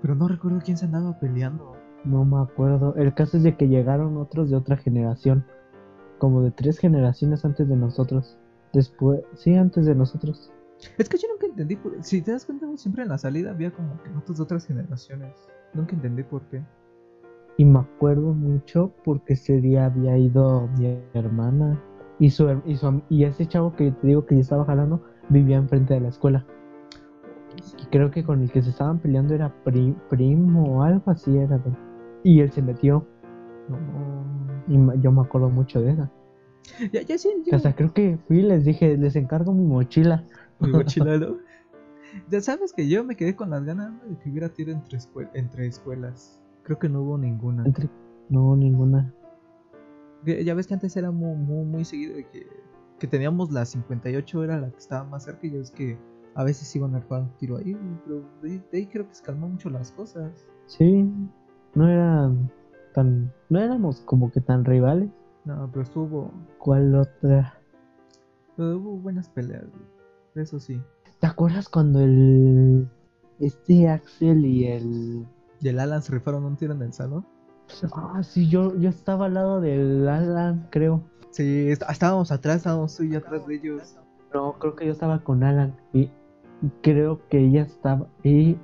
Pero 0.01 0.15
no 0.15 0.29
recuerdo 0.29 0.59
quién 0.63 0.77
se 0.77 0.85
andaba 0.85 1.19
peleando. 1.19 1.73
No 2.05 2.23
me 2.23 2.41
acuerdo. 2.41 2.95
El 2.95 3.13
caso 3.13 3.35
es 3.35 3.43
de 3.43 3.57
que 3.57 3.67
llegaron 3.67 4.15
otros 4.15 4.49
de 4.49 4.55
otra 4.55 4.77
generación. 4.77 5.45
Como 6.17 6.41
de 6.41 6.51
tres 6.51 6.79
generaciones 6.79 7.43
antes 7.43 7.67
de 7.67 7.75
nosotros. 7.75 8.37
Después, 8.71 9.19
sí, 9.35 9.53
antes 9.53 9.85
de 9.85 9.95
nosotros. 9.95 10.49
Es 10.97 11.09
que 11.09 11.17
yo 11.17 11.27
nunca 11.27 11.45
entendí. 11.45 11.75
Por... 11.75 12.01
Si 12.01 12.21
te 12.21 12.31
das 12.31 12.45
cuenta, 12.45 12.67
siempre 12.77 13.03
en 13.03 13.09
la 13.09 13.17
salida 13.17 13.51
había 13.51 13.71
como 13.71 14.01
que 14.01 14.09
notas 14.09 14.37
de 14.37 14.43
otras 14.43 14.65
generaciones. 14.65 15.35
Nunca 15.73 15.95
entendí 15.95 16.23
por 16.23 16.43
qué. 16.43 16.63
Y 17.57 17.65
me 17.65 17.79
acuerdo 17.79 18.33
mucho 18.33 18.93
porque 19.03 19.33
ese 19.33 19.59
día 19.59 19.87
había 19.87 20.17
ido 20.17 20.69
mi 20.77 20.97
hermana. 21.13 21.83
Y, 22.17 22.29
su, 22.29 22.61
y, 22.65 22.77
su 22.77 23.01
y 23.09 23.25
ese 23.25 23.45
chavo 23.45 23.75
que 23.75 23.91
te 23.91 24.07
digo 24.07 24.25
que 24.25 24.35
yo 24.35 24.41
estaba 24.41 24.63
jalando 24.63 25.03
vivía 25.27 25.57
enfrente 25.57 25.95
de 25.95 25.99
la 25.99 26.07
escuela. 26.07 26.45
Y 27.81 27.85
creo 27.87 28.11
que 28.11 28.23
con 28.23 28.41
el 28.41 28.51
que 28.51 28.61
se 28.61 28.69
estaban 28.71 28.99
peleando 28.99 29.33
era 29.33 29.53
pri- 29.63 29.95
primo 30.09 30.63
o 30.77 30.83
algo 30.83 31.11
así 31.11 31.35
era. 31.37 31.57
de- 31.57 31.71
Y 32.23 32.39
él 32.41 32.51
se 32.51 32.61
metió. 32.61 33.05
Y 34.67 34.77
yo 35.01 35.11
me 35.11 35.21
acuerdo 35.21 35.49
mucho 35.49 35.81
de 35.81 35.91
esa. 35.91 36.11
Ya, 36.91 37.01
ya 37.01 37.17
sí, 37.17 37.29
yo. 37.45 37.55
hasta 37.55 37.75
creo 37.75 37.93
que 37.93 38.17
fui 38.27 38.39
y 38.39 38.41
les 38.43 38.63
dije, 38.63 38.97
les 38.97 39.15
encargo 39.15 39.53
mi 39.53 39.65
mochila. 39.65 40.23
Mi 40.59 40.69
mochila, 40.71 41.17
¿no? 41.17 41.37
Ya 42.29 42.41
sabes 42.41 42.73
que 42.73 42.87
yo 42.87 43.03
me 43.03 43.15
quedé 43.15 43.35
con 43.35 43.49
las 43.49 43.63
ganas 43.65 43.91
de 44.07 44.17
que 44.19 44.29
hubiera 44.29 44.49
tiro 44.49 44.71
entre, 44.71 44.99
entre 45.33 45.67
escuelas. 45.67 46.39
Creo 46.63 46.79
que 46.79 46.87
no 46.87 47.01
hubo 47.01 47.17
ninguna. 47.17 47.65
Entre- 47.65 47.89
No, 48.29 48.55
ninguna. 48.55 49.13
Ya 50.25 50.53
ves 50.53 50.67
que 50.67 50.73
antes 50.73 50.95
era 50.95 51.11
muy, 51.11 51.35
muy, 51.35 51.65
muy 51.65 51.83
seguido 51.85 52.15
de 52.15 52.25
que, 52.25 52.47
que 52.97 53.07
teníamos 53.07 53.51
la 53.51 53.65
58, 53.65 54.43
era 54.43 54.57
la 54.61 54.69
que 54.69 54.77
estaba 54.77 55.03
más 55.03 55.23
cerca. 55.25 55.45
Y 55.47 55.51
ya 55.51 55.57
ves 55.57 55.71
que 55.71 55.97
a 56.35 56.43
veces 56.43 56.75
iban 56.75 56.95
a 56.95 56.97
armar 56.97 57.21
un 57.21 57.29
tiro 57.37 57.57
ahí. 57.57 57.77
Pero 58.05 58.23
de, 58.41 58.61
ahí 58.73 58.87
creo 58.87 59.07
que 59.07 59.13
se 59.15 59.23
calmó 59.23 59.47
mucho 59.49 59.69
las 59.69 59.91
cosas. 59.91 60.31
Sí, 60.67 61.09
no 61.75 61.87
eran 61.87 62.51
tan. 62.93 63.31
No 63.49 63.59
éramos 63.59 64.01
como 64.01 64.31
que 64.31 64.41
tan 64.41 64.65
rivales. 64.65 65.09
No, 65.45 65.67
pero 65.71 65.83
estuvo. 65.83 66.31
¿Cuál 66.57 66.95
otra? 66.95 67.59
pero 68.55 68.77
hubo 68.77 68.97
buenas 68.97 69.29
peleas. 69.29 69.65
Eso 70.35 70.59
sí. 70.59 70.79
¿Te 71.19 71.27
acuerdas 71.27 71.69
cuando 71.69 71.99
el. 72.01 72.87
Este 73.39 73.89
Axel 73.89 74.45
y 74.45 74.67
el. 74.67 75.25
Y 75.59 75.67
el 75.69 75.79
Alan 75.79 76.01
se 76.01 76.11
rifaron 76.13 76.43
un 76.45 76.55
tiro 76.57 76.73
en 76.73 76.81
el 76.81 76.93
salón. 76.93 77.25
Ah, 77.93 78.21
sí, 78.23 78.49
yo, 78.49 78.75
yo 78.77 78.89
estaba 78.89 79.25
al 79.25 79.33
lado 79.35 79.61
del 79.61 80.07
Alan, 80.07 80.67
creo. 80.69 81.01
Sí, 81.31 81.69
est- 81.69 81.83
estábamos 81.89 82.31
atrás, 82.31 82.57
estábamos 82.57 82.95
tú 82.95 83.03
y 83.03 83.15
atrás 83.15 83.47
de 83.47 83.55
ellos. 83.55 83.95
No, 84.33 84.53
creo 84.59 84.75
que 84.75 84.85
yo 84.85 84.91
estaba 84.91 85.23
con 85.23 85.43
Alan. 85.43 85.73
Y 85.93 86.11
creo 86.81 87.21
que 87.29 87.39
ella 87.39 87.63
estaba. 87.63 88.07
Y 88.23 88.57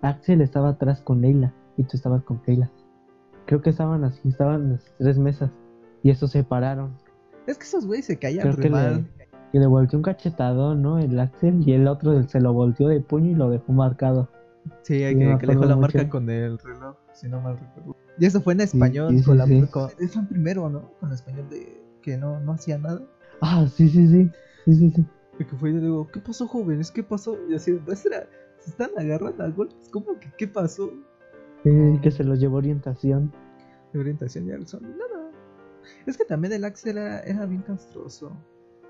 Axel 0.00 0.40
estaba 0.40 0.70
atrás 0.70 1.00
con 1.02 1.20
Leila. 1.20 1.52
Y 1.76 1.84
tú 1.84 1.96
estabas 1.96 2.22
con 2.24 2.38
Keila. 2.42 2.70
Creo 3.46 3.62
que 3.62 3.70
estaban 3.70 4.04
así, 4.04 4.28
estaban 4.28 4.72
las 4.72 4.94
tres 4.98 5.18
mesas. 5.18 5.50
Y 6.02 6.10
eso 6.10 6.26
se 6.28 6.44
pararon. 6.44 6.92
Es 7.46 7.56
que 7.58 7.64
esos 7.64 7.86
güeyes 7.86 8.06
se 8.06 8.18
caían 8.18 8.42
Creo 8.42 8.52
re 8.56 8.62
que 8.62 8.70
mal. 8.70 8.96
le, 9.18 9.28
que 9.52 9.58
le 9.58 9.66
volteó 9.66 9.98
un 9.98 10.02
cachetadón, 10.02 10.82
¿no? 10.82 10.98
El 10.98 11.18
Axel. 11.18 11.66
Y 11.66 11.72
el 11.72 11.88
otro 11.88 12.22
se 12.24 12.40
lo 12.40 12.52
volteó 12.52 12.88
de 12.88 13.00
puño 13.00 13.30
y 13.30 13.34
lo 13.34 13.50
dejó 13.50 13.72
marcado. 13.72 14.28
Sí, 14.82 14.98
Sí, 14.98 14.98
que, 15.00 15.14
me 15.16 15.38
que 15.38 15.46
le 15.46 15.54
dejó 15.54 15.64
la 15.64 15.74
mucho. 15.76 15.98
marca 15.98 16.08
con 16.10 16.30
el 16.30 16.58
reloj, 16.58 16.94
si 17.12 17.28
no 17.28 17.40
mal 17.40 17.58
recuerdo. 17.58 17.96
Y 18.18 18.26
eso 18.26 18.40
fue 18.42 18.52
en 18.52 18.60
español, 18.60 19.08
sí, 19.18 19.24
con 19.24 19.34
sí, 19.34 19.38
la 19.38 19.46
sí. 19.46 19.66
con- 19.72 19.90
eso 19.98 20.20
en 20.20 20.26
primero, 20.28 20.68
¿no? 20.68 20.90
Con 21.00 21.08
el 21.08 21.14
español 21.16 21.48
de 21.50 21.82
que 22.02 22.16
no, 22.16 22.38
no 22.40 22.52
hacía 22.52 22.78
nada. 22.78 23.00
Ah, 23.40 23.66
sí, 23.66 23.88
sí, 23.88 24.06
sí. 24.06 24.30
Sí, 24.66 24.74
sí, 24.76 24.92
sí. 24.94 25.06
Y 25.42 25.44
que 25.44 25.56
fue 25.56 25.70
y 25.70 25.72
le 25.72 25.80
digo, 25.80 26.06
¿qué 26.12 26.20
pasó, 26.20 26.46
jóvenes? 26.46 26.92
¿Qué 26.92 27.02
pasó? 27.02 27.36
Y 27.48 27.54
así, 27.54 27.72
maestra, 27.84 28.28
se 28.60 28.70
están 28.70 28.90
agarrando 28.96 29.42
a 29.42 29.48
golpes. 29.48 29.88
¿Cómo 29.90 30.18
que 30.20 30.30
qué 30.38 30.46
pasó? 30.46 30.92
Que 31.64 32.10
se 32.10 32.22
los 32.22 32.38
llevó 32.38 32.58
orientación. 32.58 33.32
De 33.92 33.98
orientación 33.98 34.48
y 34.48 34.66
son 34.66 34.82
nada. 34.82 35.30
Es 36.06 36.16
que 36.16 36.24
también 36.24 36.52
el 36.52 36.64
Axel 36.64 36.96
era, 36.96 37.20
era 37.20 37.44
bien 37.46 37.62
castroso. 37.62 38.30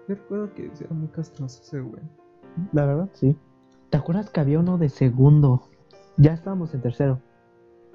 Yo 0.08 0.14
recuerdo 0.14 0.52
que 0.54 0.70
era 0.78 0.94
muy 0.94 1.08
castroso 1.08 1.62
ese 1.62 1.80
güey. 1.80 2.02
La 2.72 2.84
verdad, 2.84 3.08
sí. 3.14 3.34
¿Te 3.88 3.96
acuerdas 3.96 4.28
que 4.28 4.40
había 4.40 4.58
uno 4.58 4.76
de 4.76 4.90
segundo? 4.90 5.70
Ya 6.18 6.34
estábamos 6.34 6.74
en 6.74 6.82
tercero. 6.82 7.22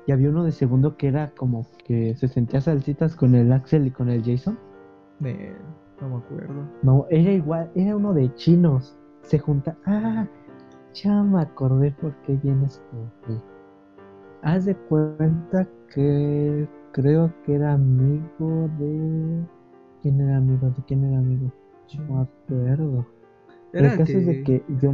Y 0.07 0.13
había 0.13 0.29
uno 0.29 0.43
de 0.43 0.51
segundo 0.51 0.97
que 0.97 1.09
era 1.09 1.29
como 1.35 1.67
que 1.85 2.15
se 2.15 2.27
sentía 2.27 2.61
salsitas 2.61 3.15
con 3.15 3.35
el 3.35 3.51
Axel 3.51 3.85
y 3.85 3.91
con 3.91 4.09
el 4.09 4.23
Jason. 4.23 4.57
Ne, 5.19 5.53
no 6.01 6.09
me 6.09 6.15
acuerdo. 6.17 6.63
No, 6.83 7.05
era 7.09 7.31
igual, 7.31 7.71
era 7.75 7.95
uno 7.95 8.13
de 8.13 8.33
chinos. 8.35 8.97
Se 9.21 9.39
junta. 9.39 9.75
Ah, 9.85 10.25
ya 10.93 11.21
me 11.23 11.41
acordé 11.41 11.91
por 11.91 12.13
qué 12.21 12.35
vienes 12.41 12.81
aquí. 13.23 13.37
Haz 14.41 14.65
de 14.65 14.75
cuenta 14.75 15.67
que 15.93 16.67
creo 16.91 17.31
que 17.43 17.55
era 17.55 17.73
amigo 17.73 18.69
de. 18.79 19.43
¿Quién 20.01 20.21
era 20.21 20.37
amigo? 20.37 20.69
¿De 20.69 20.83
quién 20.87 21.03
era 21.03 21.17
amigo? 21.17 21.51
No 21.97 22.15
me 22.15 22.21
acuerdo. 22.21 23.05
Era 23.73 23.91
el 23.91 23.97
caso 23.97 24.17
es 24.17 24.25
de 24.25 24.43
que 24.43 24.63
yo 24.81 24.93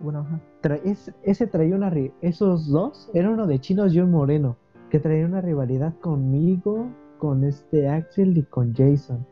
Bueno, 0.00 0.20
ajá. 0.20 0.40
tra- 0.62 0.80
es- 0.84 1.12
ese 1.22 1.46
traía 1.46 1.76
una 1.76 1.92
esos 2.20 2.68
dos 2.68 3.10
era 3.14 3.30
uno 3.30 3.46
de 3.46 3.60
chinos 3.60 3.94
y 3.94 4.00
un 4.00 4.10
moreno 4.10 4.56
que 4.90 4.98
traía 4.98 5.24
una 5.26 5.40
rivalidad 5.40 5.94
conmigo 6.00 6.86
con 7.18 7.44
este 7.44 7.88
Axel 7.88 8.36
y 8.36 8.42
con 8.42 8.74
Jason 8.74 9.24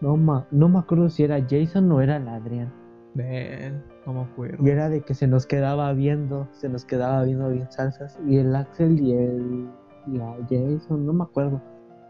no 0.00 0.16
ma- 0.16 0.46
no 0.50 0.68
me 0.68 0.78
acuerdo 0.78 1.08
si 1.08 1.22
era 1.24 1.40
Jason 1.48 1.90
o 1.92 2.00
era 2.00 2.16
el 2.16 2.28
Adrián 2.28 2.72
Ne, 3.14 3.70
no 4.06 4.12
me 4.12 4.20
acuerdo. 4.22 4.64
y 4.66 4.70
era 4.70 4.88
de 4.88 5.02
que 5.02 5.14
se 5.14 5.26
nos 5.28 5.46
quedaba 5.46 5.92
viendo 5.92 6.48
se 6.52 6.68
nos 6.68 6.84
quedaba 6.84 7.22
viendo 7.22 7.48
bien 7.50 7.70
salsas 7.70 8.18
y 8.26 8.38
el 8.38 8.54
Axel 8.56 9.00
y 9.00 9.12
el 9.12 9.68
y 10.06 10.18
a 10.20 10.34
Jason, 10.50 11.06
no 11.06 11.12
me 11.14 11.22
acuerdo, 11.24 11.62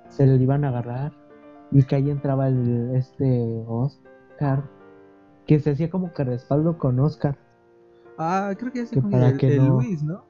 se 0.08 0.26
le 0.26 0.34
iban 0.42 0.64
a 0.64 0.68
agarrar 0.70 1.12
y 1.70 1.82
que 1.84 1.94
ahí 1.96 2.10
entraba 2.10 2.48
el, 2.48 2.90
este 2.94 3.64
Oscar, 3.68 4.64
que 5.46 5.60
se 5.60 5.70
hacía 5.70 5.90
como 5.90 6.12
que 6.12 6.24
respaldo 6.24 6.76
con 6.76 6.98
Oscar. 6.98 7.36
Ah, 8.18 8.52
creo 8.58 8.72
que 8.72 8.80
ese 8.80 8.96
Que 8.96 9.02
para 9.02 9.28
el, 9.28 9.36
que 9.38 9.46
el 9.54 9.58
no- 9.58 9.74
Luis, 9.74 10.02
¿no? 10.02 10.24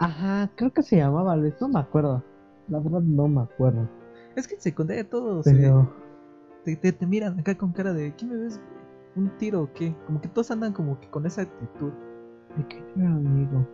Ajá, 0.00 0.50
creo 0.56 0.72
que 0.72 0.82
se 0.82 0.96
llamaba 0.96 1.36
Luis, 1.36 1.54
no 1.60 1.68
me 1.68 1.78
acuerdo. 1.78 2.22
La 2.68 2.80
verdad 2.80 3.00
no 3.02 3.28
me 3.28 3.42
acuerdo. 3.42 3.88
Es 4.34 4.48
que 4.48 4.56
en 4.56 4.60
secundaria 4.60 5.08
todos 5.08 5.46
eh, 5.46 5.52
Pero 5.54 5.92
te, 6.64 6.76
te, 6.76 6.92
te 6.92 7.06
miran 7.06 7.38
acá 7.38 7.54
con 7.56 7.72
cara 7.72 7.92
de 7.92 8.14
¿qué 8.14 8.26
me 8.26 8.36
ves? 8.36 8.60
¿Un 9.16 9.30
tiro 9.38 9.62
o 9.62 9.72
qué? 9.72 9.94
Como 10.06 10.20
que 10.20 10.28
todos 10.28 10.50
andan 10.50 10.72
como 10.72 10.98
que 11.00 11.08
con 11.08 11.26
esa 11.26 11.42
actitud. 11.42 11.92
¿de 12.56 12.66
quién 12.66 12.84
era 12.96 13.14
amigo? 13.14 13.66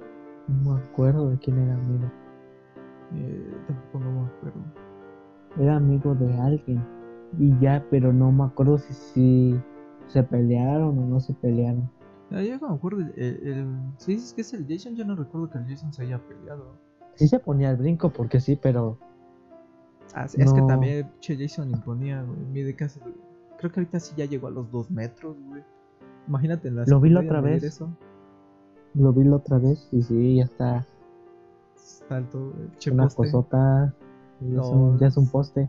No 0.49 0.75
me 0.75 0.81
acuerdo 0.81 1.31
de 1.31 1.39
quién 1.39 1.59
era 1.59 1.75
amigo. 1.75 2.11
Eh, 3.15 3.55
tampoco 3.67 4.01
no 4.01 4.23
me 4.23 4.29
acuerdo. 4.29 4.61
Era 5.59 5.77
amigo 5.77 6.15
de 6.15 6.33
alguien. 6.39 6.83
Y 7.39 7.57
ya, 7.61 7.85
pero 7.91 8.13
no 8.13 8.33
me 8.33 8.45
acuerdo 8.45 8.79
si, 8.79 8.93
si 8.93 9.61
se 10.07 10.23
pelearon 10.23 10.99
o 10.99 11.07
no 11.07 11.21
se 11.21 11.35
pelearon. 11.35 11.91
Ah, 12.31 12.43
yo 12.43 12.59
no 12.59 12.69
me 12.71 12.75
acuerdo. 12.75 13.01
El, 13.01 13.49
el- 13.49 13.93
si 13.99 14.13
dices 14.13 14.33
que 14.35 14.41
es 14.43 14.53
el 14.55 14.67
Jason, 14.69 14.95
yo 14.97 15.05
no 15.05 15.15
recuerdo 15.17 15.51
que 15.51 15.59
el 15.59 15.67
Jason 15.67 15.93
se 15.93 16.03
haya 16.03 16.19
peleado. 16.19 16.77
Sí 17.15 17.29
se 17.29 17.39
ponía 17.39 17.71
el 17.71 17.77
brinco 17.77 18.11
porque 18.11 18.41
sí, 18.41 18.57
pero 18.57 18.99
Ah, 20.15 20.27
sí, 20.29 20.41
es 20.41 20.53
que 20.53 20.63
también 20.63 21.11
che, 21.21 21.37
Jason 21.37 21.71
imponía, 21.71 22.23
güey. 22.23 22.39
Mide 22.53 22.75
casi. 22.75 23.01
Creo 23.59 23.71
que 23.71 23.81
ahorita 23.81 24.01
sí 24.01 24.15
ya 24.17 24.25
llegó 24.25 24.49
a 24.49 24.51
los 24.51 24.71
dos 24.71 24.91
metros, 24.91 25.37
güey. 25.49 25.63
Imagínate 26.27 26.69
en 26.69 26.77
la 26.77 26.85
Lo 26.87 27.01
vi 27.01 27.11
la 27.11 27.21
otra 27.21 27.41
vez. 27.41 27.63
Eso. 27.63 27.89
lo 28.95 29.13
vi 29.13 29.23
la 29.25 29.37
otra 29.37 29.59
vez 29.59 29.89
y 29.93 30.03
sí, 30.03 30.37
ya 30.37 30.45
está 30.45 30.87
Está 31.77 32.17
alto. 32.17 32.53
Che, 32.79 32.91
una 32.91 33.05
poste, 33.05 33.17
cosota. 33.23 33.95
y 34.41 34.45
No, 34.47 34.63
es 34.63 34.69
un- 34.69 34.99
ya 34.99 35.07
es 35.09 35.17
un 35.17 35.29
poste. 35.29 35.69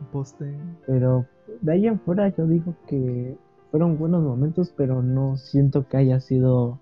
un 0.00 0.06
poste. 0.06 0.56
Pero 0.86 1.26
de 1.60 1.72
ahí 1.72 1.86
en 1.86 2.00
fuera 2.00 2.28
yo 2.34 2.46
digo 2.46 2.74
que 2.86 3.36
fueron 3.70 3.98
buenos 3.98 4.22
momentos, 4.22 4.72
pero 4.76 5.02
no 5.02 5.36
siento 5.36 5.86
que 5.86 5.96
haya 5.98 6.18
sido 6.20 6.78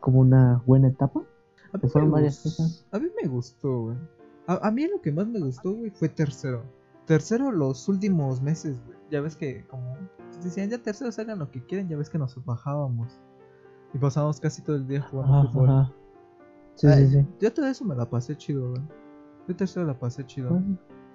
como 0.00 0.20
una 0.20 0.62
buena 0.66 0.88
etapa. 0.88 1.22
A 1.72 1.78
mí, 1.78 1.88
fueron 1.88 2.10
me 2.10 2.14
varias 2.14 2.42
cosas. 2.42 2.86
a 2.92 2.98
mí 2.98 3.08
me 3.22 3.28
gustó, 3.28 3.82
güey. 3.84 3.96
A, 4.48 4.66
a 4.66 4.70
mí 4.72 4.86
lo 4.88 5.00
que 5.00 5.12
más 5.12 5.26
me 5.28 5.38
gustó, 5.38 5.72
güey, 5.74 5.90
fue 5.90 6.08
tercero. 6.08 6.64
Tercero 7.06 7.52
los 7.52 7.88
últimos 7.88 8.42
meses, 8.42 8.82
güey. 8.84 8.98
Ya 9.10 9.20
ves 9.20 9.36
que 9.36 9.64
como 9.68 9.96
pues, 10.16 10.42
decían, 10.44 10.68
ya 10.70 10.78
terceros 10.78 11.18
hagan 11.18 11.38
lo 11.38 11.50
que 11.50 11.64
quieren, 11.64 11.88
ya 11.88 11.96
ves 11.96 12.10
que 12.10 12.18
nos 12.18 12.34
bajábamos. 12.44 13.20
Y 13.94 13.98
pasábamos 13.98 14.40
casi 14.40 14.60
todo 14.62 14.76
el 14.76 14.86
día 14.86 15.00
jugando 15.02 15.38
Ajá, 15.38 15.48
fútbol. 15.48 15.70
ajá. 15.70 15.92
Sí, 16.74 16.86
Ay, 16.88 17.06
sí, 17.06 17.12
sí. 17.20 17.26
Yo 17.40 17.52
todo 17.52 17.66
eso 17.66 17.84
me 17.84 17.94
la 17.94 18.08
pasé 18.08 18.36
chido, 18.36 18.70
güey. 18.70 18.82
Yo 19.48 19.56
tercero 19.56 19.86
la 19.86 19.98
pasé 19.98 20.24
chido. 20.26 20.60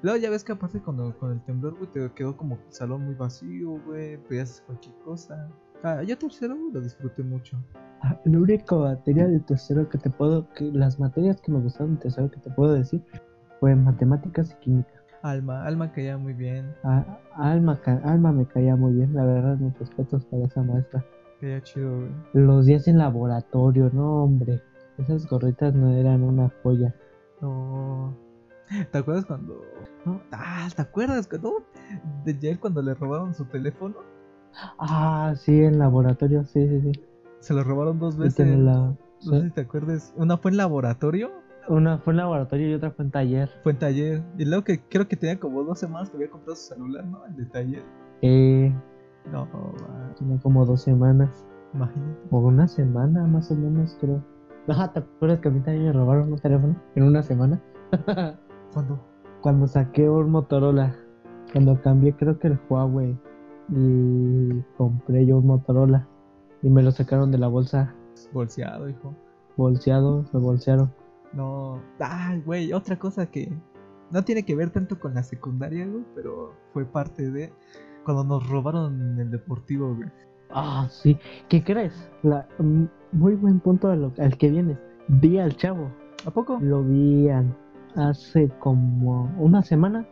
Luego 0.01 0.17
ya 0.17 0.29
ves 0.29 0.43
que 0.43 0.51
aparte 0.51 0.81
cuando 0.81 1.15
con 1.17 1.31
el 1.31 1.41
temblor, 1.43 1.75
güey, 1.77 1.89
te 1.91 2.11
quedó 2.13 2.35
como 2.35 2.55
el 2.55 2.61
salón 2.73 3.05
muy 3.05 3.13
vacío, 3.15 3.79
güey. 3.85 4.17
Podías 4.23 4.51
hacer 4.51 4.65
cualquier 4.65 4.95
cosa. 5.05 5.49
Ah, 5.83 6.01
yo 6.03 6.17
tercero 6.17 6.55
güey, 6.57 6.71
lo 6.73 6.81
disfruté 6.81 7.23
mucho. 7.23 7.57
ah, 8.01 8.19
La 8.25 8.39
única 8.39 8.75
materia 8.75 9.27
de 9.27 9.39
tercero 9.41 9.87
que 9.87 9.97
te 9.99 10.09
puedo, 10.09 10.49
que 10.53 10.65
las 10.71 10.99
materias 10.99 11.39
que 11.41 11.51
me 11.51 11.59
gustaron 11.61 11.95
de 11.95 12.01
tercero 12.01 12.29
que 12.31 12.39
te 12.39 12.49
puedo 12.49 12.73
decir 12.73 13.03
fue 13.63 13.77
matemáticas 13.77 14.51
y 14.51 14.55
química. 14.65 14.89
Alma, 15.21 15.65
Alma 15.65 15.89
caía 15.93 16.17
muy 16.17 16.33
bien. 16.33 16.75
Alma, 17.33 17.79
Alma 18.03 18.33
me 18.33 18.45
caía 18.45 18.75
muy 18.75 18.91
bien, 18.91 19.13
la 19.13 19.23
verdad, 19.23 19.55
mis 19.57 19.79
respetos 19.79 20.25
para 20.25 20.43
esa 20.43 20.61
maestra. 20.63 21.01
Caía 21.39 21.61
chido, 21.63 21.95
güey. 21.97 22.11
Los 22.33 22.65
días 22.65 22.89
en 22.89 22.97
laboratorio, 22.97 23.89
no 23.93 24.25
hombre, 24.25 24.61
esas 24.97 25.25
gorritas 25.29 25.73
no 25.73 25.93
eran 25.93 26.23
una 26.23 26.51
joya. 26.61 26.93
No. 27.39 28.13
¿Te 28.91 28.97
acuerdas 28.97 29.23
cuando.? 29.25 29.61
No. 30.03 30.19
Ah, 30.33 30.67
¿te 30.75 30.81
acuerdas 30.81 31.25
cuando. 31.29 31.63
De 32.25 32.37
Yael 32.37 32.59
cuando 32.59 32.81
le 32.81 32.93
robaron 32.95 33.33
su 33.33 33.45
teléfono? 33.45 33.95
Ah, 34.77 35.35
sí, 35.37 35.63
en 35.63 35.79
laboratorio, 35.79 36.43
sí, 36.43 36.67
sí, 36.67 36.81
sí. 36.81 36.91
Se 37.39 37.53
lo 37.53 37.63
robaron 37.63 37.97
dos 37.97 38.17
veces. 38.17 38.45
la- 38.59 38.93
No 39.25 39.31
sé 39.39 39.43
si 39.43 39.51
te 39.51 39.61
acuerdas. 39.61 40.13
Una 40.17 40.35
fue 40.35 40.51
en 40.51 40.57
laboratorio, 40.57 41.31
Una 41.69 41.97
fue 41.99 42.13
en 42.13 42.17
laboratorio 42.17 42.69
y 42.69 42.73
otra 42.73 42.91
fue 42.91 43.05
en 43.05 43.11
taller. 43.11 43.49
fue 43.63 43.71
en 43.71 43.79
taller. 43.79 44.21
Y 44.37 44.45
luego 44.45 44.63
que 44.63 44.81
creo 44.89 45.07
que 45.07 45.15
tenía 45.15 45.39
como 45.39 45.63
dos 45.63 45.79
semanas 45.79 46.09
que 46.09 46.17
había 46.17 46.29
comprado 46.29 46.55
su 46.55 46.73
celular, 46.73 47.05
¿no? 47.05 47.25
El 47.25 47.35
de 47.37 47.45
taller. 47.45 47.83
Eh, 48.21 48.73
No, 49.31 49.47
va, 49.53 50.13
tiene 50.17 50.37
como 50.41 50.65
dos 50.65 50.81
semanas. 50.81 51.45
imagínate. 51.73 52.19
O 52.31 52.39
una 52.39 52.67
semana 52.67 53.25
más 53.25 53.49
o 53.51 53.55
menos, 53.55 53.97
creo. 54.01 54.21
Ajá, 54.67 54.91
¿te 54.93 54.99
acuerdas 54.99 55.39
que 55.39 55.47
a 55.47 55.51
mí 55.51 55.59
también 55.61 55.85
me 55.87 55.93
robaron 55.93 56.31
un 56.33 56.39
teléfono? 56.39 56.75
En 56.95 57.03
una 57.03 57.23
semana. 57.23 57.61
¿Cuándo? 58.73 58.99
Cuando 59.41 59.67
saqué 59.67 60.09
un 60.09 60.31
Motorola. 60.31 60.95
Cuando 61.51 61.79
cambié 61.81 62.13
creo 62.15 62.39
que 62.39 62.47
el 62.47 62.59
Huawei. 62.69 63.17
Y 63.69 64.61
compré 64.77 65.25
yo 65.25 65.37
un 65.37 65.47
Motorola. 65.47 66.07
Y 66.61 66.69
me 66.69 66.81
lo 66.83 66.91
sacaron 66.91 67.31
de 67.31 67.37
la 67.37 67.47
bolsa. 67.47 67.93
Bolseado, 68.33 68.89
hijo. 68.89 69.13
Bolseado, 69.57 70.25
me 70.33 70.39
bolsearon. 70.39 70.91
No. 71.33 71.81
Ay, 71.99 72.41
güey, 72.45 72.73
otra 72.73 72.97
cosa 72.97 73.25
que 73.25 73.51
no 74.11 74.23
tiene 74.23 74.43
que 74.43 74.55
ver 74.55 74.69
tanto 74.69 74.99
con 74.99 75.13
la 75.15 75.23
secundaria, 75.23 75.85
güey, 75.87 76.03
pero 76.15 76.53
fue 76.73 76.85
parte 76.85 77.31
de 77.31 77.51
cuando 78.05 78.23
nos 78.23 78.47
robaron 78.49 79.19
el 79.19 79.31
deportivo, 79.31 79.95
güey. 79.95 80.09
Ah, 80.51 80.87
sí. 80.89 81.17
¿Qué 81.49 81.63
crees? 81.63 81.93
La, 82.21 82.47
mm, 82.59 82.83
muy 83.11 83.35
buen 83.35 83.59
punto 83.59 83.89
al 83.89 84.37
que 84.37 84.49
vienes. 84.51 84.77
Vi 85.07 85.39
al 85.39 85.55
chavo. 85.57 85.89
¿A 86.25 86.31
poco? 86.31 86.59
Lo 86.61 86.83
vi 86.83 87.29
an- 87.29 87.55
hace 87.95 88.49
como 88.59 89.33
una 89.39 89.63
semana. 89.63 90.07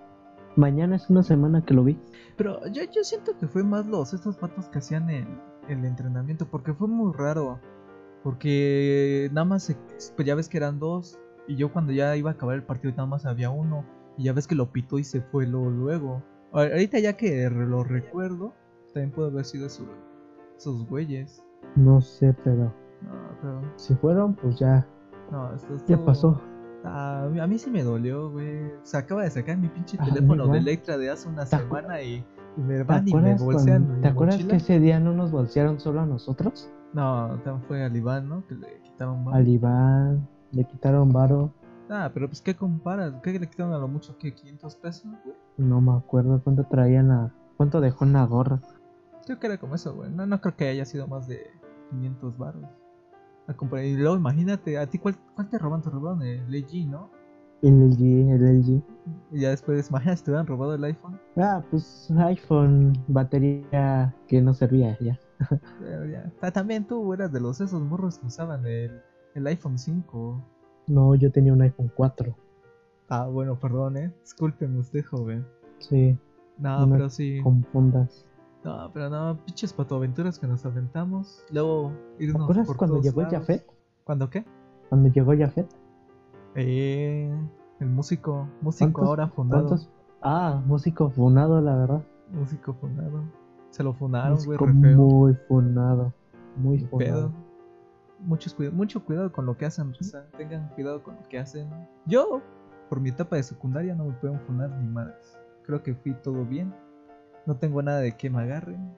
Mañana 0.55 0.95
es 0.95 1.09
una 1.09 1.23
semana 1.23 1.63
que 1.63 1.73
lo 1.73 1.83
vi. 1.83 1.97
Pero 2.37 2.59
yo, 2.71 2.81
yo 2.91 3.03
siento 3.03 3.37
que 3.37 3.47
fue 3.47 3.63
más 3.63 3.85
los 3.85 4.13
estos 4.13 4.35
patos 4.37 4.67
que 4.69 4.79
hacían 4.79 5.09
el, 5.09 5.27
el 5.69 5.85
entrenamiento, 5.85 6.45
porque 6.47 6.73
fue 6.73 6.87
muy 6.87 7.13
raro. 7.13 7.59
Porque 8.23 9.29
nada 9.33 9.45
más, 9.45 9.63
se- 9.63 9.77
pues 10.15 10.25
ya 10.27 10.35
ves 10.35 10.47
que 10.49 10.57
eran 10.57 10.79
dos, 10.79 11.19
y 11.47 11.55
yo 11.55 11.71
cuando 11.73 11.91
ya 11.91 12.15
iba 12.15 12.29
a 12.31 12.33
acabar 12.33 12.55
el 12.55 12.63
partido 12.63 12.91
nada 12.95 13.07
más 13.07 13.25
había 13.25 13.49
uno, 13.49 13.83
y 14.17 14.23
ya 14.25 14.33
ves 14.33 14.47
que 14.47 14.55
lo 14.55 14.71
pitó 14.71 14.99
y 14.99 15.03
se 15.03 15.21
fue 15.21 15.47
luego. 15.47 16.21
Ahorita 16.51 16.99
ya 16.99 17.13
que 17.13 17.49
lo 17.49 17.83
recuerdo, 17.83 18.53
también 18.93 19.11
puede 19.11 19.29
haber 19.29 19.45
sido 19.45 19.67
eso, 19.67 19.85
esos 20.57 20.87
güeyes. 20.87 21.43
No 21.75 22.01
sé, 22.01 22.35
pero 22.43 22.73
No, 23.01 23.11
pero, 23.41 23.61
si 23.77 23.95
fueron, 23.95 24.35
pues 24.35 24.59
ya, 24.59 24.85
no, 25.31 25.55
esto 25.55 25.69
ya 25.69 25.95
estuvo- 25.95 26.05
pasó. 26.05 26.41
Ah, 26.83 27.27
a 27.41 27.47
mí- 27.47 27.57
sí 27.57 27.69
me 27.71 27.83
dolió, 27.83 28.29
güey. 28.31 28.71
Se 28.83 28.97
acaba 28.97 29.23
de 29.23 29.29
sacar 29.31 29.57
mi 29.57 29.69
pinche 29.69 29.97
A 29.99 30.03
mí 30.05 30.11
teléfono 30.11 30.47
de. 30.47 30.57
Electra 30.59 30.97
de 30.97 31.09
hace 31.09 31.27
una 31.29 31.45
¿Te 31.45 31.55
acu- 31.55 31.67
semana 31.67 32.01
y, 32.01 32.23
y 32.57 32.61
me 32.61 32.77
¿Te 32.77 32.83
van 32.83 33.07
y 33.07 33.13
me 33.13 33.35
bolsean. 33.35 33.95
mi 33.95 34.01
¿te 34.01 34.07
acuerdas 34.09 34.35
mochila. 34.37 34.51
que 34.51 34.57
ese 34.57 34.79
día 34.79 34.99
no 34.99 35.13
nos 35.13 35.31
bolsearon 35.31 35.79
solo 35.79 36.01
a 36.01 36.05
nosotros? 36.05 36.69
No, 36.93 37.39
también 37.43 37.61
fue 37.67 37.83
al 37.83 37.95
Iván, 37.95 38.27
¿no? 38.27 38.45
Que 38.47 38.55
le 38.55 38.81
quitaron 38.81 39.23
varo. 39.23 39.37
Al 39.37 39.47
Iván, 39.47 40.27
le 40.51 40.63
quitaron 40.65 41.09
varo. 41.09 41.53
Ah, 41.89 42.09
pero 42.13 42.27
pues 42.27 42.41
¿qué 42.41 42.55
comparas? 42.55 43.13
¿Qué 43.21 43.37
le 43.37 43.49
quitaron 43.49 43.73
a 43.73 43.77
lo 43.77 43.87
mucho? 43.87 44.17
¿Qué? 44.17 44.33
¿500 44.33 44.75
pesos, 44.77 45.11
güey? 45.23 45.35
No 45.57 45.81
me 45.81 45.93
acuerdo 45.93 46.41
cuánto 46.43 46.63
traían 46.65 47.09
la. 47.09 47.33
¿Cuánto 47.57 47.79
dejó 47.79 48.05
en 48.05 48.13
la 48.13 48.25
gorra? 48.25 48.59
Creo 49.25 49.39
que 49.39 49.47
era 49.47 49.57
como 49.57 49.75
eso, 49.75 49.93
güey. 49.93 50.09
No, 50.09 50.25
no 50.25 50.41
creo 50.41 50.55
que 50.55 50.67
haya 50.67 50.85
sido 50.85 51.07
más 51.07 51.27
de 51.27 51.51
500 51.91 52.37
baros. 52.37 52.63
A 53.47 53.53
comprar. 53.53 53.83
Y 53.83 53.95
luego 53.95 54.15
imagínate, 54.15 54.77
¿a 54.77 54.87
ti 54.87 54.97
cuál, 54.97 55.15
cuál 55.35 55.49
te 55.49 55.57
roban? 55.57 55.81
Te 55.81 55.89
robaron 55.89 56.21
el 56.21 56.43
LG, 56.49 56.87
¿no? 56.89 57.09
El 57.61 57.89
LG, 57.89 58.31
el 58.31 58.59
LG. 58.59 58.83
Y 59.31 59.41
ya 59.41 59.49
después, 59.49 59.89
imagínate 59.89 60.17
si 60.17 60.23
te 60.23 60.31
hubieran 60.31 60.47
robado 60.47 60.73
el 60.73 60.83
iPhone. 60.83 61.19
Ah, 61.37 61.61
pues 61.69 62.09
iPhone, 62.17 62.93
batería 63.07 64.15
que 64.27 64.41
no 64.41 64.53
servía 64.53 64.97
ya. 64.99 65.19
Pero 65.79 66.05
ya. 66.05 66.31
Ta- 66.39 66.51
También 66.51 66.85
tú 66.85 67.13
eras 67.13 67.31
de 67.31 67.39
los 67.39 67.61
esos 67.61 67.81
morros 67.81 68.19
que 68.19 68.27
usaban 68.27 68.65
el, 68.65 69.01
el 69.35 69.47
iPhone 69.47 69.77
5. 69.77 70.43
No, 70.87 71.15
yo 71.15 71.31
tenía 71.31 71.53
un 71.53 71.61
iPhone 71.61 71.91
4. 71.95 72.35
Ah, 73.09 73.27
bueno, 73.27 73.59
perdón, 73.59 73.97
eh. 73.97 74.13
Discúlpeme 74.21 74.79
usted, 74.79 75.03
joven. 75.05 75.45
Sí, 75.79 76.17
No, 76.57 76.87
pero 76.89 77.09
sí. 77.09 77.39
confundas. 77.43 78.25
No, 78.63 78.91
pero 78.93 79.09
no, 79.09 79.37
pinches 79.45 79.73
patoaventuras 79.73 80.37
que 80.37 80.45
nos 80.47 80.65
aventamos. 80.65 81.43
Luego 81.51 81.91
¿Te 82.17 82.25
irnos 82.25 82.43
acuerdas 82.43 82.67
por 82.67 82.77
cuando 82.77 82.95
todos 82.95 83.05
llegó 83.05 83.21
lados. 83.21 83.33
Jafet? 83.39 83.65
¿Cuándo 84.03 84.29
qué? 84.29 84.45
Cuando 84.89 85.09
llegó 85.09 85.35
Jafet. 85.37 85.67
Eh, 86.55 87.31
el 87.79 87.89
músico, 87.89 88.47
músico 88.61 88.91
¿Cuántos- 88.91 89.07
ahora 89.09 89.27
fundado. 89.29 89.67
¿Cuántos? 89.67 89.89
Ah, 90.21 90.61
músico 90.65 91.09
funado, 91.09 91.59
la 91.61 91.75
verdad. 91.75 92.03
Músico 92.31 92.73
fundado. 92.75 93.23
Se 93.71 93.83
lo 93.83 93.93
fundaron, 93.93 94.37
güey, 94.45 94.59
muy 94.59 95.33
funado. 95.47 96.13
Muy 96.57 96.79
funado. 96.79 96.97
pedo. 97.29 97.31
Muchos 98.19 98.55
mucho 98.71 99.03
cuidado 99.03 99.31
con 99.31 99.45
lo 99.47 99.57
que 99.57 99.65
hacen, 99.65 99.93
raza. 99.93 100.25
Tengan 100.37 100.69
cuidado 100.75 101.01
con 101.01 101.15
lo 101.15 101.27
que 101.27 101.39
hacen. 101.39 101.67
Yo, 102.05 102.41
por 102.89 102.99
mi 102.99 103.09
etapa 103.09 103.37
de 103.37 103.43
secundaria, 103.43 103.95
no 103.95 104.05
me 104.05 104.13
pueden 104.13 104.39
fundar 104.41 104.69
ni 104.69 104.87
madres. 104.87 105.37
Creo 105.63 105.81
que 105.81 105.95
fui 105.95 106.13
todo 106.13 106.45
bien. 106.45 106.71
No 107.47 107.55
tengo 107.55 107.81
nada 107.81 107.99
de 107.99 108.15
que 108.15 108.29
me 108.29 108.41
agarren. 108.41 108.93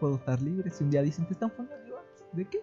Puedo 0.00 0.16
estar 0.16 0.40
libre. 0.42 0.70
Si 0.70 0.82
un 0.82 0.90
día 0.90 1.02
dicen 1.02 1.26
te 1.26 1.34
están 1.34 1.50
fundando, 1.50 1.86
yo, 1.86 1.96
¿de 2.32 2.44
qué? 2.46 2.58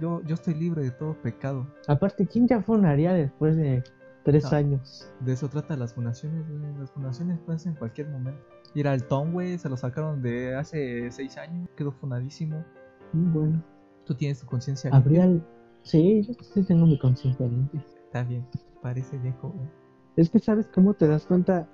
Yo, 0.00 0.22
yo 0.22 0.34
estoy 0.34 0.54
libre 0.54 0.82
de 0.82 0.90
todo 0.92 1.14
pecado. 1.20 1.66
Aparte, 1.88 2.26
¿quién 2.26 2.46
ya 2.46 2.62
funaría 2.62 3.12
después 3.12 3.56
de 3.56 3.82
tres 4.22 4.44
No. 4.50 4.56
años. 4.58 5.12
De 5.20 5.32
eso 5.32 5.48
trata 5.48 5.76
las 5.76 5.92
fundaciones, 5.92 6.48
güey. 6.48 6.60
Las 6.78 6.90
fundaciones 6.92 7.38
pueden 7.40 7.58
ser 7.58 7.72
en 7.72 7.78
cualquier 7.78 8.08
momento. 8.08 8.40
Ir 8.74 8.86
al 8.88 9.02
Tom, 9.04 9.32
güey, 9.32 9.58
se 9.58 9.68
lo 9.68 9.76
sacaron 9.76 10.22
de 10.22 10.54
hace 10.54 11.10
seis 11.10 11.36
años. 11.38 11.68
Quedó 11.76 11.92
funadísimo. 11.92 12.64
Mm, 13.12 13.32
Bueno, 13.32 13.62
Tú 14.04 14.14
tienes 14.14 14.40
tu 14.40 14.46
conciencia. 14.46 14.90
limpia. 14.90 15.24
el- 15.24 15.42
Sí, 15.82 16.22
yo 16.22 16.34
sí 16.42 16.62
tengo 16.64 16.86
mi 16.86 16.98
conciencia 16.98 17.46
limpia. 17.46 17.82
Está 18.06 18.22
bien, 18.24 18.46
parece 18.82 19.16
viejo, 19.18 19.50
güey. 19.50 19.68
Es 20.16 20.28
que 20.30 20.38
sabes 20.38 20.66
cómo 20.74 20.94
te 20.94 21.06
das 21.06 21.24
cuenta, 21.26 21.66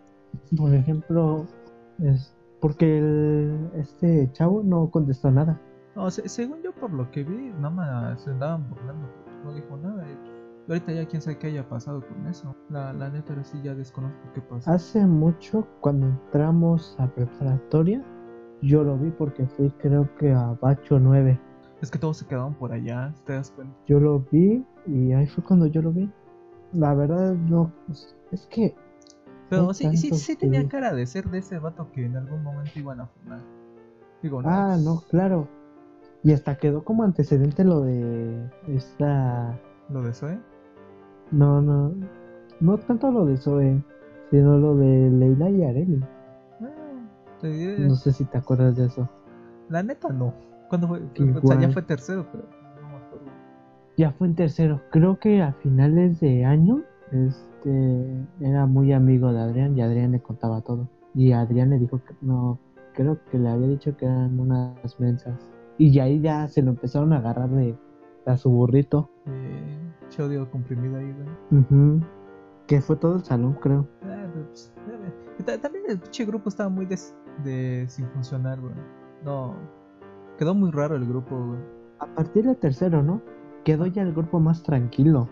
por 0.56 0.72
ejemplo, 0.74 1.46
es 2.00 2.34
porque 2.60 2.98
el, 2.98 3.70
este 3.74 4.30
chavo 4.32 4.62
no 4.62 4.90
contestó 4.90 5.30
nada. 5.30 5.60
No, 5.96 6.10
se- 6.10 6.28
según 6.28 6.60
yo, 6.62 6.72
por 6.72 6.92
lo 6.92 7.10
que 7.10 7.22
vi, 7.24 7.52
nada 7.58 7.70
más 7.70 8.20
se 8.22 8.30
andaban 8.30 8.68
burlando. 8.68 9.08
No 9.44 9.54
dijo 9.54 9.76
nada. 9.76 10.04
Y, 10.04 10.16
ahorita 10.68 10.92
ya 10.92 11.06
quién 11.06 11.22
sabe 11.22 11.38
qué 11.38 11.48
haya 11.48 11.68
pasado 11.68 12.00
con 12.06 12.26
eso. 12.26 12.54
La, 12.70 12.92
la 12.92 13.10
neta, 13.10 13.32
ahora 13.32 13.44
sí 13.44 13.60
ya 13.62 13.74
desconozco 13.74 14.18
qué 14.34 14.40
pasó. 14.40 14.70
Hace 14.70 15.06
mucho, 15.06 15.66
cuando 15.80 16.06
entramos 16.06 16.96
a 16.98 17.06
preparatoria, 17.08 18.02
yo 18.62 18.82
lo 18.82 18.96
vi 18.96 19.10
porque 19.10 19.46
fui 19.46 19.70
creo 19.78 20.08
que 20.16 20.32
a 20.32 20.56
Bacho 20.60 20.98
9. 20.98 21.38
Es 21.82 21.90
que 21.90 21.98
todos 21.98 22.16
se 22.16 22.26
quedaron 22.26 22.54
por 22.54 22.72
allá, 22.72 23.12
¿te 23.26 23.34
das 23.34 23.50
cuenta? 23.50 23.76
Yo 23.86 24.00
lo 24.00 24.20
vi 24.30 24.64
y 24.86 25.12
ahí 25.12 25.26
fue 25.26 25.44
cuando 25.44 25.66
yo 25.66 25.82
lo 25.82 25.92
vi. 25.92 26.10
La 26.72 26.94
verdad, 26.94 27.34
no, 27.34 27.70
pues, 27.86 28.16
es 28.32 28.46
que 28.46 28.74
Pero 29.50 29.74
sí, 29.74 29.96
sí, 29.96 30.10
sí 30.12 30.34
tenía 30.34 30.66
cara 30.66 30.94
de 30.94 31.06
ser 31.06 31.28
de 31.30 31.38
ese 31.38 31.58
vato 31.58 31.90
que 31.92 32.06
en 32.06 32.16
algún 32.16 32.42
momento 32.42 32.72
iban 32.76 33.00
a 33.00 33.06
fundar. 33.06 33.40
Digo, 34.22 34.42
no. 34.42 34.48
Ah, 34.48 34.76
no, 34.82 35.02
claro. 35.10 35.46
Y 36.22 36.32
hasta 36.32 36.56
quedó 36.56 36.84
como 36.84 37.04
antecedente 37.04 37.64
lo 37.64 37.82
de 37.82 38.50
esta. 38.66 39.60
Lo 39.90 40.02
de 40.02 40.14
Zoe. 40.14 40.38
No, 41.30 41.60
no. 41.60 41.92
No 42.60 42.78
tanto 42.78 43.10
lo 43.10 43.26
de 43.26 43.36
Zoe, 43.36 43.82
sino 44.30 44.58
lo 44.58 44.76
de 44.76 45.10
Leila 45.10 45.50
y 45.50 45.64
Areli. 45.64 46.00
Ah, 46.60 47.46
No 47.78 47.94
sé 47.94 48.12
si 48.12 48.24
te 48.24 48.38
acuerdas 48.38 48.76
de 48.76 48.86
eso. 48.86 49.08
La 49.68 49.82
neta 49.82 50.08
no. 50.10 50.34
¿Cuándo 50.68 50.88
fue? 50.88 51.02
O 51.42 51.46
sea, 51.46 51.60
ya 51.60 51.70
fue 51.70 51.82
tercero, 51.82 52.26
pero 52.30 52.44
no 52.80 52.88
me 52.88 52.96
acuerdo. 52.96 53.26
Ya 53.96 54.12
fue 54.12 54.26
en 54.28 54.34
tercero. 54.34 54.80
Creo 54.90 55.18
que 55.18 55.42
a 55.42 55.52
finales 55.54 56.20
de 56.20 56.44
año, 56.44 56.82
este, 57.12 58.26
era 58.40 58.66
muy 58.66 58.92
amigo 58.92 59.32
de 59.32 59.40
Adrián 59.40 59.76
y 59.76 59.82
Adrián 59.82 60.12
le 60.12 60.20
contaba 60.20 60.60
todo. 60.62 60.88
Y 61.14 61.32
Adrián 61.32 61.70
le 61.70 61.78
dijo 61.78 62.00
que 62.04 62.14
no, 62.20 62.58
creo 62.94 63.18
que 63.30 63.38
le 63.38 63.48
había 63.48 63.68
dicho 63.68 63.96
que 63.96 64.06
eran 64.06 64.38
unas 64.38 64.98
mensas. 64.98 65.34
Y 65.78 65.98
ahí 65.98 66.20
ya 66.20 66.48
se 66.48 66.62
lo 66.62 66.70
empezaron 66.70 67.12
a 67.12 67.18
agarrar 67.18 67.50
de 67.50 67.76
a 68.26 68.36
su 68.36 68.50
burrito. 68.50 69.10
Eh, 69.26 69.83
che 70.08 70.22
odio 70.22 70.50
comprimido 70.50 70.96
ahí, 70.96 71.12
güey. 71.12 71.60
Ujú. 71.62 72.00
Que 72.66 72.80
fue 72.80 72.96
todo 72.96 73.16
el 73.16 73.24
salón, 73.24 73.54
creo. 73.60 73.86
Ah, 74.02 74.26
pues, 74.32 74.72
También 75.60 75.84
el 75.88 75.98
pinche 75.98 76.24
grupo 76.24 76.48
estaba 76.48 76.68
muy 76.70 76.86
des- 76.86 77.14
de, 77.44 77.84
sin 77.88 78.06
funcionar, 78.08 78.60
güey. 78.60 78.74
No. 79.24 79.54
Quedó 80.38 80.54
muy 80.54 80.70
raro 80.70 80.96
el 80.96 81.06
grupo, 81.06 81.36
güey. 81.36 81.58
A 81.98 82.06
partir 82.06 82.44
del 82.44 82.56
tercero, 82.56 83.02
¿no? 83.02 83.20
Quedó 83.64 83.86
ya 83.86 84.02
el 84.02 84.12
grupo 84.12 84.40
más 84.40 84.62
tranquilo. 84.62 85.28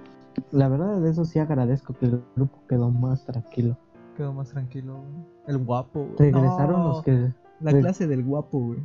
La 0.50 0.68
verdad 0.68 1.00
de 1.00 1.10
eso 1.10 1.24
sí 1.24 1.38
agradezco 1.38 1.94
que 1.94 2.06
el 2.06 2.22
grupo 2.36 2.58
quedó 2.68 2.90
más 2.90 3.24
tranquilo. 3.24 3.76
Quedó 4.16 4.32
más 4.32 4.50
tranquilo, 4.50 4.96
güey. 4.96 5.24
El 5.46 5.58
guapo, 5.64 6.04
güey. 6.04 6.16
Regresaron 6.18 6.80
No, 6.80 6.88
los 6.88 7.02
que... 7.02 7.32
La 7.60 7.72
clase 7.72 8.06
del 8.06 8.24
guapo, 8.24 8.58
güey. 8.58 8.80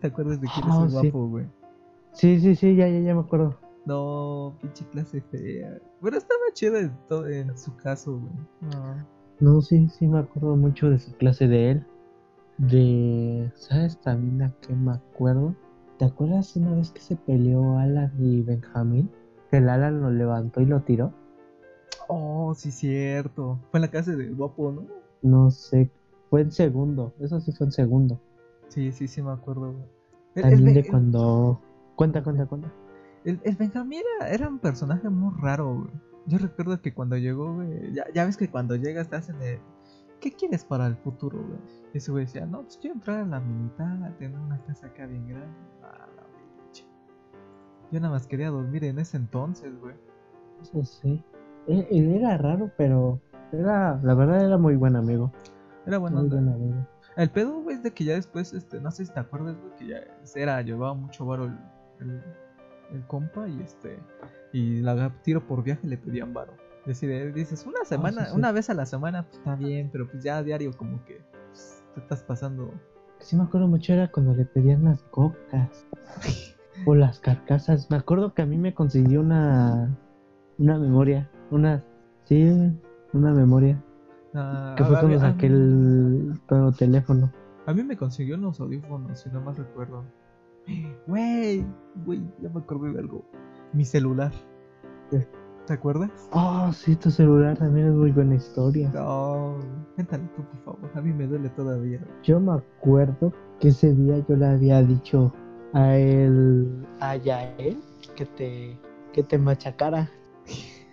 ¿Te 0.00 0.06
acuerdas 0.06 0.40
de 0.40 0.46
quién 0.54 0.66
Ah, 0.68 0.84
es 0.86 0.94
el 0.94 1.00
sí. 1.00 1.10
guapo, 1.10 1.28
güey? 1.28 1.46
Sí, 2.12 2.40
sí, 2.40 2.54
sí, 2.54 2.76
ya, 2.76 2.88
ya, 2.88 3.00
ya 3.00 3.14
me 3.14 3.20
acuerdo. 3.20 3.56
No, 3.90 4.54
pinche 4.60 4.84
clase 4.92 5.20
fea. 5.20 5.76
Pero 6.00 6.16
estaba 6.16 6.40
chido 6.52 6.76
en, 6.76 6.96
todo, 7.08 7.26
en 7.26 7.58
su 7.58 7.74
caso, 7.74 8.20
güey. 8.20 8.72
No. 8.72 9.06
No, 9.40 9.62
sí, 9.62 9.88
sí 9.88 10.06
me 10.06 10.20
acuerdo 10.20 10.54
mucho 10.54 10.90
de 10.90 10.98
su 11.00 11.12
clase 11.16 11.48
de 11.48 11.72
él. 11.72 11.86
De... 12.58 13.50
¿Sabes 13.56 13.98
también 14.00 14.42
a 14.42 14.54
qué 14.60 14.74
me 14.74 14.92
acuerdo? 14.92 15.56
¿Te 15.98 16.04
acuerdas 16.04 16.54
una 16.54 16.72
vez 16.76 16.92
que 16.92 17.00
se 17.00 17.16
peleó 17.16 17.78
Alan 17.78 18.12
y 18.20 18.42
Benjamín? 18.42 19.10
Que 19.50 19.56
el 19.56 19.68
Alan 19.68 20.00
lo 20.00 20.10
levantó 20.12 20.60
y 20.60 20.66
lo 20.66 20.82
tiró. 20.82 21.12
Oh, 22.06 22.54
sí, 22.54 22.70
cierto. 22.70 23.58
Fue 23.72 23.78
en 23.78 23.82
la 23.82 23.90
casa 23.90 24.12
del 24.14 24.36
guapo, 24.36 24.70
¿no? 24.70 24.86
No 25.22 25.50
sé, 25.50 25.90
fue 26.28 26.42
en 26.42 26.52
segundo. 26.52 27.12
Eso 27.18 27.40
sí 27.40 27.50
fue 27.50 27.66
en 27.66 27.72
segundo. 27.72 28.20
Sí, 28.68 28.92
sí, 28.92 29.08
sí, 29.08 29.20
me 29.20 29.32
acuerdo, 29.32 29.72
güey. 29.72 29.84
El, 30.36 30.44
el 30.44 30.50
También 30.50 30.74
de 30.74 30.80
el- 30.80 30.86
cuando... 30.86 31.60
Cuenta, 31.96 32.22
cuenta, 32.22 32.46
cuenta. 32.46 32.72
El, 33.24 33.40
el 33.44 33.56
Benjamín 33.56 34.02
era, 34.18 34.30
era 34.30 34.48
un 34.48 34.58
personaje 34.58 35.08
muy 35.08 35.34
raro, 35.40 35.74
güey. 35.74 35.90
Yo 36.26 36.38
recuerdo 36.38 36.80
que 36.80 36.94
cuando 36.94 37.16
llegó, 37.16 37.54
güey, 37.54 37.92
ya, 37.92 38.04
ya 38.14 38.24
ves 38.24 38.36
que 38.36 38.50
cuando 38.50 38.76
llegas 38.76 39.08
te 39.08 39.16
hacen 39.16 39.38
de, 39.38 39.60
¿qué 40.20 40.32
quieres 40.32 40.64
para 40.64 40.86
el 40.86 40.96
futuro, 40.96 41.38
güey? 41.38 41.58
Y 41.92 41.98
ese 41.98 42.12
güey 42.12 42.24
decía, 42.26 42.46
no, 42.46 42.62
pues 42.62 42.78
quiero 42.78 42.94
entrar 42.94 43.20
a 43.20 43.26
la 43.26 43.40
militar, 43.40 44.16
tener 44.18 44.38
una 44.38 44.62
casa 44.64 44.86
acá 44.86 45.06
bien 45.06 45.26
grande. 45.28 45.56
Ah, 45.82 46.06
la 46.16 46.22
pinche. 46.62 46.86
Yo 47.90 48.00
nada 48.00 48.12
más 48.12 48.26
quería 48.26 48.50
dormir 48.50 48.84
en 48.84 48.98
ese 48.98 49.16
entonces, 49.16 49.78
güey. 49.80 49.94
Eso 50.62 50.84
sí. 50.84 51.24
Él, 51.66 51.86
él 51.90 52.14
era 52.14 52.36
raro, 52.38 52.70
pero 52.76 53.20
era, 53.52 53.98
la 54.02 54.14
verdad 54.14 54.44
era 54.44 54.58
muy 54.58 54.76
buen 54.76 54.96
amigo. 54.96 55.32
Era 55.86 55.98
bueno. 55.98 56.20
Muy 56.20 56.28
buen 56.28 56.48
amigo. 56.48 56.86
El 57.16 57.30
pedo, 57.30 57.60
güey, 57.62 57.76
es 57.76 57.82
de 57.82 57.92
que 57.92 58.04
ya 58.04 58.14
después, 58.14 58.52
este, 58.52 58.80
no 58.80 58.90
sé 58.90 59.06
si 59.06 59.12
te 59.12 59.20
acuerdas, 59.20 59.56
güey, 59.58 59.74
que 59.76 59.86
ya 59.88 60.00
era, 60.36 60.62
llevaba 60.62 60.94
mucho 60.94 61.26
varo 61.26 61.46
el, 61.46 61.58
el, 62.00 62.22
el 62.92 63.06
compa 63.06 63.48
y 63.48 63.60
este, 63.60 63.98
y 64.52 64.80
la 64.80 65.10
tiro 65.22 65.46
por 65.46 65.62
viaje 65.62 65.86
le 65.86 65.96
pedían 65.98 66.32
varo. 66.34 66.52
Decir, 66.86 67.32
dices, 67.34 67.66
una 67.66 67.84
semana, 67.84 68.22
Ah, 68.22 68.24
sí, 68.26 68.30
sí. 68.32 68.36
una 68.38 68.52
vez 68.52 68.70
a 68.70 68.74
la 68.74 68.86
semana, 68.86 69.24
pues 69.24 69.36
está 69.38 69.54
bien, 69.54 69.90
pero 69.92 70.08
pues 70.10 70.22
ya 70.24 70.38
a 70.38 70.42
diario 70.42 70.72
como 70.76 71.04
que 71.04 71.20
pues, 71.48 71.82
te 71.94 72.00
estás 72.00 72.22
pasando. 72.22 72.72
Sí 73.18 73.36
me 73.36 73.42
acuerdo 73.42 73.68
mucho 73.68 73.92
era 73.92 74.10
cuando 74.10 74.34
le 74.34 74.46
pedían 74.46 74.84
las 74.84 75.02
cocas 75.04 75.86
o 76.86 76.94
las 76.94 77.20
carcasas. 77.20 77.90
Me 77.90 77.96
acuerdo 77.98 78.32
que 78.32 78.42
a 78.42 78.46
mí 78.46 78.56
me 78.56 78.72
consiguió 78.74 79.20
una 79.20 79.94
una 80.58 80.78
memoria, 80.78 81.30
una 81.50 81.84
sí, 82.24 82.50
una 83.12 83.32
memoria 83.32 83.82
Ah, 84.34 84.74
que 84.78 84.84
fue 84.84 84.98
cuando 85.00 85.18
saqué 85.18 85.46
el 85.48 86.40
teléfono. 86.78 87.32
A 87.66 87.74
mí 87.74 87.82
me 87.82 87.96
consiguió 87.96 88.36
unos 88.36 88.60
audífonos, 88.60 89.20
si 89.20 89.28
no 89.30 89.40
más 89.40 89.58
recuerdo. 89.58 90.04
Güey, 91.06 91.64
güey, 92.04 92.20
ya 92.40 92.48
me 92.50 92.60
acordé 92.60 92.92
de 92.92 93.00
algo. 93.00 93.24
Mi 93.72 93.84
celular. 93.84 94.32
¿Te 95.66 95.74
acuerdas? 95.74 96.10
Oh, 96.32 96.70
sí, 96.72 96.96
tu 96.96 97.10
celular 97.10 97.56
también 97.56 97.88
es 97.88 97.94
muy 97.94 98.10
buena 98.10 98.34
historia. 98.34 98.90
No, 98.92 99.56
cuéntale 99.94 100.24
tú, 100.34 100.42
por 100.42 100.58
favor. 100.64 100.90
A 100.94 101.00
mí 101.00 101.12
me 101.12 101.26
duele 101.28 101.48
todavía. 101.50 102.00
Yo 102.24 102.40
me 102.40 102.52
acuerdo 102.54 103.32
que 103.60 103.68
ese 103.68 103.94
día 103.94 104.18
yo 104.28 104.36
le 104.36 104.46
había 104.46 104.82
dicho 104.82 105.32
a 105.72 105.96
él, 105.96 106.84
a 107.00 107.14
Yael, 107.16 107.78
que 108.16 108.26
te, 108.26 108.78
que 109.12 109.22
te 109.22 109.38
machacara. 109.38 110.10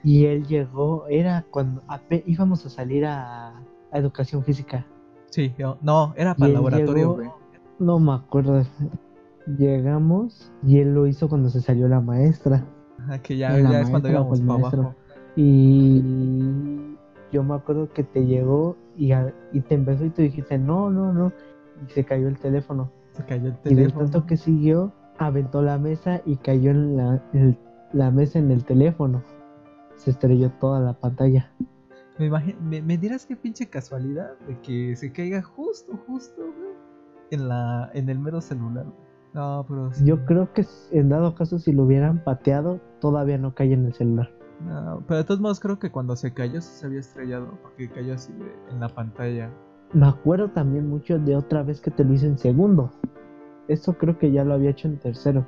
Y 0.03 0.25
él 0.25 0.45
llegó, 0.45 1.07
era 1.07 1.43
cuando 1.49 1.81
íbamos 2.25 2.65
a 2.65 2.69
salir 2.69 3.05
a, 3.05 3.57
a 3.57 3.97
educación 3.97 4.43
física. 4.43 4.85
Sí, 5.31 5.53
yo- 5.57 5.77
no, 5.81 6.13
era 6.15 6.35
para 6.35 6.47
el 6.49 6.53
laboratorio, 6.53 6.93
llegó- 6.95 7.15
güey. 7.15 7.29
No 7.79 7.99
me 7.99 8.13
acuerdo. 8.13 8.63
Llegamos 9.57 10.51
y 10.63 10.79
él 10.79 10.93
lo 10.93 11.07
hizo 11.07 11.29
cuando 11.29 11.49
se 11.49 11.61
salió 11.61 11.87
la 11.87 12.01
maestra. 12.01 12.65
Ajá, 12.99 13.21
que 13.21 13.37
ya, 13.37 13.57
es 13.57 13.89
cuando 13.89 14.09
íbamos 14.09 14.41
para 14.41 14.59
abajo. 14.59 14.95
Y 15.35 16.95
yo 17.31 17.43
me 17.43 17.55
acuerdo 17.55 17.91
que 17.93 18.03
te 18.03 18.25
llegó 18.25 18.75
y, 18.97 19.11
a- 19.11 19.33
y 19.53 19.61
te 19.61 19.75
empezó 19.75 20.05
y 20.05 20.09
tú 20.09 20.21
dijiste 20.21 20.57
no, 20.57 20.89
no, 20.89 21.13
no. 21.13 21.31
Y 21.87 21.91
se 21.91 22.03
cayó 22.03 22.27
el 22.27 22.37
teléfono. 22.37 22.91
Se 23.11 23.23
cayó 23.23 23.47
el 23.49 23.53
Y 23.65 23.75
del 23.75 23.77
teléfono. 23.93 24.03
tanto 24.05 24.25
que 24.25 24.37
siguió, 24.37 24.91
aventó 25.17 25.61
la 25.61 25.77
mesa 25.77 26.21
y 26.25 26.35
cayó 26.37 26.71
en 26.71 26.97
la, 26.97 27.23
en 27.33 27.57
la 27.93 28.11
mesa 28.11 28.39
en 28.39 28.51
el 28.51 28.63
teléfono. 28.65 29.23
Se 29.95 30.11
estrelló 30.11 30.51
toda 30.59 30.79
la 30.79 30.93
pantalla. 30.93 31.51
Me, 32.19 32.25
imagino, 32.25 32.59
me, 32.61 32.81
me 32.81 32.97
dirás 32.97 33.25
qué 33.25 33.35
pinche 33.35 33.67
casualidad 33.69 34.31
de 34.47 34.59
que 34.61 34.95
se 34.95 35.11
caiga 35.11 35.41
justo, 35.41 35.97
justo, 36.07 36.41
güey. 36.41 36.67
En, 37.29 37.47
la, 37.49 37.91
en 37.93 38.09
el 38.09 38.19
mero 38.19 38.41
celular. 38.41 38.85
No, 39.37 39.63
pero 39.67 39.93
sí. 39.93 40.03
Yo 40.03 40.25
creo 40.25 40.51
que 40.51 40.65
en 40.91 41.09
dado 41.09 41.35
caso 41.35 41.59
si 41.59 41.71
lo 41.71 41.83
hubieran 41.83 42.23
pateado, 42.23 42.79
todavía 42.99 43.37
no 43.37 43.53
cae 43.53 43.71
en 43.73 43.85
el 43.85 43.93
celular. 43.93 44.31
No, 44.65 45.03
pero 45.07 45.19
de 45.19 45.23
todos 45.25 45.39
modos 45.39 45.59
creo 45.59 45.77
que 45.77 45.91
cuando 45.91 46.15
se 46.15 46.33
cayó 46.33 46.59
sí 46.59 46.69
se 46.79 46.87
había 46.87 46.99
estrellado. 47.01 47.59
Porque 47.61 47.87
cayó 47.87 48.15
así 48.15 48.33
de- 48.33 48.71
en 48.73 48.79
la 48.79 48.89
pantalla. 48.89 49.51
Me 49.93 50.07
acuerdo 50.07 50.49
también 50.49 50.89
mucho 50.89 51.19
de 51.19 51.35
otra 51.35 51.61
vez 51.61 51.79
que 51.79 51.91
te 51.91 52.03
lo 52.03 52.13
hice 52.13 52.25
en 52.25 52.39
segundo. 52.39 52.91
Esto 53.67 53.93
creo 53.93 54.17
que 54.17 54.31
ya 54.31 54.43
lo 54.43 54.55
había 54.55 54.71
hecho 54.71 54.87
en 54.87 54.97
tercero. 54.97 55.45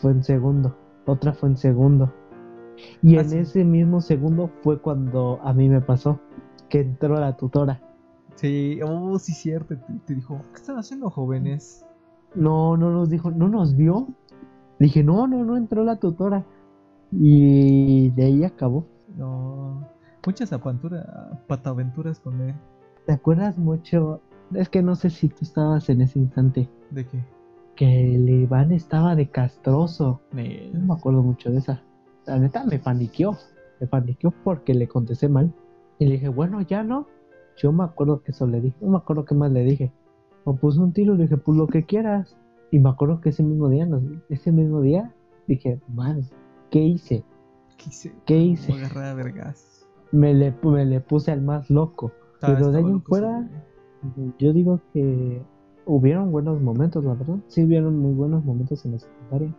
Fue 0.00 0.10
en 0.12 0.24
segundo. 0.24 0.74
Otra 1.04 1.34
fue 1.34 1.50
en 1.50 1.58
segundo. 1.58 2.10
Y 3.02 3.16
Ah, 3.18 3.20
en 3.20 3.28
sí. 3.28 3.38
ese 3.38 3.64
mismo 3.64 4.00
segundo 4.00 4.50
fue 4.62 4.80
cuando 4.80 5.38
a 5.42 5.52
mí 5.52 5.68
me 5.68 5.80
pasó 5.82 6.18
que 6.70 6.80
entró 6.80 7.20
la 7.20 7.36
tutora. 7.36 7.82
Sí, 8.36 8.80
oh, 8.82 9.18
sí, 9.18 9.32
cierto. 9.32 9.76
Te, 9.76 9.82
te 10.06 10.14
dijo, 10.14 10.40
¿qué 10.52 10.56
están 10.60 10.78
haciendo, 10.78 11.10
jóvenes? 11.10 11.84
No, 12.34 12.76
no 12.76 12.90
nos 12.90 13.10
dijo, 13.10 13.30
no 13.30 13.48
nos 13.48 13.76
vio. 13.76 14.08
Dije, 14.78 15.02
no, 15.02 15.26
no, 15.26 15.44
no 15.44 15.56
entró 15.56 15.84
la 15.84 15.96
tutora. 15.96 16.44
Y 17.10 18.10
de 18.10 18.24
ahí 18.24 18.44
acabó. 18.44 18.86
No. 19.16 19.88
Muchas 20.26 20.52
aventuras, 20.52 21.06
pataventuras 21.46 22.20
con 22.20 22.40
él. 22.40 22.54
¿Te 23.06 23.12
acuerdas 23.12 23.56
mucho? 23.56 24.20
Es 24.54 24.68
que 24.68 24.82
no 24.82 24.94
sé 24.94 25.10
si 25.10 25.28
tú 25.28 25.38
estabas 25.42 25.88
en 25.88 26.02
ese 26.02 26.18
instante. 26.18 26.68
¿De 26.90 27.06
qué? 27.06 27.24
Que 27.76 28.14
el 28.14 28.28
Iván 28.28 28.72
estaba 28.72 29.14
de 29.14 29.28
castroso. 29.30 30.20
No 30.32 30.86
me 30.86 30.94
acuerdo 30.94 31.22
mucho 31.22 31.50
de 31.50 31.58
esa. 31.58 31.82
La 32.26 32.38
neta 32.38 32.64
me 32.64 32.78
paniqueó. 32.78 33.36
Me 33.80 33.86
paniqueó 33.86 34.32
porque 34.44 34.74
le 34.74 34.86
contesté 34.86 35.28
mal. 35.28 35.52
Y 35.98 36.06
le 36.06 36.12
dije, 36.12 36.28
bueno, 36.28 36.60
ya 36.60 36.82
no. 36.82 37.06
Yo 37.56 37.72
me 37.72 37.84
acuerdo 37.84 38.22
que 38.22 38.32
eso 38.32 38.46
le 38.46 38.60
dije. 38.60 38.76
No 38.80 38.90
me 38.90 38.98
acuerdo 38.98 39.24
qué 39.24 39.34
más 39.34 39.50
le 39.50 39.64
dije. 39.64 39.92
O 40.48 40.56
puso 40.56 40.82
un 40.82 40.94
tiro 40.94 41.12
y 41.14 41.18
le 41.18 41.22
dije, 41.24 41.36
pues 41.36 41.58
lo 41.58 41.66
que 41.66 41.84
quieras. 41.84 42.34
Y 42.70 42.78
me 42.78 42.88
acuerdo 42.88 43.20
que 43.20 43.28
ese 43.28 43.42
mismo 43.42 43.68
día, 43.68 43.84
nos- 43.84 44.02
ese 44.30 44.50
mismo 44.50 44.80
día, 44.80 45.14
dije, 45.46 45.78
man, 45.88 46.22
¿qué 46.70 46.78
hice? 46.80 47.22
¿Qué 48.24 48.38
hice? 48.38 48.72
Como 48.72 48.78
agarrar 48.78 49.04
a 49.04 49.14
vergas. 49.14 49.86
Me 50.10 50.32
le, 50.32 50.54
me 50.62 50.86
le 50.86 51.00
puse 51.00 51.32
al 51.32 51.42
más 51.42 51.68
loco. 51.68 52.12
Pero 52.40 52.70
de 52.72 52.78
ahí 52.78 52.98
fuera, 53.06 53.46
yo 54.38 54.52
digo 54.54 54.80
que 54.94 55.42
hubieron 55.84 56.32
buenos 56.32 56.62
momentos, 56.62 57.04
la 57.04 57.12
verdad. 57.12 57.36
Sí, 57.48 57.64
hubieron 57.64 57.98
muy 57.98 58.14
buenos 58.14 58.42
momentos 58.42 58.86
en 58.86 58.92
la 58.92 59.00
secundaria. 59.00 59.54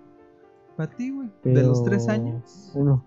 Para 0.75 0.89
ti, 0.95 1.11
güey. 1.11 1.29
De 1.43 1.63
los 1.63 1.83
tres 1.83 2.09
años, 2.09 2.71
Uno, 2.73 3.03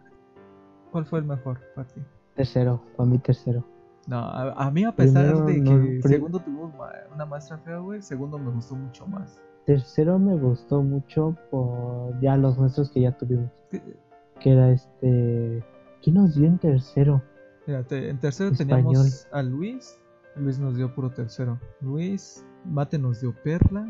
¿cuál 0.93 1.05
fue 1.05 1.19
el 1.19 1.25
mejor 1.25 1.59
para 1.75 1.89
ti? 1.89 2.01
tercero, 2.37 2.81
para 2.97 3.09
mí 3.11 3.19
tercero. 3.19 3.65
No, 4.09 4.19
a, 4.19 4.53
a 4.53 4.71
mí 4.71 4.85
a 4.85 4.93
pesar 4.95 5.27
Primero, 5.35 5.47
de 5.47 5.55
que 5.55 5.61
no, 6.01 6.09
segundo 6.09 6.41
tuvimos 6.41 6.73
una 7.15 7.25
maestra 7.27 7.59
fea, 7.59 7.79
güey, 7.79 8.03
segundo 8.03 8.39
me 8.39 8.51
gustó 8.51 8.75
mucho 8.75 9.07
más. 9.07 9.41
Tercero 9.65 10.19
me 10.19 10.35
gustó 10.37 10.83
mucho 10.83 11.37
por 11.51 12.19
ya 12.21 12.37
los 12.37 12.59
nuestros 12.59 12.91
que 12.91 13.03
ya 13.03 13.17
tuvimos. 13.17 13.51
Que- 13.71 13.97
Que 14.41 14.53
era 14.53 14.71
este... 14.73 15.65
¿Quién 16.03 16.17
nos 16.17 16.35
dio 16.35 16.47
en 16.49 16.59
tercero? 16.59 17.23
Mira, 17.67 17.85
te- 17.85 18.09
en 18.11 18.19
tercero 18.19 18.51
Español. 18.51 18.77
teníamos 18.83 19.29
a 19.31 19.41
Luis, 19.43 20.01
Luis 20.35 20.59
nos 20.59 20.77
dio 20.77 20.93
puro 20.93 21.11
tercero. 21.11 21.61
Luis, 21.81 22.45
Mate 22.65 22.99
nos 22.99 23.21
dio 23.21 23.33
Perla, 23.45 23.87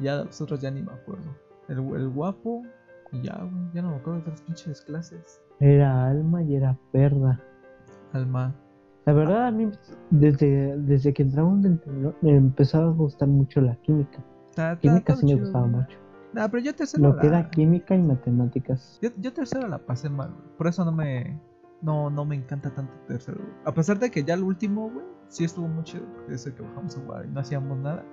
ya 0.00 0.24
los 0.24 0.40
otros 0.40 0.60
ya 0.60 0.72
ni 0.72 0.82
me 0.82 0.90
acuerdo. 0.92 1.30
El, 1.68 1.78
el 1.94 2.08
guapo, 2.08 2.62
y 3.12 3.22
ya, 3.22 3.36
güey, 3.38 3.70
ya 3.72 3.82
no 3.82 3.90
me 3.90 3.96
acuerdo 3.98 4.20
de 4.22 4.30
las 4.32 4.42
pinches 4.42 4.80
clases. 4.80 5.40
Era 5.60 6.08
Alma 6.08 6.42
y 6.42 6.56
era 6.56 6.76
Perla. 6.90 7.40
Alma. 8.12 8.52
La 9.06 9.12
verdad, 9.12 9.46
a 9.46 9.50
mí, 9.50 9.70
desde, 10.10 10.76
desde 10.78 11.12
que 11.12 11.22
entramos 11.24 11.64
en 11.64 11.78
tercero, 11.78 12.14
me 12.22 12.36
empezó 12.36 12.78
a 12.78 12.90
gustar 12.90 13.28
mucho 13.28 13.60
la 13.60 13.76
química. 13.76 14.24
Química 14.80 15.14
sí 15.16 15.26
me 15.26 15.34
gustaba 15.36 15.66
mucho. 15.66 15.98
Nah, 16.32 16.48
pero 16.48 16.62
yo 16.64 16.74
tercero 16.74 17.02
Lo 17.10 17.16
que 17.18 17.28
la- 17.28 17.40
era 17.40 17.50
química 17.50 17.94
y 17.94 18.02
matemáticas. 18.02 18.98
Yo, 19.02 19.10
yo 19.18 19.32
tercero 19.32 19.68
la 19.68 19.78
pasé 19.78 20.08
mal, 20.08 20.30
güey. 20.30 20.56
Por 20.56 20.66
eso 20.66 20.84
no 20.84 20.92
me. 20.92 21.38
No, 21.82 22.08
no 22.08 22.24
me 22.24 22.34
encanta 22.34 22.70
tanto 22.74 22.92
tercero, 23.06 23.38
güey. 23.38 23.52
A 23.66 23.72
pesar 23.72 23.98
de 23.98 24.10
que 24.10 24.24
ya 24.24 24.34
el 24.34 24.42
último, 24.42 24.90
güey, 24.90 25.04
sí 25.28 25.44
estuvo 25.44 25.68
muy 25.68 25.84
chido. 25.84 26.04
Porque 26.14 26.34
ese 26.34 26.54
que 26.54 26.62
bajamos 26.62 26.96
a 26.96 27.00
jugar 27.02 27.26
y 27.26 27.28
no 27.30 27.40
hacíamos 27.40 27.78
nada. 27.78 28.04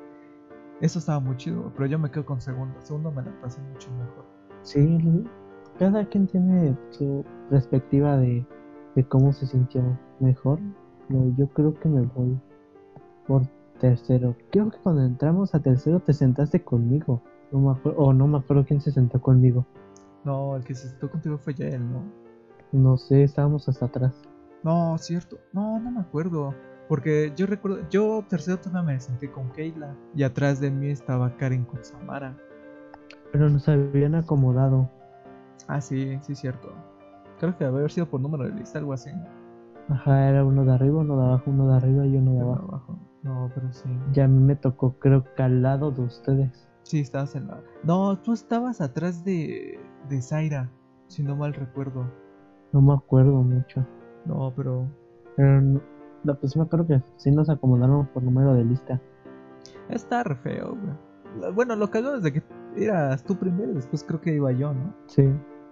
Eso 0.82 1.00
estaba 1.00 1.20
muy 1.20 1.38
chido, 1.38 1.62
güey. 1.62 1.74
Pero 1.76 1.86
yo 1.88 2.00
me 2.00 2.12
quedo 2.12 2.26
con 2.26 2.42
segundo. 2.42 2.76
Segundo 2.82 3.12
me 3.12 3.24
la 3.24 3.32
pasé 3.42 3.62
mucho 3.62 3.90
mejor. 3.92 4.26
Sí, 4.64 5.24
cada 5.80 6.06
quien 6.06 6.28
tiene 6.28 6.78
su 6.90 7.24
perspectiva 7.50 8.18
de, 8.18 8.46
de 8.96 9.04
cómo 9.08 9.32
se 9.32 9.46
sintió 9.48 9.82
mejor. 10.20 10.60
Pero 11.12 11.34
yo 11.38 11.48
creo 11.50 11.80
que 11.80 11.90
me 11.90 12.02
voy 12.02 12.40
por 13.28 13.44
tercero. 13.80 14.36
Creo 14.52 14.70
que 14.70 14.78
cuando 14.78 15.04
entramos 15.04 15.54
a 15.54 15.60
tercero 15.60 16.00
te 16.00 16.14
sentaste 16.14 16.64
conmigo. 16.64 17.22
No 17.52 17.60
me 17.60 17.72
acuerdo, 17.72 18.00
o 18.00 18.14
no 18.14 18.28
me 18.28 18.38
acuerdo 18.38 18.66
quién 18.66 18.80
se 18.80 18.92
sentó 18.92 19.22
conmigo. 19.22 19.66
No, 20.24 20.56
el 20.56 20.64
que 20.64 20.74
se 20.74 20.88
sentó 20.88 21.10
contigo 21.10 21.38
fue 21.38 21.54
ya 21.54 21.68
él, 21.68 21.92
¿no? 21.92 22.04
No 22.72 22.98
sé, 22.98 23.24
estábamos 23.24 23.68
hasta 23.68 23.88
atrás. 23.88 24.22
No, 24.64 24.98
cierto. 24.98 25.38
No, 25.52 25.80
no 25.80 25.92
me 25.92 26.00
acuerdo. 26.00 26.56
Porque 26.88 27.34
yo 27.36 27.46
recuerdo, 27.46 27.80
yo 27.90 28.24
tercero 28.30 28.60
todavía 28.60 28.94
me 28.94 29.00
senté 29.00 29.30
con 29.30 29.50
Keila. 29.52 29.96
Y 30.16 30.24
atrás 30.24 30.62
de 30.62 30.72
mí 30.72 30.88
estaba 30.88 31.36
Karen 31.36 31.66
con 31.66 31.84
Samara. 31.84 32.38
Pero 33.34 33.50
nos 33.50 33.68
habían 33.68 34.16
acomodado. 34.16 34.90
Ah, 35.68 35.82
sí, 35.82 36.18
sí, 36.22 36.36
cierto. 36.36 36.74
Creo 37.40 37.58
que 37.58 37.66
debe 37.66 37.80
haber 37.80 37.92
sido 37.92 38.06
por 38.06 38.22
número 38.22 38.46
de 38.46 38.52
lista, 38.52 38.80
algo 38.80 38.94
así. 38.94 39.10
Ajá, 39.92 40.30
era 40.30 40.46
uno 40.46 40.64
de 40.64 40.74
arriba, 40.74 41.00
uno 41.00 41.18
de 41.18 41.26
abajo, 41.26 41.44
uno 41.52 41.68
de 41.70 41.76
arriba 41.76 42.06
y 42.06 42.16
uno 42.16 42.34
de 42.34 42.42
abajo. 42.42 42.68
abajo. 42.70 43.00
No, 43.24 43.52
pero 43.54 43.72
sí. 43.72 43.90
Ya 44.14 44.26
a 44.26 44.28
mí 44.28 44.40
me 44.40 44.56
tocó, 44.56 44.98
creo 45.00 45.24
que 45.36 45.44
al 45.44 45.62
lado 45.62 45.92
de 45.92 46.02
ustedes. 46.02 46.68
Sí, 46.84 47.00
estabas 47.02 47.36
en 47.36 47.48
la. 47.48 47.62
No, 47.84 48.18
tú 48.18 48.34
estabas 48.34 48.82
atrás 48.82 49.24
de. 49.24 49.80
de 50.10 50.22
Zaira, 50.22 50.70
si 51.08 51.24
no 51.24 51.36
mal 51.36 51.54
recuerdo. 51.54 52.06
No 52.72 52.82
me 52.82 52.94
acuerdo 52.94 53.44
mucho. 53.44 53.86
No, 54.26 54.54
pero. 54.56 54.88
Pero 55.36 55.62
no, 55.62 55.82
pues 56.40 56.56
me 56.56 56.64
acuerdo 56.64 56.88
que 56.88 57.02
sí 57.18 57.32
nos 57.32 57.50
acomodaron 57.50 58.08
por 58.08 58.24
número 58.24 58.54
de 58.54 58.64
lista. 58.64 59.00
Está 59.90 60.24
re 60.24 60.36
feo, 60.36 60.76
güey. 60.76 61.54
Bueno, 61.54 61.76
lo 61.76 61.90
cagado 61.90 62.18
es 62.18 62.24
de 62.24 62.34
que 62.34 62.44
eras 62.76 63.24
tú 63.24 63.36
primero 63.36 63.72
y 63.72 63.76
después 63.76 64.04
creo 64.04 64.22
que 64.22 64.34
iba 64.34 64.52
yo, 64.52 64.74
¿no? 64.74 64.94
Sí. 65.08 65.24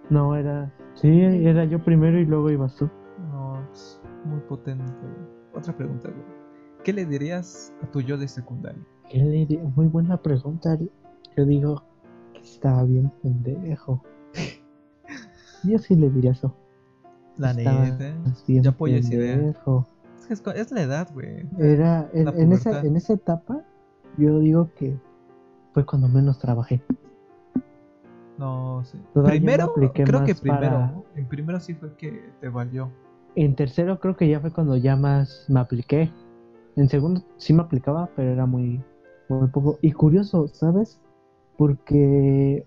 No, 0.08 0.36
era. 0.36 0.72
Sí, 0.94 1.08
era 1.20 1.64
yo 1.64 1.82
primero 1.82 2.18
y 2.18 2.26
luego 2.26 2.50
ibas 2.50 2.74
tú. 2.76 2.88
No, 3.30 3.62
pues, 3.68 4.00
muy 4.24 4.40
potente. 4.40 4.92
Otra 5.54 5.76
pregunta, 5.76 6.08
güey. 6.08 6.24
¿Qué 6.84 6.92
le 6.92 7.04
dirías 7.04 7.72
a 7.82 7.86
tu 7.90 8.00
yo 8.00 8.16
de 8.16 8.28
secundaria? 8.28 8.82
¿Qué 9.10 9.18
le 9.18 9.58
Muy 9.76 9.86
buena 9.86 10.16
pregunta. 10.16 10.78
Yo 11.36 11.44
digo 11.44 11.82
que 12.32 12.40
estaba 12.40 12.84
bien 12.84 13.10
pendejo. 13.22 14.02
Yo 15.64 15.78
sí 15.78 15.94
le 15.94 16.10
diría 16.10 16.32
eso. 16.32 16.54
La 17.36 17.52
neta. 17.52 17.94
Yo 18.46 18.70
apoyo 18.70 18.96
esa 18.96 19.14
idea. 19.14 19.54
Es 20.30 20.40
que 20.40 20.50
es, 20.54 20.70
la 20.70 20.82
edad, 20.82 21.08
güey. 21.12 21.46
Era, 21.58 22.08
en, 22.12 22.52
esa, 22.52 22.80
en 22.82 22.96
esa 22.96 23.14
etapa, 23.14 23.64
yo 24.16 24.38
digo 24.38 24.70
que 24.76 24.96
fue 25.72 25.84
cuando 25.84 26.08
menos 26.08 26.38
trabajé. 26.38 26.82
No, 28.38 28.84
sí. 28.84 28.98
Todavía 29.12 29.40
Primero, 29.40 29.74
creo 29.74 30.24
que 30.24 30.34
primero. 30.34 30.60
para- 30.60 30.94
En 31.16 31.26
primero 31.26 31.60
sí 31.60 31.74
fue 31.74 31.94
que 31.96 32.30
te 32.40 32.48
valió. 32.48 32.90
En 33.36 33.54
tercero 33.54 34.00
creo 34.00 34.16
que 34.16 34.28
ya 34.28 34.40
fue 34.40 34.52
cuando 34.52 34.76
ya 34.76 34.96
más 34.96 35.46
me 35.48 35.60
apliqué. 35.60 36.10
En 36.76 36.88
segundo 36.88 37.22
sí 37.36 37.52
me 37.52 37.62
aplicaba, 37.62 38.08
pero 38.16 38.30
era 38.30 38.46
muy, 38.46 38.82
muy 39.28 39.48
poco. 39.48 39.78
Y 39.82 39.92
curioso, 39.92 40.48
¿sabes? 40.48 41.00
Porque 41.56 42.66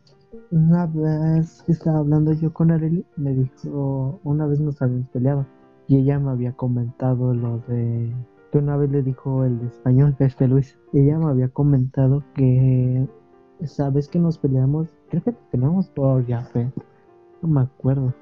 una 0.51 0.87
vez 0.87 1.63
que 1.63 1.71
estaba 1.71 1.99
hablando 1.99 2.33
yo 2.33 2.53
con 2.53 2.71
Arely, 2.71 3.05
me 3.17 3.33
dijo, 3.33 4.19
una 4.23 4.45
vez 4.45 4.59
nos 4.59 4.81
habíamos 4.81 5.09
peleado. 5.09 5.45
Y 5.87 5.97
ella 5.97 6.19
me 6.19 6.31
había 6.31 6.53
comentado 6.53 7.33
lo 7.33 7.59
de 7.67 8.13
que 8.51 8.57
una 8.59 8.77
vez 8.77 8.89
le 8.91 9.03
dijo 9.03 9.43
el 9.43 9.59
de 9.59 9.67
español, 9.67 10.15
este 10.19 10.47
Luis. 10.47 10.77
Ella 10.93 11.17
me 11.17 11.25
había 11.25 11.49
comentado 11.49 12.23
que 12.35 13.07
esa 13.59 13.89
vez 13.89 14.07
que 14.07 14.19
nos 14.19 14.37
peleamos, 14.37 14.87
creo 15.09 15.23
que 15.23 15.33
peleamos 15.51 15.89
por 15.89 16.25
Jafé. 16.27 16.71
No 17.41 17.49
me 17.49 17.61
acuerdo. 17.61 18.13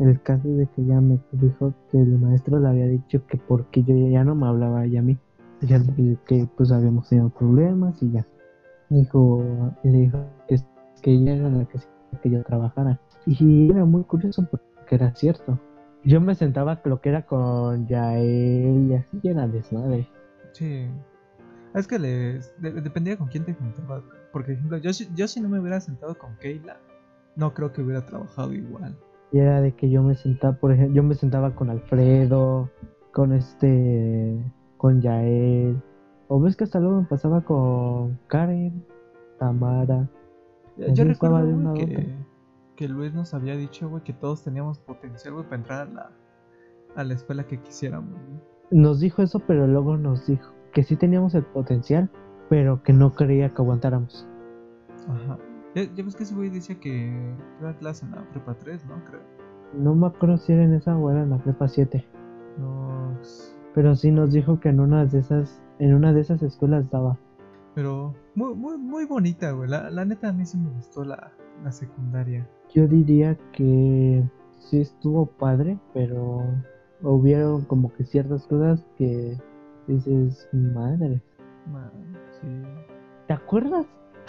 El 0.00 0.20
caso 0.22 0.48
de 0.48 0.66
que 0.66 0.82
ella 0.82 1.00
me 1.00 1.20
dijo 1.32 1.72
que 1.90 1.98
el 2.00 2.18
maestro 2.18 2.58
le 2.58 2.68
había 2.68 2.86
dicho 2.86 3.24
que 3.26 3.38
porque 3.38 3.82
yo 3.84 3.94
ya 4.08 4.24
no 4.24 4.34
me 4.34 4.46
hablaba 4.46 4.84
ella 4.84 5.00
a 5.00 5.02
mí. 5.02 5.18
Ya 5.60 5.80
que 6.26 6.48
pues 6.56 6.72
habíamos 6.72 7.08
tenido 7.08 7.30
problemas 7.30 8.02
y 8.02 8.10
ya. 8.10 8.26
Dijo, 8.90 9.42
le 9.82 9.90
dijo 9.90 10.18
que, 10.48 11.12
ella 11.12 11.36
era 11.36 11.48
la 11.48 11.64
que 11.64 11.78
que 12.22 12.30
yo 12.30 12.42
trabajara. 12.44 13.00
Y 13.26 13.70
era 13.70 13.84
muy 13.84 14.04
curioso 14.04 14.46
porque 14.50 14.94
era 14.94 15.14
cierto. 15.14 15.58
Yo 16.04 16.20
me 16.20 16.34
sentaba 16.34 16.80
lo 16.84 17.00
que 17.00 17.08
era 17.08 17.24
con 17.24 17.86
Yael 17.86 18.90
y 18.90 18.94
así 18.94 19.20
era 19.22 19.48
desmadre. 19.48 20.08
Sí. 20.52 20.86
Es 21.74 21.86
que 21.86 21.98
les, 21.98 22.52
de- 22.60 22.72
dependía 22.72 23.16
con 23.16 23.28
quién 23.28 23.44
te 23.44 23.54
juntabas. 23.54 24.02
Porque, 24.32 24.52
por 24.52 24.56
ejemplo, 24.58 24.78
yo, 24.78 24.90
yo 25.14 25.28
si 25.28 25.40
no 25.40 25.48
me 25.48 25.58
hubiera 25.58 25.80
sentado 25.80 26.16
con 26.16 26.36
Keila, 26.36 26.76
no 27.36 27.54
creo 27.54 27.72
que 27.72 27.82
hubiera 27.82 28.04
trabajado 28.04 28.52
igual. 28.52 28.96
Y 29.34 29.40
era 29.40 29.60
de 29.60 29.72
que 29.72 29.90
yo 29.90 30.00
me 30.00 30.14
sentaba, 30.14 30.54
por 30.54 30.70
ejemplo, 30.70 30.94
yo 30.94 31.02
me 31.02 31.16
sentaba 31.16 31.56
con 31.56 31.68
Alfredo, 31.68 32.70
con 33.10 33.32
este, 33.32 34.40
con 34.76 35.00
Yael. 35.00 35.82
O 36.28 36.40
ves 36.40 36.54
que 36.54 36.62
hasta 36.62 36.78
luego 36.78 37.00
me 37.00 37.08
pasaba 37.08 37.40
con 37.40 38.16
Karen, 38.28 38.86
Tamara. 39.40 40.08
Yo, 40.76 41.02
recuerdo 41.02 41.44
de 41.44 41.52
una 41.52 41.74
que, 41.74 42.14
que 42.76 42.86
Luis 42.86 43.12
nos 43.12 43.34
había 43.34 43.56
dicho, 43.56 43.88
güey, 43.88 44.04
que 44.04 44.12
todos 44.12 44.44
teníamos 44.44 44.78
potencial, 44.78 45.34
güey, 45.34 45.46
para 45.46 45.56
entrar 45.56 45.80
a 45.80 45.90
la, 45.90 46.12
a 46.94 47.02
la 47.02 47.14
escuela 47.14 47.44
que 47.44 47.60
quisiéramos. 47.60 48.16
Nos 48.70 49.00
dijo 49.00 49.20
eso, 49.20 49.40
pero 49.40 49.66
luego 49.66 49.96
nos 49.96 50.28
dijo 50.28 50.54
que 50.72 50.84
sí 50.84 50.94
teníamos 50.94 51.34
el 51.34 51.42
potencial, 51.42 52.08
pero 52.48 52.84
que 52.84 52.92
no 52.92 53.16
creía 53.16 53.48
que 53.52 53.62
aguantáramos. 53.62 54.28
Ajá. 55.08 55.38
Ya, 55.74 55.82
ya 55.94 56.04
ves 56.04 56.14
que 56.16 56.22
ese 56.22 56.34
güey 56.34 56.50
decía 56.50 56.78
que 56.78 57.34
iba 57.60 57.70
a 57.70 57.76
clase 57.76 58.04
en 58.06 58.12
la 58.12 58.28
prepa 58.30 58.54
3, 58.54 58.84
¿no? 58.86 59.02
Creo. 59.04 59.20
No 59.72 59.94
me 59.94 60.06
acuerdo 60.06 60.36
si 60.38 60.52
era 60.52 60.62
en 60.64 60.74
esa 60.74 60.96
o 60.96 61.10
era 61.10 61.22
en 61.22 61.30
la 61.30 61.38
prepa 61.38 61.66
7. 61.68 62.06
No, 62.58 63.18
Pero 63.74 63.96
sí 63.96 64.10
nos 64.12 64.32
dijo 64.32 64.60
que 64.60 64.68
en 64.68 64.78
una 64.80 65.04
de 65.06 65.18
esas, 65.18 65.60
en 65.80 65.94
una 65.94 66.12
de 66.12 66.20
esas 66.20 66.42
escuelas 66.42 66.88
daba. 66.90 67.18
pero 67.74 68.14
muy, 68.36 68.54
muy, 68.54 68.78
muy 68.78 69.04
bonita, 69.04 69.50
güey. 69.50 69.68
La, 69.68 69.90
la 69.90 70.04
neta 70.04 70.28
a 70.28 70.32
mí 70.32 70.46
sí 70.46 70.56
me 70.58 70.70
gustó 70.70 71.04
la, 71.04 71.32
la 71.64 71.72
secundaria. 71.72 72.48
Yo 72.72 72.86
diría 72.86 73.36
que 73.52 74.22
sí 74.60 74.80
estuvo 74.80 75.26
padre, 75.26 75.78
pero 75.92 76.44
hubieron 77.02 77.64
como 77.64 77.92
que 77.94 78.04
ciertas 78.04 78.46
cosas 78.46 78.86
que 78.96 79.36
dices, 79.88 80.48
madre. 80.52 81.20
Man, 81.66 81.90
sí. 82.40 82.48
¿Te 83.26 83.32
acuerdas? 83.34 83.86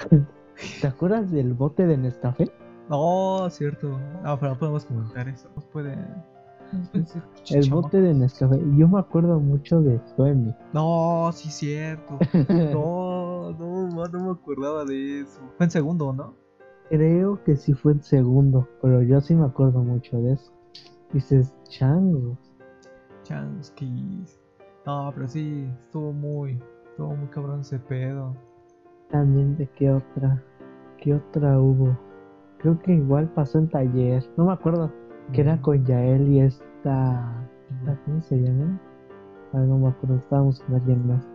¿Te 0.81 0.87
acuerdas 0.87 1.31
del 1.31 1.53
bote 1.53 1.85
de 1.85 1.97
Nescafé? 1.97 2.51
No, 2.89 3.49
cierto. 3.49 3.99
No, 4.23 4.39
pero 4.39 4.53
no 4.53 4.59
podemos 4.59 4.85
comentar 4.85 5.27
eso. 5.27 5.49
Nos 5.55 5.65
puede. 5.65 5.97
El 7.49 7.69
bote 7.69 8.01
de 8.01 8.13
Nescafé. 8.13 8.59
Yo 8.77 8.87
me 8.87 8.99
acuerdo 8.99 9.39
mucho 9.39 9.81
de 9.81 9.99
Suemi. 10.15 10.53
No, 10.73 11.31
sí, 11.33 11.49
cierto. 11.49 12.17
No, 12.73 13.51
no, 13.51 14.07
no 14.07 14.25
me 14.25 14.31
acordaba 14.31 14.85
de 14.85 15.21
eso. 15.21 15.39
Fue 15.57 15.65
en 15.65 15.71
segundo, 15.71 16.13
¿no? 16.13 16.33
Creo 16.89 17.43
que 17.43 17.55
sí 17.55 17.73
fue 17.73 17.93
en 17.93 18.01
segundo, 18.03 18.67
pero 18.81 19.01
yo 19.01 19.21
sí 19.21 19.35
me 19.35 19.45
acuerdo 19.45 19.79
mucho 19.83 20.17
de 20.17 20.33
eso. 20.33 20.51
Dices, 21.13 21.53
changos. 21.69 22.37
Chanskis. 23.23 24.39
No, 24.85 25.11
pero 25.13 25.27
sí, 25.27 25.67
estuvo 25.81 26.11
muy. 26.11 26.59
Estuvo 26.91 27.15
muy 27.15 27.27
cabrón 27.27 27.61
ese 27.61 27.79
pedo. 27.79 28.35
También 29.09 29.57
de 29.57 29.67
qué 29.67 29.91
otra. 29.91 30.43
¿Qué 30.97 31.13
otra 31.13 31.59
hubo? 31.59 31.97
Creo 32.57 32.79
que 32.79 32.93
igual 32.93 33.29
pasó 33.29 33.59
en 33.59 33.69
taller. 33.69 34.23
No 34.37 34.45
me 34.45 34.53
acuerdo. 34.53 34.91
Que 35.31 35.41
era 35.41 35.61
con 35.61 35.83
Yael 35.85 36.27
y 36.29 36.39
esta. 36.39 37.47
¿Cómo 38.05 38.21
se 38.21 38.37
llama? 38.37 38.79
Ah, 39.53 39.59
no 39.59 39.77
me 39.77 39.89
acuerdo. 39.89 40.17
Estábamos 40.17 40.59
con 40.61 40.75
alguien 40.75 41.07
más. 41.07 41.27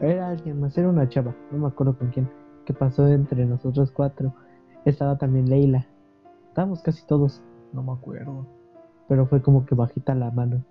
Era 0.00 0.30
alguien 0.30 0.60
más, 0.60 0.76
era 0.78 0.88
una 0.88 1.08
chava. 1.08 1.34
No 1.50 1.58
me 1.58 1.66
acuerdo 1.66 1.96
con 1.98 2.08
quién. 2.08 2.28
Que 2.64 2.72
pasó 2.72 3.06
entre 3.08 3.44
nosotros 3.44 3.90
cuatro. 3.90 4.34
Estaba 4.84 5.18
también 5.18 5.48
Leila. 5.48 5.86
Estábamos 6.48 6.82
casi 6.82 7.06
todos. 7.06 7.42
No 7.72 7.82
me 7.82 7.92
acuerdo. 7.92 8.46
Pero 9.08 9.26
fue 9.26 9.42
como 9.42 9.66
que 9.66 9.74
bajita 9.74 10.14
la 10.14 10.30
mano. 10.30 10.64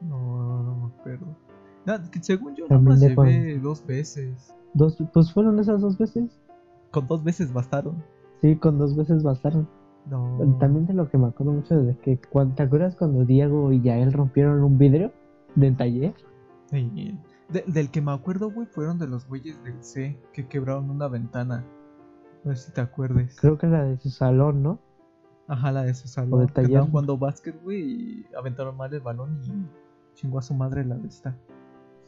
No, 0.00 0.62
no 0.62 0.76
me 0.76 0.86
acuerdo. 0.86 1.26
No, 1.86 1.94
según 2.20 2.54
yo, 2.54 2.66
nada 2.68 2.80
más 2.80 3.00
llevé 3.00 3.58
dos 3.58 3.86
veces. 3.86 4.54
Dos, 4.74 4.98
pues 5.12 5.32
fueron 5.32 5.58
esas 5.58 5.80
dos 5.80 5.96
veces. 5.98 6.40
Con 6.90 7.06
dos 7.06 7.22
veces 7.24 7.52
bastaron. 7.52 8.02
Sí, 8.40 8.56
con 8.56 8.78
dos 8.78 8.96
veces 8.96 9.22
bastaron. 9.22 9.68
No. 10.10 10.36
También 10.60 10.86
de 10.86 10.92
lo 10.94 11.08
que 11.08 11.16
me 11.16 11.28
acuerdo 11.28 11.52
mucho 11.52 11.80
de 11.82 11.96
que 11.98 12.16
¿te 12.56 12.62
acuerdas 12.62 12.94
cuando 12.96 13.24
Diego 13.24 13.72
y 13.72 13.80
Yael 13.80 14.12
rompieron 14.12 14.62
un 14.62 14.76
vidrio 14.76 15.12
del 15.54 15.76
taller? 15.76 16.14
Sí. 16.66 17.18
De- 17.48 17.64
del 17.66 17.90
que 17.90 18.02
me 18.02 18.12
acuerdo, 18.12 18.50
güey, 18.50 18.66
fueron 18.66 18.98
de 18.98 19.06
los 19.06 19.26
güeyes 19.28 19.62
del 19.64 19.82
C 19.82 20.18
que 20.32 20.46
quebraron 20.46 20.90
una 20.90 21.08
ventana. 21.08 21.64
No 22.44 22.54
sé 22.54 22.66
si 22.66 22.72
te 22.72 22.80
acuerdes. 22.82 23.38
Creo 23.40 23.56
que 23.56 23.66
la 23.66 23.84
de 23.84 23.96
su 23.98 24.10
salón, 24.10 24.62
¿no? 24.62 24.78
Ajá, 25.46 25.72
la 25.72 25.82
de 25.84 25.94
su 25.94 26.04
O 26.04 26.08
salón. 26.08 26.38
del 26.40 26.48
Que 26.48 26.54
taller. 26.54 26.70
estaban 26.70 26.90
jugando 26.90 27.16
básquet, 27.18 27.62
güey, 27.62 27.80
y 27.82 28.26
aventaron 28.38 28.76
mal 28.76 28.92
el 28.92 29.00
balón 29.00 29.40
y 29.44 30.14
chingó 30.14 30.38
a 30.38 30.42
su 30.42 30.52
madre 30.54 30.84
la 30.84 30.96
de 30.96 31.08
esta. 31.08 31.34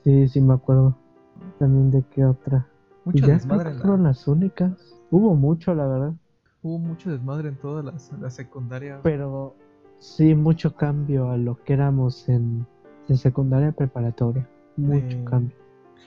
Sí, 0.04 0.28
sí 0.28 0.40
me 0.42 0.52
acuerdo. 0.54 0.96
También 1.58 1.90
de 1.90 2.02
qué 2.10 2.24
otra. 2.24 2.66
Y 3.04 3.08
Mucho 3.10 3.26
ya 3.26 3.34
desmadre. 3.34 3.74
la- 3.74 3.80
fueron 3.80 4.02
las 4.02 4.26
únicas. 4.28 4.72
Hubo 5.10 5.34
mucho, 5.34 5.74
la 5.74 5.86
verdad. 5.86 6.12
Hubo 6.62 6.78
mucho 6.78 7.10
desmadre 7.10 7.48
en 7.50 7.56
toda 7.56 7.82
la, 7.82 7.94
la 8.20 8.30
secundaria. 8.30 9.00
Pero 9.02 9.54
sí, 9.98 10.34
mucho 10.34 10.74
cambio 10.74 11.30
a 11.30 11.36
lo 11.36 11.62
que 11.62 11.72
éramos 11.74 12.28
en, 12.28 12.66
en 13.08 13.16
secundaria 13.16 13.72
preparatoria. 13.72 14.48
Mucho 14.76 15.08
Sí. 15.10 15.24
cambio. 15.24 15.56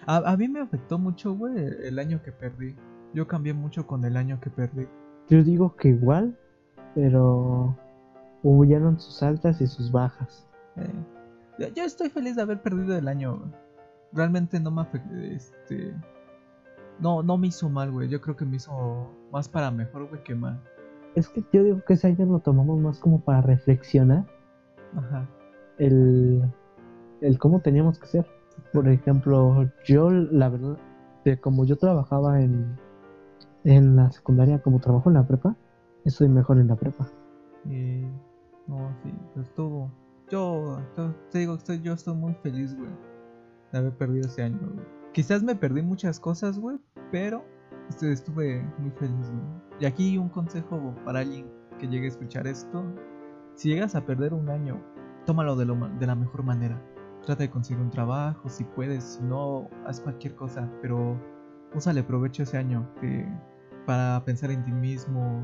A, 0.06 0.18
a 0.18 0.38
mí 0.38 0.48
me 0.48 0.60
afectó 0.60 1.00
mucho, 1.00 1.34
güey, 1.36 1.56
el 1.84 1.98
año 2.00 2.22
que 2.24 2.32
perdí. 2.32 2.76
Yo 3.14 3.28
cambié 3.28 3.54
mucho 3.54 3.88
con 3.88 4.04
el 4.06 4.18
año 4.18 4.40
que 4.40 4.50
perdí. 4.50 4.88
Yo 5.30 5.44
digo 5.44 5.76
que 5.76 5.90
igual, 5.90 6.38
pero 6.96 7.76
hubieron 8.44 9.00
sus 9.00 9.22
altas 9.24 9.62
y 9.62 9.68
sus 9.68 9.92
bajas. 9.92 10.46
Eh, 10.76 10.90
yo, 11.60 11.68
yo 11.70 11.84
estoy 11.84 12.10
feliz 12.10 12.36
de 12.36 12.42
haber 12.44 12.62
perdido 12.62 12.98
el 12.98 13.08
año. 13.08 13.38
güey. 13.38 13.52
Realmente 14.12 14.60
no 14.60 14.72
me 14.72 14.82
afectó. 14.82 15.16
Este, 15.16 15.94
no, 17.00 17.24
no 17.24 17.38
me 17.38 17.48
hizo 17.48 17.70
mal, 17.70 17.92
güey. 17.92 18.10
Yo 18.10 18.22
creo 18.22 18.36
que 18.36 18.46
me 18.46 18.58
hizo 18.58 19.10
más 19.32 19.48
para 19.48 19.72
mejor, 19.72 20.08
güey, 20.10 20.24
que 20.24 20.36
mal. 20.36 20.62
Es 21.16 21.28
que 21.30 21.44
yo 21.52 21.64
digo 21.64 21.84
que 21.86 21.94
ese 21.94 22.08
año 22.08 22.26
lo 22.26 22.40
tomamos 22.40 22.80
más 22.80 23.00
como 23.00 23.20
para 23.22 23.42
reflexionar 23.42 24.26
Ajá. 24.96 25.28
el, 25.78 26.44
el 27.22 27.40
cómo 27.40 27.62
teníamos 27.62 28.00
que 28.00 28.08
ser. 28.08 28.26
Por 28.74 28.88
ejemplo, 28.88 29.70
yo, 29.86 30.12
la 30.12 30.50
verdad, 30.50 30.78
de 31.26 31.40
como 31.40 31.66
yo 31.66 31.78
trabajaba 31.78 32.42
en, 32.42 32.78
en 33.64 33.96
la 33.96 34.12
secundaria, 34.12 34.62
como 34.62 34.80
trabajo 34.80 35.10
en 35.10 35.16
la 35.16 35.28
prepa, 35.28 35.56
estoy 36.06 36.30
mejor 36.30 36.60
en 36.60 36.68
la 36.68 36.76
prepa. 36.76 37.08
Y. 37.66 38.06
No, 38.68 38.94
sí, 39.02 39.12
pues 39.34 39.48
estuvo. 39.48 39.92
Yo, 40.30 40.80
yo 40.96 41.16
te 41.32 41.40
digo, 41.40 41.56
estoy, 41.56 41.82
yo 41.82 41.94
estoy 41.94 42.14
muy 42.14 42.36
feliz, 42.36 42.78
güey, 42.78 42.92
de 43.72 43.78
haber 43.78 43.94
perdido 43.94 44.28
ese 44.28 44.44
año, 44.44 44.60
güey. 44.62 44.86
Quizás 45.14 45.44
me 45.44 45.56
perdí 45.56 45.82
muchas 45.82 46.20
cosas, 46.20 46.60
güey, 46.60 46.78
pero 47.12 47.44
estuve 48.02 48.62
muy 48.78 48.92
feliz, 48.92 49.30
güey. 49.30 49.44
Y 49.80 49.86
aquí 49.86 50.18
un 50.18 50.30
consejo 50.30 50.94
para 51.06 51.20
alguien 51.20 51.48
que 51.80 51.88
llegue 51.88 52.06
a 52.06 52.10
escuchar 52.10 52.48
esto: 52.48 52.84
si 53.56 53.70
llegas 53.70 53.96
a 53.96 54.06
perder 54.06 54.34
un 54.34 54.50
año, 54.50 54.82
tómalo 55.26 55.56
de, 55.56 55.66
lo, 55.66 55.76
de 55.76 56.08
la 56.08 56.16
mejor 56.16 56.44
manera. 56.44 56.82
Trata 57.26 57.44
de 57.44 57.50
conseguir 57.50 57.84
un 57.84 57.90
trabajo, 57.90 58.48
si 58.50 58.64
puedes, 58.64 59.04
si 59.04 59.24
no, 59.24 59.70
haz 59.86 60.00
cualquier 60.00 60.36
cosa, 60.36 60.70
pero 60.82 61.20
úsale 61.76 62.02
provecho 62.02 62.44
ese 62.44 62.58
año 62.58 62.88
que, 63.00 63.28
para 63.86 64.24
pensar 64.26 64.52
en 64.52 64.64
ti 64.64 64.72
mismo, 64.72 65.44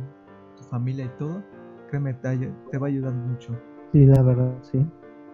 tu 0.55 0.63
familia 0.63 1.05
y 1.05 1.17
todo. 1.17 1.43
Créeme, 1.89 2.13
te, 2.15 2.51
te 2.71 2.77
va 2.77 2.87
a 2.87 2.89
ayudar 2.89 3.13
mucho. 3.13 3.53
Sí, 3.91 4.05
la 4.05 4.21
verdad, 4.21 4.53
sí. 4.61 4.85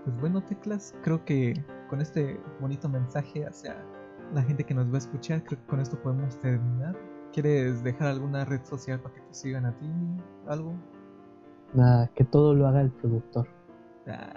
Pues 0.03 0.19
bueno, 0.19 0.43
Teclas, 0.43 0.95
creo 1.03 1.23
que 1.23 1.53
con 1.91 2.01
este 2.01 2.39
bonito 2.59 2.87
mensaje 2.89 3.45
hacia 3.45 3.75
la 4.33 4.41
gente 4.41 4.63
que 4.63 4.73
nos 4.73 4.89
va 4.89 4.95
a 4.95 4.97
escuchar, 4.99 5.43
creo 5.43 5.59
que 5.59 5.65
con 5.67 5.79
esto 5.81 6.01
podemos 6.01 6.39
terminar. 6.39 6.97
¿Quieres 7.33 7.83
dejar 7.83 8.07
alguna 8.07 8.45
red 8.45 8.63
social 8.63 8.99
para 9.01 9.13
que 9.13 9.21
te 9.21 9.33
sigan 9.33 9.65
a 9.65 9.75
ti? 9.77 9.89
¿Algo? 10.47 10.73
Nada, 11.73 12.07
que 12.15 12.23
todo 12.23 12.53
lo 12.55 12.65
haga 12.67 12.81
el 12.81 12.91
productor. 12.91 13.47
Ah, 14.07 14.33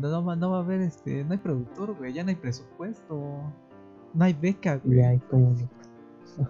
no, 0.00 0.24
va- 0.24 0.36
no 0.36 0.50
va 0.50 0.58
a 0.58 0.60
haber, 0.60 0.80
este, 0.80 1.24
no 1.24 1.32
hay 1.32 1.38
productor, 1.38 1.94
güey, 1.96 2.12
ya 2.12 2.22
no 2.24 2.30
hay 2.30 2.36
presupuesto. 2.36 3.16
No 4.14 4.24
hay 4.24 4.32
beca, 4.34 4.76
güey. 4.76 4.98
Y 4.98 5.02
hay 5.02 5.18
como... 5.20 5.54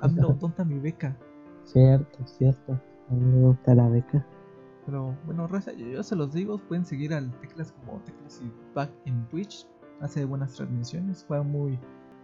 AMLO, 0.01 0.35
tonta 0.41 0.65
mi 0.65 0.79
beca. 0.79 1.17
cierto, 1.65 2.27
cierto. 2.27 2.73
A 3.11 3.15
mí 3.15 3.21
me 3.25 3.43
gusta 3.49 3.75
la 3.75 3.89
beca. 3.89 4.27
Pero 4.87 5.15
bueno, 5.27 5.47
raza, 5.47 5.73
yo, 5.73 5.87
yo 5.87 6.03
se 6.03 6.17
los 6.17 6.33
digo, 6.33 6.59
pueden 6.59 6.85
seguir 6.85 7.15
al 7.15 7.31
Teclas 7.41 7.73
como 7.73 8.01
Teclas 8.01 8.41
y 8.43 8.51
Back 8.75 8.91
en 9.05 9.27
Twitch. 9.29 9.67
Hace 10.01 10.25
buenas 10.25 10.55
transmisiones, 10.55 11.25
juega 11.27 11.43
muy, 11.43 11.79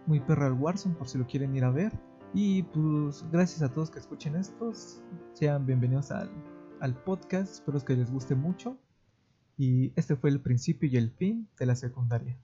muy 0.05 0.19
perro 0.19 0.45
al 0.45 0.53
Warzone 0.53 0.95
por 0.95 1.07
si 1.07 1.17
lo 1.17 1.25
quieren 1.25 1.55
ir 1.55 1.63
a 1.63 1.71
ver. 1.71 1.91
Y 2.33 2.63
pues 2.63 3.25
gracias 3.31 3.61
a 3.61 3.73
todos 3.73 3.89
que 3.89 3.99
escuchen 3.99 4.35
estos. 4.35 5.01
Sean 5.33 5.65
bienvenidos 5.65 6.11
al, 6.11 6.29
al 6.79 6.95
podcast, 7.03 7.53
espero 7.53 7.79
que 7.79 7.95
les 7.95 8.11
guste 8.11 8.35
mucho. 8.35 8.77
Y 9.57 9.91
este 9.95 10.15
fue 10.15 10.29
el 10.29 10.41
principio 10.41 10.89
y 10.89 10.97
el 10.97 11.11
fin 11.11 11.47
de 11.59 11.65
la 11.65 11.75
secundaria. 11.75 12.37